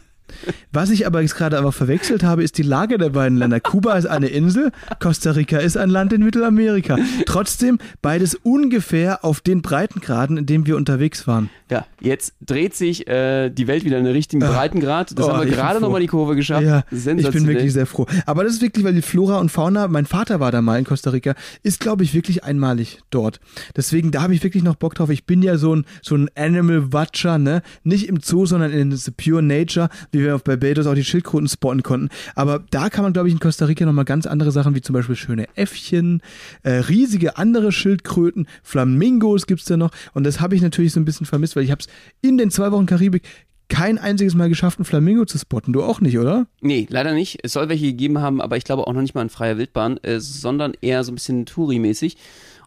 Was 0.72 0.90
ich 0.90 1.06
aber 1.06 1.20
jetzt 1.22 1.36
gerade 1.36 1.58
einfach 1.58 1.74
verwechselt 1.74 2.22
habe, 2.22 2.42
ist 2.42 2.58
die 2.58 2.62
Lage 2.62 2.98
der 2.98 3.10
beiden 3.10 3.38
Länder. 3.38 3.60
Kuba 3.60 3.94
ist 3.96 4.06
eine 4.06 4.28
Insel, 4.28 4.72
Costa 5.00 5.32
Rica 5.32 5.58
ist 5.58 5.76
ein 5.76 5.90
Land 5.90 6.12
in 6.12 6.24
Mittelamerika. 6.24 6.96
Trotzdem 7.26 7.78
beides 8.02 8.34
ungefähr 8.34 9.24
auf 9.24 9.40
den 9.40 9.62
Breitengraden, 9.62 10.36
in 10.36 10.46
dem 10.46 10.66
wir 10.66 10.76
unterwegs 10.76 11.26
waren. 11.26 11.50
Ja, 11.70 11.86
jetzt 12.00 12.34
dreht 12.44 12.74
sich 12.74 13.06
äh, 13.08 13.50
die 13.50 13.66
Welt 13.66 13.84
wieder 13.84 13.98
in 13.98 14.04
den 14.04 14.12
richtigen 14.14 14.40
Breitengrad. 14.40 15.16
Das 15.18 15.24
Oh, 15.26 15.30
haben 15.32 15.40
wir 15.40 15.46
bin 15.46 15.54
gerade 15.54 15.80
nochmal 15.80 16.00
die 16.00 16.06
Kurve 16.06 16.36
geschafft. 16.36 16.64
Ja, 16.64 16.84
ich 16.90 17.04
bin 17.04 17.46
wirklich 17.46 17.72
sehr 17.72 17.86
froh. 17.86 18.06
Aber 18.26 18.44
das 18.44 18.54
ist 18.54 18.62
wirklich, 18.62 18.84
weil 18.84 18.94
die 18.94 19.02
Flora 19.02 19.38
und 19.38 19.50
Fauna, 19.50 19.88
mein 19.88 20.06
Vater 20.06 20.40
war 20.40 20.52
da 20.52 20.60
mal 20.62 20.78
in 20.78 20.84
Costa 20.84 21.10
Rica, 21.10 21.34
ist, 21.62 21.80
glaube 21.80 22.04
ich, 22.04 22.14
wirklich 22.14 22.44
einmalig 22.44 23.00
dort. 23.10 23.40
Deswegen, 23.76 24.10
da 24.10 24.22
habe 24.22 24.34
ich 24.34 24.42
wirklich 24.44 24.62
noch 24.62 24.76
Bock 24.76 24.94
drauf. 24.94 25.10
Ich 25.10 25.24
bin 25.24 25.42
ja 25.42 25.56
so 25.56 25.74
ein, 25.74 25.84
so 26.02 26.14
ein 26.16 26.28
Animal 26.36 26.92
Watcher, 26.92 27.38
ne? 27.38 27.62
Nicht 27.82 28.08
im 28.08 28.20
Zoo, 28.20 28.46
sondern 28.46 28.70
in 28.70 28.92
the 28.92 29.10
Pure 29.10 29.42
Nature, 29.42 29.88
wie 30.12 30.20
wir 30.20 30.33
auf 30.34 30.44
Barbados 30.44 30.86
auch 30.86 30.94
die 30.94 31.04
Schildkröten 31.04 31.48
spotten 31.48 31.82
konnten. 31.82 32.08
Aber 32.34 32.62
da 32.70 32.90
kann 32.90 33.04
man, 33.04 33.12
glaube 33.12 33.28
ich, 33.28 33.34
in 33.34 33.40
Costa 33.40 33.64
Rica 33.64 33.84
nochmal 33.84 34.04
ganz 34.04 34.26
andere 34.26 34.52
Sachen, 34.52 34.74
wie 34.74 34.80
zum 34.80 34.94
Beispiel 34.94 35.16
schöne 35.16 35.46
Äffchen, 35.54 36.20
äh, 36.62 36.70
riesige 36.72 37.36
andere 37.36 37.72
Schildkröten, 37.72 38.46
Flamingos 38.62 39.46
gibt's 39.46 39.64
da 39.64 39.76
noch. 39.76 39.90
Und 40.12 40.24
das 40.24 40.40
habe 40.40 40.54
ich 40.54 40.62
natürlich 40.62 40.92
so 40.92 41.00
ein 41.00 41.04
bisschen 41.04 41.26
vermisst, 41.26 41.56
weil 41.56 41.64
ich 41.64 41.70
habe 41.70 41.80
es 41.80 41.88
in 42.20 42.38
den 42.38 42.50
zwei 42.50 42.70
Wochen 42.72 42.86
Karibik 42.86 43.22
kein 43.68 43.98
einziges 43.98 44.34
Mal 44.34 44.48
geschafft, 44.48 44.78
einen 44.78 44.84
Flamingo 44.84 45.24
zu 45.24 45.38
spotten. 45.38 45.72
Du 45.72 45.82
auch 45.82 46.00
nicht, 46.00 46.18
oder? 46.18 46.46
Nee, 46.60 46.86
leider 46.90 47.14
nicht. 47.14 47.38
Es 47.42 47.52
soll 47.52 47.68
welche 47.68 47.86
gegeben 47.86 48.18
haben, 48.18 48.40
aber 48.40 48.56
ich 48.56 48.64
glaube 48.64 48.86
auch 48.86 48.92
noch 48.92 49.00
nicht 49.00 49.14
mal 49.14 49.22
in 49.22 49.30
freier 49.30 49.58
Wildbahn, 49.58 49.98
äh, 50.02 50.20
sondern 50.20 50.74
eher 50.80 51.02
so 51.04 51.12
ein 51.12 51.16
bisschen 51.16 51.46
Touri-mäßig. 51.46 52.16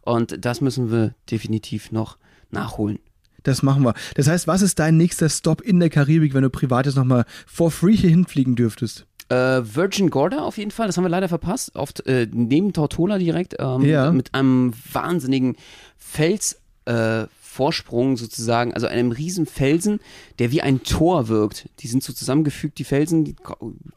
Und 0.02 0.44
das 0.44 0.62
müssen 0.62 0.92
wir 0.92 1.14
definitiv 1.30 1.92
noch 1.92 2.18
nachholen. 2.50 3.00
Das 3.48 3.64
machen 3.64 3.84
wir. 3.84 3.94
Das 4.16 4.28
heißt, 4.28 4.46
was 4.46 4.62
ist 4.62 4.78
dein 4.78 4.98
nächster 4.98 5.30
Stop 5.30 5.62
in 5.62 5.80
der 5.80 5.90
Karibik, 5.90 6.34
wenn 6.34 6.42
du 6.44 6.50
privat 6.50 6.86
jetzt 6.86 6.96
nochmal 6.96 7.24
for 7.46 7.72
free 7.72 7.96
hier 7.96 8.10
hinfliegen 8.10 8.56
dürftest? 8.58 9.06
Äh, 9.30 9.36
Virgin 9.64 10.10
Gorda 10.10 10.40
auf 10.40 10.58
jeden 10.58 10.72
Fall, 10.72 10.88
das 10.88 10.98
haben 10.98 11.06
wir 11.06 11.10
leider 11.10 11.30
verpasst. 11.30 11.74
Auf, 11.76 11.92
äh, 12.06 12.28
neben 12.30 12.74
Tortola 12.74 13.18
direkt, 13.18 13.56
ähm, 13.60 13.84
Ja. 13.86 14.12
mit 14.12 14.34
einem 14.34 14.74
wahnsinnigen 14.92 15.56
Fels. 15.98 16.60
Äh, 16.86 17.26
Vorsprung 17.58 18.18
sozusagen, 18.18 18.72
also 18.76 18.86
einem 18.86 19.12
riesen 19.12 19.48
Felsen, 19.48 20.00
der 20.38 20.52
wie 20.52 20.62
ein 20.62 20.84
Tor 20.84 21.28
wirkt. 21.28 21.70
Die 21.80 21.88
sind 21.88 22.04
so 22.04 22.14
zusammengefügt, 22.14 22.78
die 22.78 22.84
Felsen, 22.84 23.26
die 23.26 23.36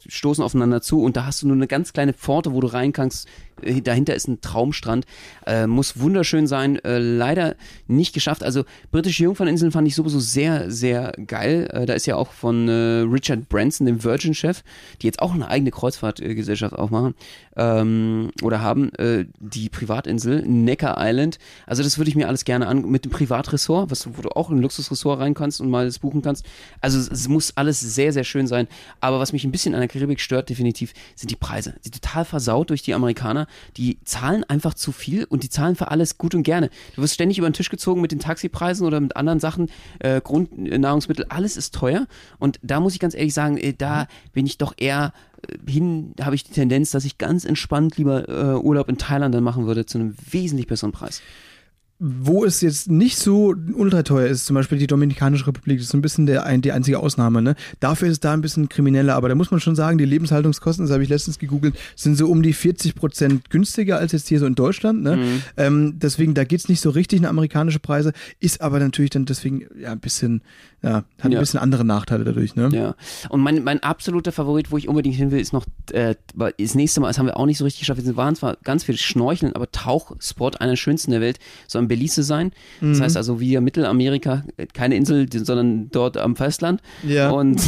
stoßen 0.09 0.43
aufeinander 0.43 0.81
zu 0.81 1.03
und 1.03 1.15
da 1.15 1.27
hast 1.27 1.43
du 1.43 1.47
nur 1.47 1.57
eine 1.57 1.67
ganz 1.67 1.93
kleine 1.93 2.15
Pforte, 2.15 2.55
wo 2.55 2.63
du 2.63 2.69
rein 2.69 2.95
kannst. 2.95 3.29
Äh, 3.61 3.83
dahinter 3.83 4.15
ist 4.15 4.29
ein 4.29 4.41
Traumstrand. 4.41 5.05
Äh, 5.47 5.67
muss 5.67 6.01
wunderschön 6.01 6.47
sein. 6.47 6.83
Äh, 6.85 6.99
leider 6.99 7.55
nicht 7.87 8.15
geschafft. 8.15 8.43
Also 8.43 8.65
britische 8.91 9.25
Jungferninseln 9.25 9.73
fand 9.73 9.87
ich 9.87 9.95
sowieso 9.95 10.21
sehr, 10.21 10.71
sehr 10.71 11.13
geil. 11.27 11.69
Äh, 11.71 11.85
da 11.85 11.93
ist 11.93 12.07
ja 12.07 12.17
auch 12.17 12.33
von 12.33 12.67
äh, 12.67 12.73
Richard 13.03 13.51
Branson, 13.51 13.87
dem 13.87 14.03
Virgin-Chef, 14.03 14.63
die 15.03 15.07
jetzt 15.07 15.21
auch 15.21 15.35
eine 15.35 15.49
eigene 15.49 15.71
Kreuzfahrtgesellschaft 15.71 16.75
aufmachen 16.75 17.15
ähm, 17.61 18.31
oder 18.43 18.63
haben, 18.63 18.93
äh, 18.95 19.27
die 19.39 19.69
Privatinsel 19.69 20.43
Necker 20.47 20.97
Island. 20.99 21.39
Also 21.67 21.83
das 21.83 21.99
würde 21.99 22.09
ich 22.09 22.17
mir 22.17 22.27
alles 22.27 22.45
gerne 22.45 22.67
an 22.67 22.91
mit 22.91 23.05
dem 23.05 23.13
Privatressort, 23.13 23.91
was, 23.91 24.09
wo 24.17 24.23
du 24.23 24.31
auch 24.31 24.51
in 24.51 24.57
ein 24.57 24.63
Luxusressort 24.63 25.21
rein 25.21 25.35
kannst 25.35 25.61
und 25.61 25.69
mal 25.69 25.85
das 25.85 25.99
buchen 25.99 26.23
kannst. 26.23 26.47
Also 26.81 26.99
es, 26.99 27.09
es 27.09 27.29
muss 27.29 27.53
alles 27.57 27.81
sehr, 27.81 28.15
sehr 28.15 28.25
schön 28.25 28.47
sein. 28.47 28.67
Aber 29.01 29.21
was 29.21 29.35
mich 29.35 29.45
ein 29.45 29.53
bisschen 29.53 29.75
an 29.75 29.81
der 29.81 29.89
Karibik 29.89 30.21
stört, 30.21 30.49
definitiv, 30.49 30.95
sind 31.15 31.31
die 31.31 31.37
Preise. 31.37 31.75
Die 31.85 31.91
total 31.91 32.25
versaut 32.25 32.71
durch 32.71 32.81
die 32.81 32.95
Amerikaner. 32.95 33.47
Die 33.77 33.99
zahlen 34.05 34.43
einfach 34.45 34.73
zu 34.73 34.91
viel 34.91 35.25
und 35.25 35.43
die 35.43 35.51
zahlen 35.51 35.77
für 35.77 35.91
alles 35.91 36.17
gut 36.17 36.35
und 36.35 36.45
gerne. 36.45 36.71
Du 36.97 37.03
wirst 37.03 37.15
ständig 37.15 37.37
über 37.37 37.49
den 37.49 37.53
Tisch 37.53 37.69
gezogen 37.69 38.01
mit 38.01 38.11
den 38.11 38.21
Taxipreisen 38.21 38.87
oder 38.87 39.01
mit 39.01 39.17
anderen 39.17 39.39
Sachen, 39.39 39.71
äh, 39.99 40.23
Grundnahrungsmittel, 40.23 41.27
alles 41.29 41.59
ist 41.59 41.75
teuer. 41.75 42.07
Und 42.39 42.59
da 42.63 42.81
muss 42.81 42.95
ich 42.95 43.01
ganz 43.01 43.15
ehrlich 43.15 43.35
sagen, 43.35 43.59
äh, 43.59 43.75
da 43.77 44.07
bin 44.33 44.47
ich 44.47 44.57
doch 44.57 44.73
eher 44.79 45.13
hin 45.67 46.15
habe 46.21 46.35
ich 46.35 46.45
die 46.45 46.53
Tendenz, 46.53 46.91
dass 46.91 47.05
ich 47.05 47.19
ganz 47.19 47.45
entspannt 47.45 47.97
lieber 47.97 48.29
äh, 48.29 48.57
Urlaub 48.57 48.89
in 48.89 48.99
Thailand 48.99 49.35
dann 49.35 49.45
machen 49.45 49.67
würde 49.67 49.87
zu 49.87 49.99
einem 49.99 50.15
wesentlich 50.31 50.67
besseren 50.67 50.93
Preis. 50.93 51.23
Wo 52.03 52.47
es 52.47 52.63
jetzt 52.63 52.91
nicht 52.91 53.19
so 53.19 53.55
ultra 53.75 54.03
teuer 54.03 54.29
ist, 54.29 54.47
zum 54.47 54.55
Beispiel 54.55 54.79
die 54.79 54.87
Dominikanische 54.87 55.47
Republik, 55.47 55.77
das 55.77 55.85
ist 55.85 55.93
so 55.93 55.99
ein 55.99 56.01
bisschen 56.01 56.25
der, 56.25 56.57
die 56.57 56.73
einzige 56.73 56.99
Ausnahme. 56.99 57.43
Ne? 57.43 57.57
Dafür 57.79 58.09
ist 58.09 58.13
es 58.13 58.21
da 58.21 58.33
ein 58.33 58.41
bisschen 58.41 58.71
krimineller, 58.71 59.15
aber 59.15 59.29
da 59.29 59.35
muss 59.35 59.51
man 59.51 59.61
schon 59.61 59.77
sagen, 59.77 59.99
die 59.99 60.07
Lebenshaltungskosten, 60.07 60.87
das 60.87 60.93
habe 60.95 61.03
ich 61.03 61.11
letztens 61.11 61.39
gegoogelt, 61.39 61.77
sind 61.97 62.17
so 62.17 62.29
um 62.29 62.43
die 62.43 62.55
40 62.55 62.95
Prozent 62.95 63.51
günstiger 63.51 63.99
als 63.99 64.13
jetzt 64.13 64.29
hier 64.29 64.39
so 64.39 64.47
in 64.47 64.55
Deutschland. 64.55 65.03
Ne? 65.03 65.17
Mhm. 65.17 65.43
Ähm, 65.59 65.99
deswegen, 65.99 66.33
da 66.33 66.45
geht 66.45 66.61
es 66.61 66.71
nicht 66.71 66.81
so 66.81 66.89
richtig 66.89 67.19
in 67.19 67.27
amerikanische 67.27 67.81
Preise, 67.81 68.15
ist 68.39 68.63
aber 68.63 68.79
natürlich 68.81 69.11
dann 69.11 69.27
deswegen 69.27 69.67
ja 69.79 69.93
ein 69.93 70.01
bisschen, 70.01 70.41
ja, 70.83 71.05
hat 71.19 71.33
ein 71.33 71.39
bisschen 71.39 71.61
andere 71.61 71.85
Nachteile 71.85 72.25
dadurch. 72.25 72.57
Ne? 72.57 72.71
Ja. 72.73 72.95
Und 73.29 73.43
mein, 73.43 73.63
mein 73.63 73.83
absoluter 73.83 74.33
Favorit, 74.33 74.71
wo 74.71 74.79
ich 74.79 74.89
unbedingt 74.89 75.17
hin 75.17 75.33
will, 75.33 75.41
ist 75.41 75.53
noch 75.53 75.67
äh, 75.93 76.15
das 76.35 76.75
nächste 76.75 77.01
Mal, 77.01 77.09
das 77.09 77.19
haben 77.19 77.27
wir 77.27 77.37
auch 77.37 77.45
nicht 77.45 77.59
so 77.59 77.65
richtig 77.65 77.81
geschafft, 77.81 78.03
wir 78.03 78.17
waren 78.17 78.37
zwar 78.37 78.57
ganz 78.65 78.85
viel 78.85 78.97
Schnorcheln, 78.97 79.55
aber 79.55 79.71
Tauchsport, 79.71 80.63
einer 80.63 80.73
der 80.73 80.77
schönsten 80.77 81.11
der 81.11 81.21
Welt, 81.21 81.39
so 81.69 81.79
ein 81.79 81.90
Belize 81.91 82.23
sein. 82.23 82.53
Das 82.81 82.99
mhm. 82.99 83.03
heißt 83.03 83.17
also 83.17 83.41
wie 83.41 83.59
Mittelamerika, 83.59 84.45
keine 84.73 84.95
Insel, 84.95 85.27
sondern 85.33 85.91
dort 85.91 86.17
am 86.17 86.37
Festland. 86.37 86.81
Ja. 87.03 87.31
Und 87.31 87.61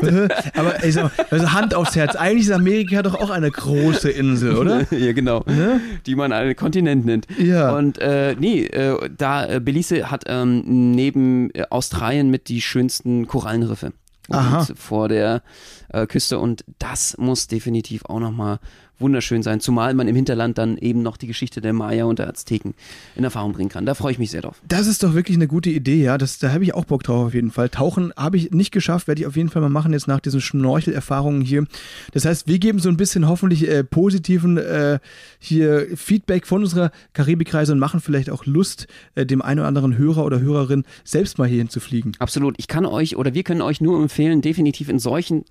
Aber 0.54 0.82
ey, 0.82 0.92
so, 0.92 1.10
also 1.30 1.52
Hand 1.52 1.74
aufs 1.74 1.96
Herz, 1.96 2.14
eigentlich 2.14 2.46
ist 2.46 2.52
Amerika 2.52 3.02
doch 3.02 3.14
auch 3.14 3.30
eine 3.30 3.50
große 3.50 4.08
Insel, 4.08 4.56
oder? 4.56 4.86
ja, 4.96 5.12
genau. 5.12 5.44
Ne? 5.46 5.80
Die 6.06 6.14
man 6.14 6.32
einen 6.32 6.54
Kontinent 6.54 7.04
nennt. 7.04 7.26
Ja. 7.38 7.76
Und 7.76 7.98
äh, 7.98 8.36
nee, 8.38 8.64
äh, 8.64 9.10
da 9.16 9.46
äh, 9.46 9.60
Belize 9.60 10.10
hat 10.10 10.24
ähm, 10.26 10.62
neben 10.92 11.50
äh, 11.54 11.64
Australien 11.70 12.30
mit 12.30 12.48
die 12.48 12.60
schönsten 12.60 13.26
Korallenriffe. 13.26 13.92
Aha. 14.32 14.64
vor 14.76 15.08
der 15.08 15.42
äh, 15.88 16.06
Küste 16.06 16.38
und 16.38 16.64
das 16.78 17.16
muss 17.18 17.48
definitiv 17.48 18.04
auch 18.04 18.20
nochmal 18.20 18.60
wunderschön 19.00 19.42
sein, 19.42 19.60
zumal 19.60 19.94
man 19.94 20.08
im 20.08 20.16
Hinterland 20.16 20.58
dann 20.58 20.76
eben 20.78 21.02
noch 21.02 21.16
die 21.16 21.26
Geschichte 21.26 21.60
der 21.60 21.72
Maya 21.72 22.04
und 22.04 22.18
der 22.18 22.28
Azteken 22.28 22.74
in 23.16 23.24
Erfahrung 23.24 23.52
bringen 23.52 23.70
kann. 23.70 23.86
Da 23.86 23.94
freue 23.94 24.12
ich 24.12 24.18
mich 24.18 24.30
sehr 24.30 24.42
drauf. 24.42 24.60
Das 24.68 24.86
ist 24.86 25.02
doch 25.02 25.14
wirklich 25.14 25.36
eine 25.36 25.48
gute 25.48 25.70
Idee, 25.70 26.02
ja. 26.02 26.18
Das, 26.18 26.38
da 26.38 26.52
habe 26.52 26.64
ich 26.64 26.74
auch 26.74 26.84
Bock 26.84 27.02
drauf 27.02 27.26
auf 27.26 27.34
jeden 27.34 27.50
Fall. 27.50 27.68
Tauchen 27.68 28.12
habe 28.16 28.36
ich 28.36 28.50
nicht 28.50 28.70
geschafft, 28.70 29.08
werde 29.08 29.22
ich 29.22 29.26
auf 29.26 29.36
jeden 29.36 29.48
Fall 29.48 29.62
mal 29.62 29.68
machen 29.68 29.92
jetzt 29.92 30.06
nach 30.06 30.20
diesen 30.20 30.40
Schnorchelerfahrungen 30.40 31.42
hier. 31.42 31.66
Das 32.12 32.24
heißt, 32.24 32.46
wir 32.46 32.58
geben 32.58 32.78
so 32.78 32.88
ein 32.88 32.96
bisschen 32.96 33.28
hoffentlich 33.28 33.68
äh, 33.68 33.84
positiven 33.84 34.58
äh, 34.58 34.98
hier 35.38 35.86
Feedback 35.96 36.46
von 36.46 36.62
unserer 36.62 36.90
Karibikreise 37.12 37.72
und 37.72 37.78
machen 37.78 38.00
vielleicht 38.00 38.30
auch 38.30 38.46
Lust, 38.46 38.86
äh, 39.14 39.24
dem 39.26 39.42
einen 39.42 39.60
oder 39.60 39.68
anderen 39.68 39.96
Hörer 39.96 40.24
oder 40.24 40.40
Hörerin 40.40 40.84
selbst 41.04 41.38
mal 41.38 41.48
hierhin 41.48 41.68
zu 41.68 41.80
fliegen. 41.80 42.12
Absolut. 42.18 42.54
Ich 42.58 42.68
kann 42.68 42.86
euch 42.86 43.16
oder 43.16 43.34
wir 43.34 43.42
können 43.42 43.62
euch 43.62 43.80
nur 43.80 44.00
empfehlen, 44.00 44.42
definitiv 44.42 44.88
in 44.88 44.98
solchen 44.98 45.44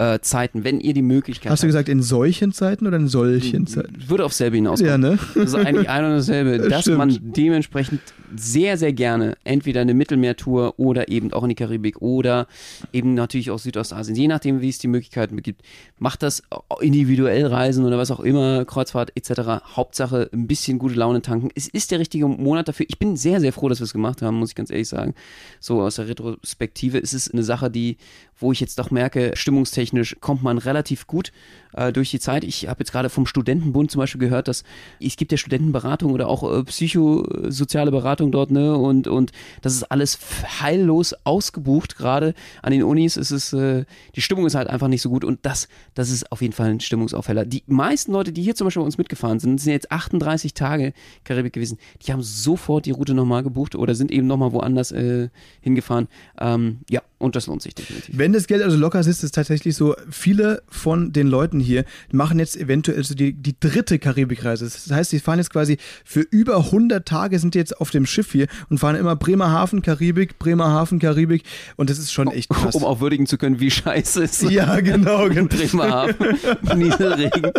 äh, 0.00 0.18
Zeiten, 0.22 0.64
wenn 0.64 0.80
ihr 0.80 0.94
die 0.94 1.02
Möglichkeit 1.02 1.52
Hast 1.52 1.62
du 1.62 1.66
gesagt, 1.66 1.90
in 1.90 2.00
solchen 2.00 2.52
Zeiten 2.52 2.86
oder 2.86 2.96
in 2.96 3.06
solchen 3.06 3.66
Zeiten? 3.66 3.96
Würde 4.08 4.24
auf 4.24 4.32
selbe 4.32 4.56
hinauskommen. 4.56 4.90
Ja, 4.90 4.96
ne? 4.96 5.18
Das 5.34 5.44
ist 5.44 5.54
eigentlich 5.54 5.90
ein 5.90 6.04
und 6.06 6.12
dasselbe. 6.12 6.56
Das 6.56 6.68
dass 6.70 6.80
stimmt. 6.82 6.98
man 6.98 7.18
dementsprechend 7.20 8.00
sehr, 8.34 8.78
sehr 8.78 8.94
gerne 8.94 9.36
entweder 9.44 9.82
eine 9.82 9.92
Mittelmeertour 9.92 10.78
oder 10.78 11.08
eben 11.08 11.34
auch 11.34 11.42
in 11.42 11.50
die 11.50 11.54
Karibik 11.54 12.00
oder 12.00 12.46
eben 12.94 13.12
natürlich 13.12 13.50
auch 13.50 13.58
Südostasien, 13.58 14.16
je 14.16 14.28
nachdem, 14.28 14.62
wie 14.62 14.70
es 14.70 14.78
die 14.78 14.88
Möglichkeiten 14.88 15.42
gibt. 15.42 15.62
Macht 15.98 16.22
das 16.22 16.42
individuell 16.80 17.46
reisen 17.46 17.84
oder 17.84 17.98
was 17.98 18.10
auch 18.10 18.20
immer, 18.20 18.64
Kreuzfahrt 18.64 19.12
etc. 19.16 19.62
Hauptsache 19.76 20.30
ein 20.32 20.46
bisschen 20.46 20.78
gute 20.78 20.94
Laune 20.94 21.20
tanken. 21.20 21.50
Es 21.54 21.68
ist 21.68 21.90
der 21.90 21.98
richtige 21.98 22.26
Monat 22.26 22.68
dafür. 22.68 22.86
Ich 22.88 22.98
bin 22.98 23.16
sehr, 23.16 23.40
sehr 23.40 23.52
froh, 23.52 23.68
dass 23.68 23.80
wir 23.80 23.84
es 23.84 23.92
gemacht 23.92 24.22
haben, 24.22 24.36
muss 24.36 24.50
ich 24.50 24.54
ganz 24.54 24.70
ehrlich 24.70 24.88
sagen. 24.88 25.14
So 25.58 25.82
aus 25.82 25.96
der 25.96 26.08
Retrospektive 26.08 26.96
ist 26.96 27.12
es 27.12 27.30
eine 27.30 27.42
Sache, 27.42 27.70
die, 27.70 27.98
wo 28.40 28.52
ich 28.52 28.60
jetzt 28.60 28.78
doch 28.78 28.90
merke, 28.90 29.32
stimmungstechnisch 29.34 30.16
kommt 30.20 30.42
man 30.42 30.58
relativ 30.58 31.06
gut 31.06 31.32
äh, 31.74 31.92
durch 31.92 32.10
die 32.10 32.20
Zeit. 32.20 32.44
Ich 32.44 32.68
habe 32.68 32.80
jetzt 32.80 32.92
gerade 32.92 33.10
vom 33.10 33.26
Studentenbund 33.26 33.90
zum 33.90 34.00
Beispiel 34.00 34.20
gehört, 34.20 34.48
dass 34.48 34.64
es 35.00 35.16
gibt 35.16 35.32
ja 35.32 35.38
Studentenberatung 35.38 36.12
oder 36.12 36.28
auch 36.28 36.42
äh, 36.50 36.64
psychosoziale 36.64 37.90
Beratung 37.90 38.32
dort, 38.32 38.50
ne? 38.50 38.76
Und, 38.76 39.06
und 39.06 39.32
das 39.62 39.74
ist 39.74 39.84
alles 39.84 40.18
heillos 40.60 41.14
ausgebucht 41.24 41.96
gerade 41.96 42.34
an 42.62 42.72
den 42.72 42.82
Unis. 42.82 43.16
Es 43.16 43.30
ist, 43.30 43.52
äh, 43.52 43.84
die 44.16 44.22
Stimmung 44.22 44.46
ist 44.46 44.54
halt 44.54 44.68
einfach 44.68 44.88
nicht 44.88 45.02
so 45.02 45.10
gut 45.10 45.24
und 45.24 45.40
das, 45.42 45.68
das 45.94 46.10
ist 46.10 46.32
auf 46.32 46.42
jeden 46.42 46.52
Fall 46.52 46.70
ein 46.70 46.80
Stimmungsaufheller. 46.80 47.44
Die 47.44 47.62
meisten 47.66 48.12
Leute, 48.12 48.32
die 48.32 48.42
hier 48.42 48.54
zum 48.54 48.66
Beispiel 48.66 48.80
bei 48.80 48.86
uns 48.86 48.98
mitgefahren 48.98 49.38
sind, 49.38 49.60
sind 49.60 49.72
jetzt 49.72 49.92
38 49.92 50.54
Tage 50.54 50.92
Karibik 51.24 51.52
gewesen. 51.52 51.78
Die 52.02 52.12
haben 52.12 52.22
sofort 52.22 52.86
die 52.86 52.90
Route 52.90 53.14
nochmal 53.14 53.42
gebucht 53.42 53.74
oder 53.74 53.94
sind 53.94 54.10
eben 54.10 54.26
nochmal 54.26 54.52
woanders 54.52 54.92
äh, 54.92 55.28
hingefahren. 55.60 56.08
Ähm, 56.38 56.80
ja, 56.88 57.02
und 57.20 57.36
das 57.36 57.46
lohnt 57.46 57.62
sich 57.62 57.74
definitiv. 57.74 58.16
Wenn 58.16 58.32
das 58.32 58.46
Geld 58.46 58.62
also 58.62 58.76
locker 58.76 58.98
ist, 58.98 59.06
ist 59.06 59.22
es 59.22 59.30
tatsächlich 59.30 59.76
so, 59.76 59.94
viele 60.10 60.62
von 60.68 61.12
den 61.12 61.26
Leuten 61.26 61.60
hier 61.60 61.84
machen 62.10 62.38
jetzt 62.38 62.56
eventuell 62.56 63.04
so 63.04 63.14
die, 63.14 63.34
die 63.34 63.54
dritte 63.60 63.98
Karibikreise. 63.98 64.64
Das 64.64 64.90
heißt, 64.90 65.10
sie 65.10 65.20
fahren 65.20 65.38
jetzt 65.38 65.50
quasi 65.50 65.76
für 66.04 66.20
über 66.20 66.56
100 66.56 67.06
Tage 67.06 67.38
sind 67.38 67.54
jetzt 67.54 67.78
auf 67.78 67.90
dem 67.90 68.06
Schiff 68.06 68.32
hier 68.32 68.46
und 68.70 68.78
fahren 68.78 68.96
immer 68.96 69.16
Bremerhaven, 69.16 69.82
Karibik, 69.82 70.38
Bremerhaven, 70.38 70.98
Karibik 70.98 71.44
und 71.76 71.90
das 71.90 71.98
ist 71.98 72.10
schon 72.10 72.28
echt 72.28 72.48
krass. 72.48 72.74
Um 72.74 72.84
auch 72.90 73.00
würdigen 73.00 73.26
zu 73.26 73.36
können, 73.36 73.60
wie 73.60 73.70
scheiße 73.70 74.24
es 74.24 74.42
ist. 74.42 74.50
Ja, 74.50 74.80
genau. 74.80 75.28
genau. 75.28 75.48
Bremerhaven, 75.48 76.38
Nieselregen. 76.78 77.52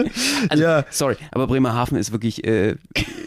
Also, 0.49 0.63
ja. 0.63 0.85
Sorry, 0.89 1.17
aber 1.31 1.45
Bremerhaven 1.45 1.97
ist 1.97 2.11
wirklich 2.11 2.43
äh, 2.45 2.77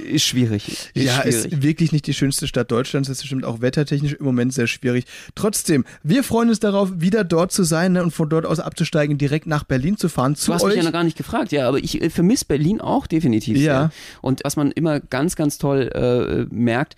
ist 0.05 0.25
schwierig. 0.25 0.90
Ist 0.94 1.05
ja, 1.05 1.23
schwierig. 1.23 1.44
ist 1.44 1.62
wirklich 1.62 1.92
nicht 1.92 2.07
die 2.09 2.14
schönste 2.14 2.49
Stadt 2.49 2.73
Deutschlands. 2.73 3.09
Das 3.09 3.18
ist 3.18 3.23
bestimmt 3.23 3.44
auch 3.44 3.61
wettertechnisch 3.61 4.14
im 4.14 4.25
Moment 4.25 4.53
sehr 4.53 4.66
schwierig. 4.66 5.05
Trotzdem, 5.35 5.85
wir 6.03 6.23
freuen 6.24 6.48
uns 6.48 6.60
darauf, 6.60 6.90
wieder 6.96 7.24
dort 7.24 7.52
zu 7.52 7.62
sein 7.64 7.92
ne, 7.92 8.02
und 8.02 8.10
von 8.10 8.28
dort 8.28 8.46
aus 8.46 8.60
abzusteigen, 8.60 9.18
direkt 9.18 9.46
nach 9.46 9.64
Berlin 9.64 9.96
zu 9.96 10.08
fahren. 10.08 10.34
Zu 10.34 10.46
du 10.46 10.54
hast 10.54 10.62
euch. 10.62 10.68
mich 10.70 10.76
ja 10.78 10.84
noch 10.84 10.92
gar 10.92 11.04
nicht 11.04 11.16
gefragt, 11.16 11.52
ja, 11.52 11.68
aber 11.68 11.78
ich 11.78 12.00
äh, 12.02 12.10
vermisse 12.10 12.44
Berlin 12.46 12.80
auch 12.80 13.06
definitiv. 13.06 13.58
Ja. 13.58 13.62
Sehr. 13.62 13.90
Und 14.20 14.40
was 14.44 14.56
man 14.56 14.72
immer 14.72 15.00
ganz, 15.00 15.37
ganz 15.37 15.58
toll 15.58 15.90
äh, 15.94 16.54
merkt, 16.54 16.96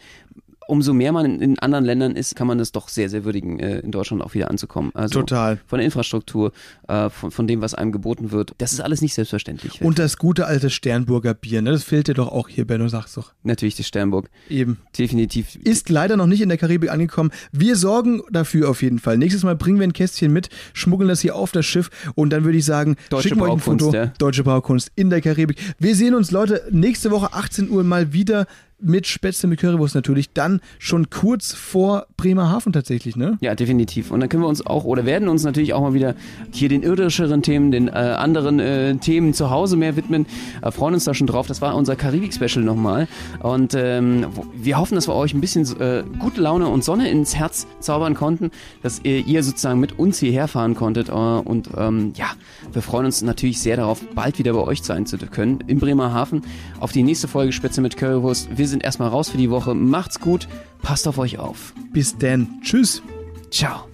umso 0.67 0.93
mehr 0.93 1.13
man 1.13 1.41
in 1.41 1.59
anderen 1.59 1.85
Ländern 1.85 2.17
ist, 2.17 2.37
kann 2.37 2.47
man 2.47 2.59
das 2.59 2.73
doch 2.73 2.89
sehr, 2.89 3.09
sehr 3.09 3.25
würdigen, 3.25 3.59
äh, 3.59 3.79
in 3.79 3.91
Deutschland 3.91 4.23
auch 4.23 4.35
wieder 4.35 4.51
anzukommen. 4.51 4.91
Also 4.95 5.21
Total. 5.21 5.59
Von 5.67 5.79
der 5.79 5.87
Infrastruktur, 5.87 6.53
äh, 6.89 7.09
von, 7.11 7.31
von 7.31 7.47
dem, 7.47 7.61
was 7.61 7.75
einem 7.75 7.93
geboten 7.93 8.31
wird. 8.31 8.53
Das 8.59 8.73
ist 8.73 8.81
alles 8.81 9.03
nicht 9.03 9.15
selbstverständlich. 9.15 9.81
Und 9.83 9.99
das 9.99 10.17
gute 10.17 10.47
alte 10.47 10.71
Sternburger 10.71 11.35
Bier, 11.35 11.63
ne? 11.63 11.71
Das 11.73 11.85
fehlt 11.85 12.09
dir 12.09 12.15
doch 12.15 12.33
auch 12.33 12.49
hier, 12.49 12.67
Benno, 12.67 12.89
sag's 12.89 13.15
doch. 13.15 13.33
Natürlich 13.43 13.77
das 13.77 13.87
Sternburg. 13.87 14.29
Eben. 14.49 14.79
Definitiv. 14.99 15.57
Ist 15.57 15.89
leider 15.89 16.17
noch 16.17 16.27
nicht 16.27 16.41
in 16.41 16.49
der 16.49 16.59
Karibik 16.59 16.91
angekommen. 16.91 17.31
Wir 17.53 17.77
sorgen 17.77 18.23
dafür 18.31 18.71
auf 18.71 18.83
jeden 18.83 18.99
Fall. 18.99 19.19
Nächstes 19.19 19.45
Mal 19.45 19.57
bringen 19.57 19.79
wir 19.79 19.87
ein 19.87 19.93
Kästchen 19.93 20.33
mit, 20.33 20.49
schmuggeln 20.73 21.09
das 21.09 21.21
hier 21.21 21.37
auf 21.37 21.53
das 21.53 21.67
Schiff 21.67 21.91
und 22.15 22.31
dann 22.31 22.45
würde 22.45 22.59
ich 22.59 22.65
sagen, 22.65 22.97
Deutsche 23.11 23.29
schicken 23.29 23.41
wir 23.41 23.45
euch 23.45 23.53
ein 23.53 23.61
Foto. 23.61 23.93
Ja. 23.93 24.07
Deutsche 24.19 24.45
Braukunst 24.45 24.91
in 24.97 25.11
der 25.11 25.21
Karibik. 25.21 25.59
Wir 25.79 25.95
sehen 25.95 26.15
uns, 26.15 26.31
Leute, 26.31 26.63
nächste 26.71 27.11
Woche 27.11 27.33
18 27.33 27.71
Uhr 27.71 27.85
mal 27.85 28.13
wieder 28.13 28.47
mit 28.79 29.07
Spätzle 29.07 29.49
mit 29.49 29.61
Currywurst 29.61 29.95
natürlich, 29.95 30.33
dann 30.33 30.61
schon 30.79 31.09
kurz 31.09 31.53
vor 31.53 32.07
Bremerhaven 32.17 32.73
tatsächlich, 32.73 33.17
ne? 33.17 33.39
Ja, 33.41 33.55
definitiv. 33.55 34.11
Und 34.11 34.21
dann 34.21 34.29
können 34.29 34.43
wir 34.43 34.49
uns 34.49 34.67
auch 34.67 34.85
oder 34.85 35.07
werden 35.07 35.29
uns 35.29 35.45
natürlich 35.45 35.73
auch 35.73 35.81
mal 35.81 35.95
wieder 35.95 36.15
hier 36.53 36.69
den 36.69 36.83
irdischeren 36.83 37.43
Themen, 37.43 37.71
den 37.71 37.89
äh, 37.89 37.93
anderen 37.93 38.61
äh, 38.61 38.97
Themen 38.97 39.33
zu 39.33 39.51
Hause 39.51 39.77
mehr 39.77 39.97
widmen. 39.97 40.27
Äh, 40.63 40.71
freuen 40.71 40.95
uns 40.95 41.05
da 41.05 41.15
schon 41.15 41.27
drauf. 41.27 41.47
Das 41.47 41.63
war 41.63 41.75
unser 41.75 41.97
Karibik-Special 41.97 42.65
nochmal. 42.65 43.09
Und 43.41 43.75
ähm, 43.75 44.27
wir 44.55 44.79
hoffen, 44.79 44.95
dass 44.95 45.09
wir 45.09 45.15
euch 45.15 45.33
ein 45.33 45.41
bisschen 45.41 45.65
äh, 45.81 46.05
gute 46.19 46.41
Laune 46.41 46.69
und 46.69 46.85
Sonne 46.85 47.11
ins 47.11 47.35
Herz 47.35 47.67
zaubern 47.81 48.15
konnten, 48.15 48.51
dass 48.83 49.01
ihr, 49.03 49.27
ihr 49.27 49.43
sozusagen 49.43 49.81
mit 49.81 49.99
uns 49.99 50.19
hierher 50.19 50.49
fahren 50.49 50.75
konntet. 50.75 51.09
Äh, 51.09 51.13
und 51.13 51.71
ähm, 51.77 52.13
ja, 52.17 52.27
wir 52.73 52.83
freuen 52.83 53.07
uns 53.07 53.23
natürlich 53.23 53.61
sehr 53.61 53.77
darauf, 53.77 54.03
bald 54.15 54.39
wieder 54.39 54.53
bei 54.53 54.61
euch 54.61 54.83
sein 54.83 55.07
zu 55.07 55.17
können 55.17 55.61
in 55.67 55.79
Bremerhaven. 55.79 56.43
Auf 56.79 56.93
die 56.93 57.03
nächste 57.03 57.27
Folge 57.27 57.53
Spätzle 57.53 57.83
mit 57.83 57.97
Currywurst. 57.97 58.49
Wir 58.57 58.66
Wir 58.67 58.71
sind 58.71 58.83
erstmal 58.83 59.11
raus 59.11 59.29
für 59.29 59.39
die 59.39 59.49
Woche. 59.49 59.77
Macht's 59.77 60.19
gut, 60.19 60.49
passt 60.83 61.07
auf 61.07 61.19
euch 61.19 61.39
auf. 61.39 61.73
Bis 61.93 62.19
dann. 62.19 62.61
Tschüss. 62.65 63.01
Ciao. 63.49 63.87